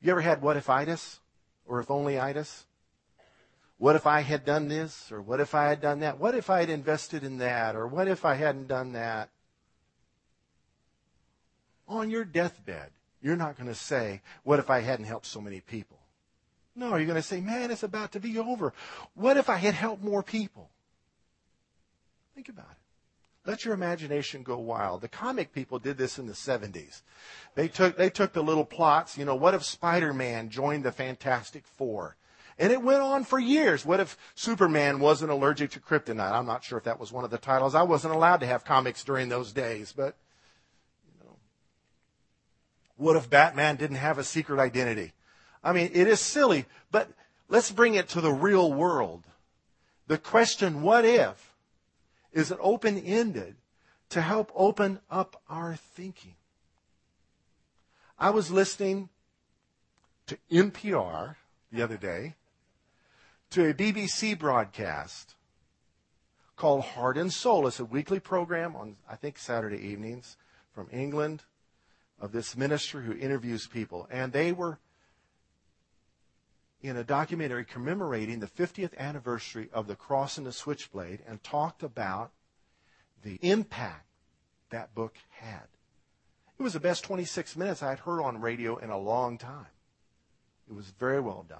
You 0.01 0.11
ever 0.11 0.21
had 0.21 0.41
what 0.41 0.57
if 0.57 0.69
itis 0.69 1.19
or 1.65 1.79
if 1.79 1.91
only 1.91 2.19
itis? 2.19 2.65
What 3.77 3.95
if 3.95 4.07
I 4.07 4.21
had 4.21 4.45
done 4.45 4.67
this 4.67 5.11
or 5.11 5.21
what 5.21 5.39
if 5.39 5.55
I 5.55 5.69
had 5.69 5.81
done 5.81 5.99
that? 5.99 6.19
What 6.19 6.35
if 6.35 6.49
I 6.49 6.59
had 6.61 6.69
invested 6.69 7.23
in 7.23 7.37
that 7.37 7.75
or 7.75 7.87
what 7.87 8.07
if 8.07 8.25
I 8.25 8.35
hadn't 8.35 8.67
done 8.67 8.93
that? 8.93 9.29
On 11.87 12.09
your 12.09 12.25
deathbed, 12.25 12.91
you're 13.21 13.35
not 13.35 13.57
going 13.57 13.69
to 13.69 13.75
say, 13.75 14.21
what 14.43 14.59
if 14.59 14.69
I 14.69 14.81
hadn't 14.81 15.05
helped 15.05 15.25
so 15.25 15.41
many 15.41 15.61
people? 15.61 15.97
No, 16.75 16.95
you're 16.95 17.07
going 17.07 17.15
to 17.15 17.21
say, 17.21 17.41
man, 17.41 17.71
it's 17.71 17.83
about 17.83 18.13
to 18.13 18.19
be 18.19 18.37
over. 18.37 18.73
What 19.15 19.37
if 19.37 19.49
I 19.49 19.57
had 19.57 19.73
helped 19.73 20.03
more 20.03 20.23
people? 20.23 20.69
Think 22.35 22.49
about 22.49 22.69
it. 22.71 22.88
Let 23.45 23.65
your 23.65 23.73
imagination 23.73 24.43
go 24.43 24.57
wild. 24.57 25.01
The 25.01 25.07
comic 25.07 25.53
people 25.53 25.79
did 25.79 25.97
this 25.97 26.19
in 26.19 26.27
the 26.27 26.33
70s. 26.33 27.01
They 27.55 27.67
took, 27.67 27.97
they 27.97 28.09
took 28.09 28.33
the 28.33 28.43
little 28.43 28.65
plots, 28.65 29.17
you 29.17 29.25
know, 29.25 29.35
what 29.35 29.53
if 29.53 29.63
Spider-Man 29.63 30.49
joined 30.49 30.83
the 30.83 30.91
Fantastic 30.91 31.65
Four? 31.65 32.17
And 32.59 32.73
it 32.73 32.81
went 32.81 33.01
on 33.01 33.23
for 33.23 33.39
years. 33.39 33.85
What 33.85 34.01
if 34.01 34.17
Superman 34.35 34.99
wasn't 34.99 35.31
allergic 35.31 35.71
to 35.71 35.79
kryptonite? 35.79 36.33
I'm 36.33 36.45
not 36.45 36.65
sure 36.65 36.77
if 36.77 36.83
that 36.83 36.99
was 36.99 37.11
one 37.11 37.23
of 37.23 37.31
the 37.31 37.37
titles. 37.37 37.73
I 37.73 37.83
wasn't 37.83 38.13
allowed 38.13 38.41
to 38.41 38.47
have 38.47 38.65
comics 38.65 39.03
during 39.05 39.29
those 39.29 39.53
days, 39.53 39.93
but, 39.95 40.17
you 41.07 41.23
know. 41.23 41.37
What 42.97 43.15
if 43.15 43.29
Batman 43.29 43.77
didn't 43.77 43.95
have 43.95 44.17
a 44.17 44.25
secret 44.25 44.59
identity? 44.59 45.13
I 45.63 45.71
mean, 45.71 45.89
it 45.93 46.07
is 46.07 46.19
silly, 46.19 46.65
but 46.91 47.09
let's 47.47 47.71
bring 47.71 47.95
it 47.95 48.09
to 48.09 48.21
the 48.21 48.33
real 48.33 48.73
world. 48.73 49.23
The 50.07 50.17
question, 50.17 50.81
what 50.81 51.05
if, 51.05 51.48
is 52.31 52.51
it 52.51 52.57
open 52.61 52.97
ended 52.97 53.55
to 54.09 54.21
help 54.21 54.51
open 54.55 54.99
up 55.09 55.41
our 55.49 55.75
thinking. 55.75 56.35
I 58.17 58.31
was 58.31 58.51
listening 58.51 59.09
to 60.27 60.37
NPR 60.51 61.35
the 61.71 61.81
other 61.81 61.97
day 61.97 62.35
to 63.51 63.69
a 63.69 63.73
BBC 63.73 64.37
broadcast 64.37 65.35
called 66.55 66.83
Heart 66.83 67.17
and 67.17 67.31
Soul. 67.31 67.67
It's 67.67 67.79
a 67.79 67.85
weekly 67.85 68.19
program 68.19 68.75
on, 68.75 68.97
I 69.09 69.15
think, 69.15 69.37
Saturday 69.37 69.77
evenings 69.77 70.37
from 70.73 70.89
England 70.91 71.43
of 72.19 72.31
this 72.31 72.57
minister 72.57 73.01
who 73.01 73.13
interviews 73.13 73.67
people. 73.67 74.07
And 74.11 74.33
they 74.33 74.51
were 74.51 74.79
in 76.81 76.97
a 76.97 77.03
documentary 77.03 77.65
commemorating 77.65 78.39
the 78.39 78.47
50th 78.47 78.97
anniversary 78.97 79.69
of 79.73 79.87
the 79.87 79.95
cross 79.95 80.37
and 80.37 80.47
the 80.47 80.51
switchblade 80.51 81.19
and 81.27 81.43
talked 81.43 81.83
about 81.83 82.31
the 83.23 83.37
impact 83.41 84.05
that 84.69 84.95
book 84.95 85.15
had. 85.29 85.67
It 86.57 86.63
was 86.63 86.73
the 86.73 86.79
best 86.79 87.03
26 87.03 87.55
minutes 87.57 87.83
I'd 87.83 87.99
heard 87.99 88.21
on 88.21 88.39
radio 88.39 88.77
in 88.77 88.89
a 88.89 88.97
long 88.97 89.37
time. 89.37 89.67
It 90.69 90.75
was 90.75 90.91
very 90.99 91.19
well 91.19 91.45
done. 91.47 91.59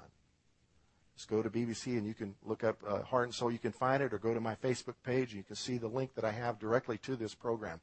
Just 1.15 1.29
go 1.29 1.41
to 1.41 1.49
BBC 1.49 1.97
and 1.97 2.07
you 2.07 2.13
can 2.13 2.35
look 2.45 2.63
up 2.63 2.77
uh, 2.87 3.01
Heart 3.01 3.25
and 3.25 3.35
Soul. 3.35 3.51
You 3.51 3.59
can 3.59 3.73
find 3.73 4.01
it, 4.01 4.13
or 4.13 4.19
go 4.19 4.33
to 4.33 4.39
my 4.39 4.55
Facebook 4.55 4.95
page 5.03 5.29
and 5.31 5.37
you 5.37 5.43
can 5.43 5.57
see 5.57 5.77
the 5.77 5.87
link 5.87 6.15
that 6.15 6.23
I 6.23 6.31
have 6.31 6.59
directly 6.59 6.97
to 6.99 7.17
this 7.17 7.35
program. 7.35 7.81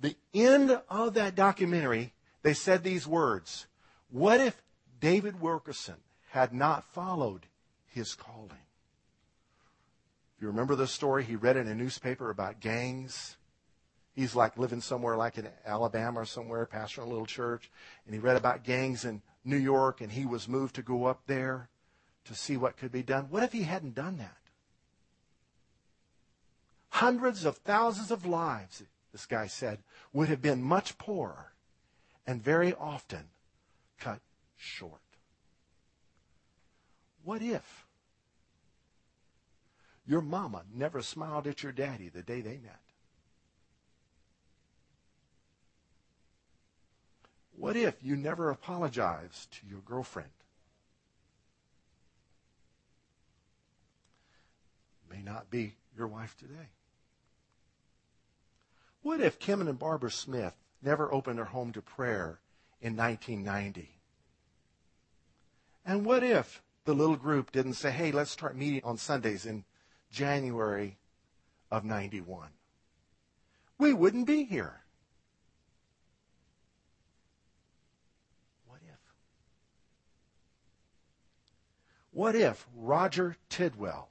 The 0.00 0.14
end 0.32 0.80
of 0.88 1.14
that 1.14 1.34
documentary, 1.34 2.12
they 2.42 2.54
said 2.54 2.84
these 2.84 3.08
words 3.08 3.66
What 4.10 4.40
if 4.40 4.62
David 5.00 5.40
Wilkerson 5.40 5.96
had 6.30 6.52
not 6.52 6.84
followed 6.84 7.46
his 7.86 8.14
calling? 8.14 8.66
If 10.36 10.42
you 10.42 10.48
remember 10.48 10.74
the 10.74 10.86
story, 10.86 11.24
he 11.24 11.36
read 11.36 11.56
in 11.56 11.68
a 11.68 11.74
newspaper 11.74 12.30
about 12.30 12.60
gangs. 12.60 13.36
He's 14.14 14.34
like 14.34 14.56
living 14.56 14.80
somewhere 14.80 15.16
like 15.16 15.38
in 15.38 15.48
Alabama 15.66 16.20
or 16.20 16.24
somewhere, 16.24 16.66
pastoring 16.66 17.04
a 17.04 17.08
little 17.08 17.26
church, 17.26 17.70
and 18.06 18.14
he 18.14 18.20
read 18.20 18.36
about 18.36 18.64
gangs 18.64 19.04
in 19.04 19.22
New 19.44 19.56
York, 19.56 20.00
and 20.00 20.12
he 20.12 20.24
was 20.24 20.48
moved 20.48 20.74
to 20.76 20.82
go 20.82 21.04
up 21.06 21.20
there 21.26 21.68
to 22.24 22.34
see 22.34 22.56
what 22.56 22.76
could 22.76 22.92
be 22.92 23.02
done. 23.02 23.26
What 23.30 23.42
if 23.42 23.52
he 23.52 23.62
hadn't 23.62 23.94
done 23.94 24.18
that? 24.18 24.36
Hundreds 26.90 27.44
of 27.44 27.56
thousands 27.58 28.10
of 28.10 28.26
lives, 28.26 28.82
this 29.12 29.26
guy 29.26 29.46
said, 29.46 29.78
would 30.12 30.28
have 30.28 30.42
been 30.42 30.62
much 30.62 30.96
poorer 30.98 31.52
and 32.26 32.42
very 32.42 32.74
often 32.74 33.28
cut 33.98 34.20
short. 34.56 35.00
What 37.24 37.42
if 37.42 37.86
your 40.06 40.20
mama 40.20 40.62
never 40.74 41.02
smiled 41.02 41.46
at 41.46 41.62
your 41.62 41.72
daddy 41.72 42.08
the 42.08 42.22
day 42.22 42.40
they 42.40 42.58
met? 42.58 42.80
What 47.56 47.76
if 47.76 47.94
you 48.02 48.16
never 48.16 48.50
apologized 48.50 49.52
to 49.52 49.66
your 49.68 49.80
girlfriend? 49.80 50.30
May 55.10 55.20
not 55.22 55.50
be 55.50 55.74
your 55.96 56.06
wife 56.06 56.36
today. 56.38 56.70
What 59.02 59.20
if 59.20 59.38
Kim 59.38 59.60
and 59.60 59.78
Barbara 59.78 60.10
Smith 60.10 60.54
never 60.82 61.12
opened 61.12 61.38
their 61.38 61.44
home 61.44 61.72
to 61.72 61.82
prayer 61.82 62.38
in 62.80 62.96
1990? 62.96 63.90
And 65.84 66.04
what 66.04 66.22
if 66.22 66.62
the 66.84 66.94
little 66.94 67.16
group 67.16 67.52
didn't 67.52 67.74
say, 67.74 67.90
hey, 67.90 68.12
let's 68.12 68.30
start 68.30 68.56
meeting 68.56 68.82
on 68.84 68.96
Sundays 68.96 69.46
in 69.46 69.64
January 70.10 70.98
of 71.70 71.84
91? 71.84 72.48
We 73.78 73.92
wouldn't 73.92 74.26
be 74.26 74.44
here. 74.44 74.80
What 78.66 78.80
if? 78.82 78.98
What 82.10 82.34
if 82.34 82.66
Roger 82.74 83.36
Tidwell 83.48 84.08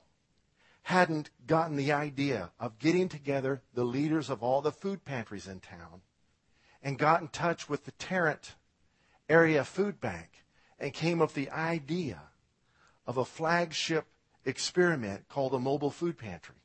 hadn't 0.83 1.29
gotten 1.45 1.75
the 1.75 1.91
idea 1.91 2.51
of 2.59 2.79
getting 2.79 3.09
together 3.09 3.61
the 3.73 3.83
leaders 3.83 4.29
of 4.29 4.41
all 4.41 4.61
the 4.61 4.71
food 4.71 5.05
pantries 5.05 5.47
in 5.47 5.59
town 5.59 6.01
and 6.81 6.97
got 6.97 7.21
in 7.21 7.27
touch 7.27 7.69
with 7.69 7.85
the 7.85 7.91
Tarrant 7.91 8.55
Area 9.27 9.63
Food 9.63 10.01
Bank 10.01 10.45
and 10.79 10.93
came 10.93 11.21
up 11.21 11.29
with 11.29 11.35
the 11.35 11.51
idea 11.51 12.28
of 13.09 13.17
a 13.17 13.25
flagship 13.25 14.05
experiment 14.45 15.27
called 15.29 15.55
a 15.55 15.59
mobile 15.59 15.89
food 15.89 16.15
pantry. 16.15 16.61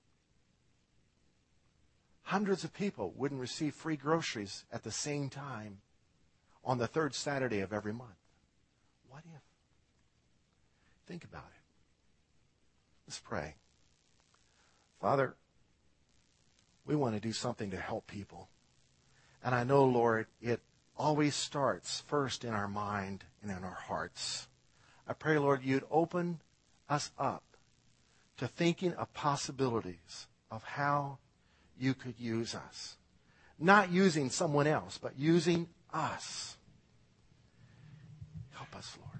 Hundreds 2.25 2.65
of 2.65 2.75
people 2.75 3.15
wouldn't 3.17 3.41
receive 3.41 3.75
free 3.75 3.97
groceries 3.97 4.67
at 4.71 4.83
the 4.83 4.91
same 4.91 5.31
time 5.31 5.79
on 6.63 6.77
the 6.77 6.87
third 6.87 7.15
Saturday 7.15 7.61
of 7.61 7.73
every 7.73 7.95
month. 7.95 8.19
What 9.09 9.23
if? 9.25 9.41
Think 11.07 11.25
about 11.25 11.47
it. 11.47 11.63
Let's 13.09 13.21
pray. 13.21 13.55
Father, 15.01 15.37
we 16.85 16.95
want 16.95 17.15
to 17.15 17.21
do 17.23 17.33
something 17.33 17.71
to 17.71 17.79
help 17.79 18.07
people. 18.07 18.51
And 19.43 19.55
I 19.55 19.65
know, 19.65 19.87
Lord, 19.87 20.27
it 20.43 20.61
always 20.95 21.35
starts 21.35 22.03
first 22.07 22.45
in 22.45 22.53
our 22.53 22.69
mind 22.69 23.25
and 23.41 23.51
in 23.51 23.65
our 23.65 23.81
hearts. 23.87 24.47
I 25.07 25.13
pray, 25.13 25.37
Lord, 25.39 25.63
you'd 25.63 25.85
open 25.91 26.41
us 26.89 27.11
up 27.19 27.43
to 28.39 28.49
thinking 28.49 28.95
of 28.95 29.13
possibilities 29.13 30.27
of 30.51 30.65
how 30.65 31.19
you 31.79 31.93
could 31.93 32.15
use 32.19 32.55
us. 32.55 32.97
Not 33.59 33.93
using 33.93 34.31
someone 34.31 34.67
else, 34.67 34.99
but 35.01 35.19
using 35.19 35.69
us. 35.93 36.57
Help 38.53 38.75
us, 38.75 38.97
Lord. 38.99 39.15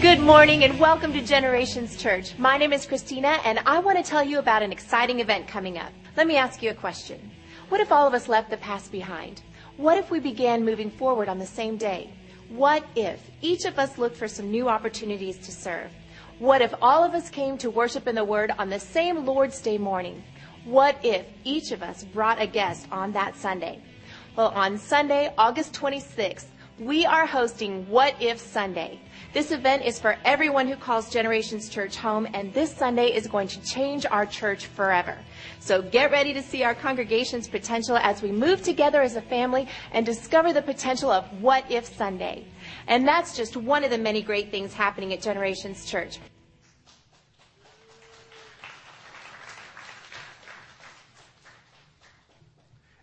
Good 0.00 0.20
morning 0.20 0.62
and 0.62 0.78
welcome 0.78 1.12
to 1.14 1.20
Generations 1.20 1.96
Church. 1.96 2.38
My 2.38 2.56
name 2.56 2.72
is 2.72 2.86
Christina 2.86 3.38
and 3.44 3.58
I 3.66 3.80
want 3.80 3.98
to 3.98 4.04
tell 4.04 4.24
you 4.24 4.38
about 4.38 4.62
an 4.62 4.72
exciting 4.72 5.18
event 5.18 5.48
coming 5.48 5.78
up. 5.78 5.92
Let 6.16 6.26
me 6.26 6.36
ask 6.36 6.62
you 6.62 6.70
a 6.70 6.74
question. 6.74 7.30
What 7.70 7.80
if 7.80 7.90
all 7.90 8.06
of 8.06 8.14
us 8.14 8.28
left 8.28 8.50
the 8.50 8.56
past 8.56 8.92
behind? 8.92 9.42
What 9.76 9.98
if 9.98 10.10
we 10.10 10.20
began 10.20 10.64
moving 10.64 10.90
forward 10.90 11.28
on 11.28 11.38
the 11.38 11.46
same 11.46 11.76
day? 11.76 12.14
What 12.50 12.84
if 12.96 13.30
each 13.40 13.64
of 13.64 13.78
us 13.78 13.96
looked 13.96 14.16
for 14.16 14.26
some 14.26 14.50
new 14.50 14.68
opportunities 14.68 15.38
to 15.38 15.52
serve? 15.52 15.92
What 16.40 16.62
if 16.62 16.74
all 16.82 17.04
of 17.04 17.14
us 17.14 17.30
came 17.30 17.56
to 17.58 17.70
worship 17.70 18.08
in 18.08 18.16
the 18.16 18.24
Word 18.24 18.50
on 18.58 18.68
the 18.68 18.80
same 18.80 19.24
Lord's 19.24 19.60
Day 19.60 19.78
morning? 19.78 20.24
What 20.64 20.98
if 21.04 21.26
each 21.44 21.70
of 21.70 21.80
us 21.80 22.02
brought 22.02 22.42
a 22.42 22.48
guest 22.48 22.88
on 22.90 23.12
that 23.12 23.36
Sunday? 23.36 23.80
Well, 24.34 24.48
on 24.48 24.78
Sunday, 24.78 25.32
August 25.38 25.74
26th, 25.74 26.46
we 26.80 27.06
are 27.06 27.24
hosting 27.24 27.88
What 27.88 28.16
If 28.20 28.40
Sunday. 28.40 28.98
This 29.32 29.52
event 29.52 29.84
is 29.84 30.00
for 30.00 30.16
everyone 30.24 30.66
who 30.66 30.74
calls 30.74 31.08
Generations 31.08 31.68
Church 31.68 31.94
home, 31.94 32.26
and 32.34 32.52
this 32.52 32.74
Sunday 32.74 33.14
is 33.14 33.28
going 33.28 33.46
to 33.46 33.62
change 33.62 34.04
our 34.04 34.26
church 34.26 34.66
forever. 34.66 35.16
So 35.60 35.82
get 35.82 36.10
ready 36.10 36.34
to 36.34 36.42
see 36.42 36.64
our 36.64 36.74
congregation's 36.74 37.46
potential 37.46 37.96
as 37.96 38.22
we 38.22 38.32
move 38.32 38.60
together 38.64 39.00
as 39.02 39.14
a 39.14 39.22
family 39.22 39.68
and 39.92 40.04
discover 40.04 40.52
the 40.52 40.62
potential 40.62 41.12
of 41.12 41.24
What 41.40 41.64
If 41.70 41.86
Sunday. 41.96 42.44
And 42.88 43.06
that's 43.06 43.36
just 43.36 43.56
one 43.56 43.84
of 43.84 43.90
the 43.90 43.98
many 43.98 44.20
great 44.20 44.50
things 44.50 44.74
happening 44.74 45.12
at 45.12 45.22
Generations 45.22 45.84
Church. 45.84 46.18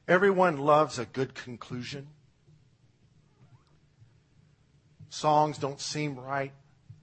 Everyone 0.10 0.58
loves 0.58 1.00
a 1.00 1.06
good 1.06 1.36
conclusion. 1.36 2.08
Songs 5.18 5.58
don't 5.58 5.82
seem 5.82 6.16
right 6.16 6.52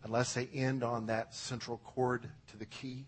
unless 0.04 0.34
they 0.34 0.46
end 0.54 0.84
on 0.84 1.06
that 1.06 1.34
central 1.34 1.78
chord 1.78 2.30
to 2.52 2.56
the 2.56 2.64
key. 2.64 3.06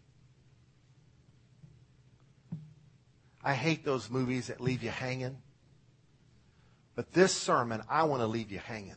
I 3.41 3.55
hate 3.55 3.85
those 3.85 4.11
movies 4.11 4.49
that 4.49 4.61
leave 4.61 4.83
you 4.83 4.91
hanging. 4.91 5.37
But 6.97 7.13
this 7.13 7.33
sermon, 7.33 7.85
I 7.89 8.03
want 8.03 8.23
to 8.23 8.27
leave 8.27 8.51
you 8.51 8.59
hanging. 8.59 8.97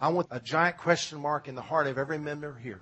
I 0.00 0.08
want 0.08 0.28
a 0.30 0.40
giant 0.40 0.78
question 0.78 1.20
mark 1.20 1.48
in 1.48 1.54
the 1.54 1.60
heart 1.60 1.86
of 1.86 1.98
every 1.98 2.16
member 2.16 2.58
here. 2.58 2.80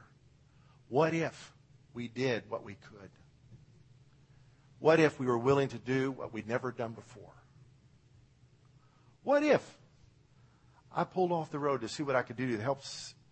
What 0.88 1.12
if 1.12 1.52
we 1.92 2.06
did 2.06 2.48
what 2.48 2.62
we 2.62 2.74
could? 2.74 3.10
What 4.78 5.00
if 5.00 5.18
we 5.18 5.26
were 5.26 5.38
willing 5.38 5.70
to 5.70 5.78
do 5.78 6.12
what 6.12 6.32
we'd 6.32 6.46
never 6.46 6.70
done 6.70 6.92
before? 6.92 7.34
What 9.24 9.42
if 9.42 9.76
I 10.96 11.04
pulled 11.04 11.30
off 11.30 11.50
the 11.50 11.58
road 11.58 11.82
to 11.82 11.90
see 11.90 12.02
what 12.02 12.16
I 12.16 12.22
could 12.22 12.36
do 12.36 12.56
to 12.56 12.62
help 12.62 12.80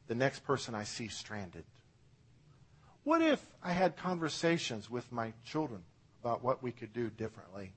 the 0.07 0.15
next 0.15 0.41
person 0.45 0.75
I 0.75 0.85
see 0.85 1.09
stranded. 1.09 1.65
What 3.05 3.23
if 3.23 3.45
I 3.63 3.73
had 3.73 3.97
conversations 3.97 4.91
with 4.91 5.11
my 5.11 5.33
children 5.47 5.83
about 6.21 6.45
what 6.45 6.63
we 6.63 6.73
could 6.73 6.93
do 6.93 7.09
differently 7.09 7.73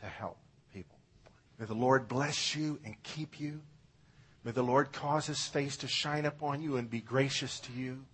to 0.00 0.06
help 0.06 0.38
people? 0.72 0.98
May 1.60 1.66
the 1.66 1.74
Lord 1.74 2.08
bless 2.08 2.56
you 2.56 2.80
and 2.84 3.00
keep 3.04 3.38
you. 3.38 3.60
May 4.42 4.50
the 4.50 4.64
Lord 4.64 4.92
cause 4.92 5.26
his 5.26 5.46
face 5.46 5.76
to 5.78 5.88
shine 5.88 6.24
upon 6.24 6.60
you 6.60 6.76
and 6.76 6.90
be 6.90 7.00
gracious 7.00 7.60
to 7.60 7.72
you. 7.72 8.04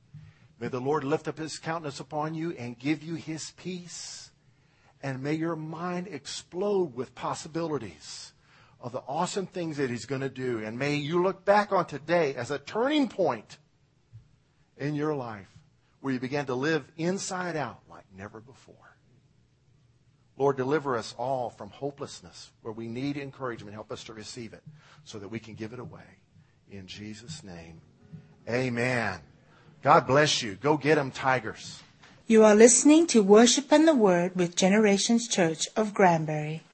May 0.61 0.69
the 0.69 0.81
Lord 0.81 1.05
lift 1.05 1.29
up 1.29 1.39
his 1.39 1.59
countenance 1.59 2.01
upon 2.01 2.35
you 2.35 2.53
and 2.53 2.79
give 2.79 3.03
you 3.03 3.15
his 3.15 3.53
peace. 3.53 4.31
And 5.03 5.23
may 5.23 5.33
your 5.33 5.57
mind 5.57 6.09
explode 6.09 6.95
with 6.95 7.15
possibilities 7.15 8.35
of 8.81 8.93
the 8.93 9.03
awesome 9.07 9.47
things 9.47 9.77
that 9.77 9.91
He's 9.91 10.07
going 10.07 10.23
to 10.23 10.29
do. 10.29 10.59
And 10.65 10.79
may 10.79 10.95
you 10.95 11.23
look 11.23 11.45
back 11.45 11.73
on 11.73 11.87
today 11.87 12.35
as 12.35 12.51
a 12.51 12.59
turning 12.59 13.09
point 13.09 13.59
in 14.77 14.95
your 14.95 15.15
life 15.15 15.49
where 16.01 16.13
you 16.13 16.21
began 16.21 16.47
to 16.47 16.55
live 16.55 16.85
inside 16.97 17.57
out 17.57 17.81
like 17.89 18.05
never 18.17 18.41
before. 18.41 18.75
Lord, 20.39 20.57
deliver 20.57 20.97
us 20.97 21.15
all 21.19 21.51
from 21.51 21.69
hopelessness 21.69 22.51
where 22.63 22.73
we 22.73 22.89
need 22.89 23.19
encouragement. 23.19 23.75
Help 23.75 23.93
us 23.93 24.05
to 24.05 24.15
receive 24.15 24.55
it 24.55 24.63
so 25.05 25.19
that 25.19 25.29
we 25.29 25.39
can 25.39 25.55
give 25.55 25.75
it 25.75 25.79
away. 25.79 26.01
In 26.71 26.87
Jesus' 26.87 27.45
name, 27.45 27.83
amen. 28.49 29.19
God 29.83 30.07
bless 30.07 30.43
you. 30.43 30.55
Go 30.55 30.79
get 30.79 30.95
them, 30.95 31.11
Tigers. 31.11 31.83
You 32.27 32.45
are 32.45 32.55
listening 32.55 33.07
to 33.09 33.23
Worship 33.23 33.73
and 33.73 33.89
the 33.89 33.95
Word 33.95 34.37
with 34.37 34.57
Generations 34.57 35.27
Church 35.29 35.69
of 35.77 35.93
Granbury. 35.93 36.63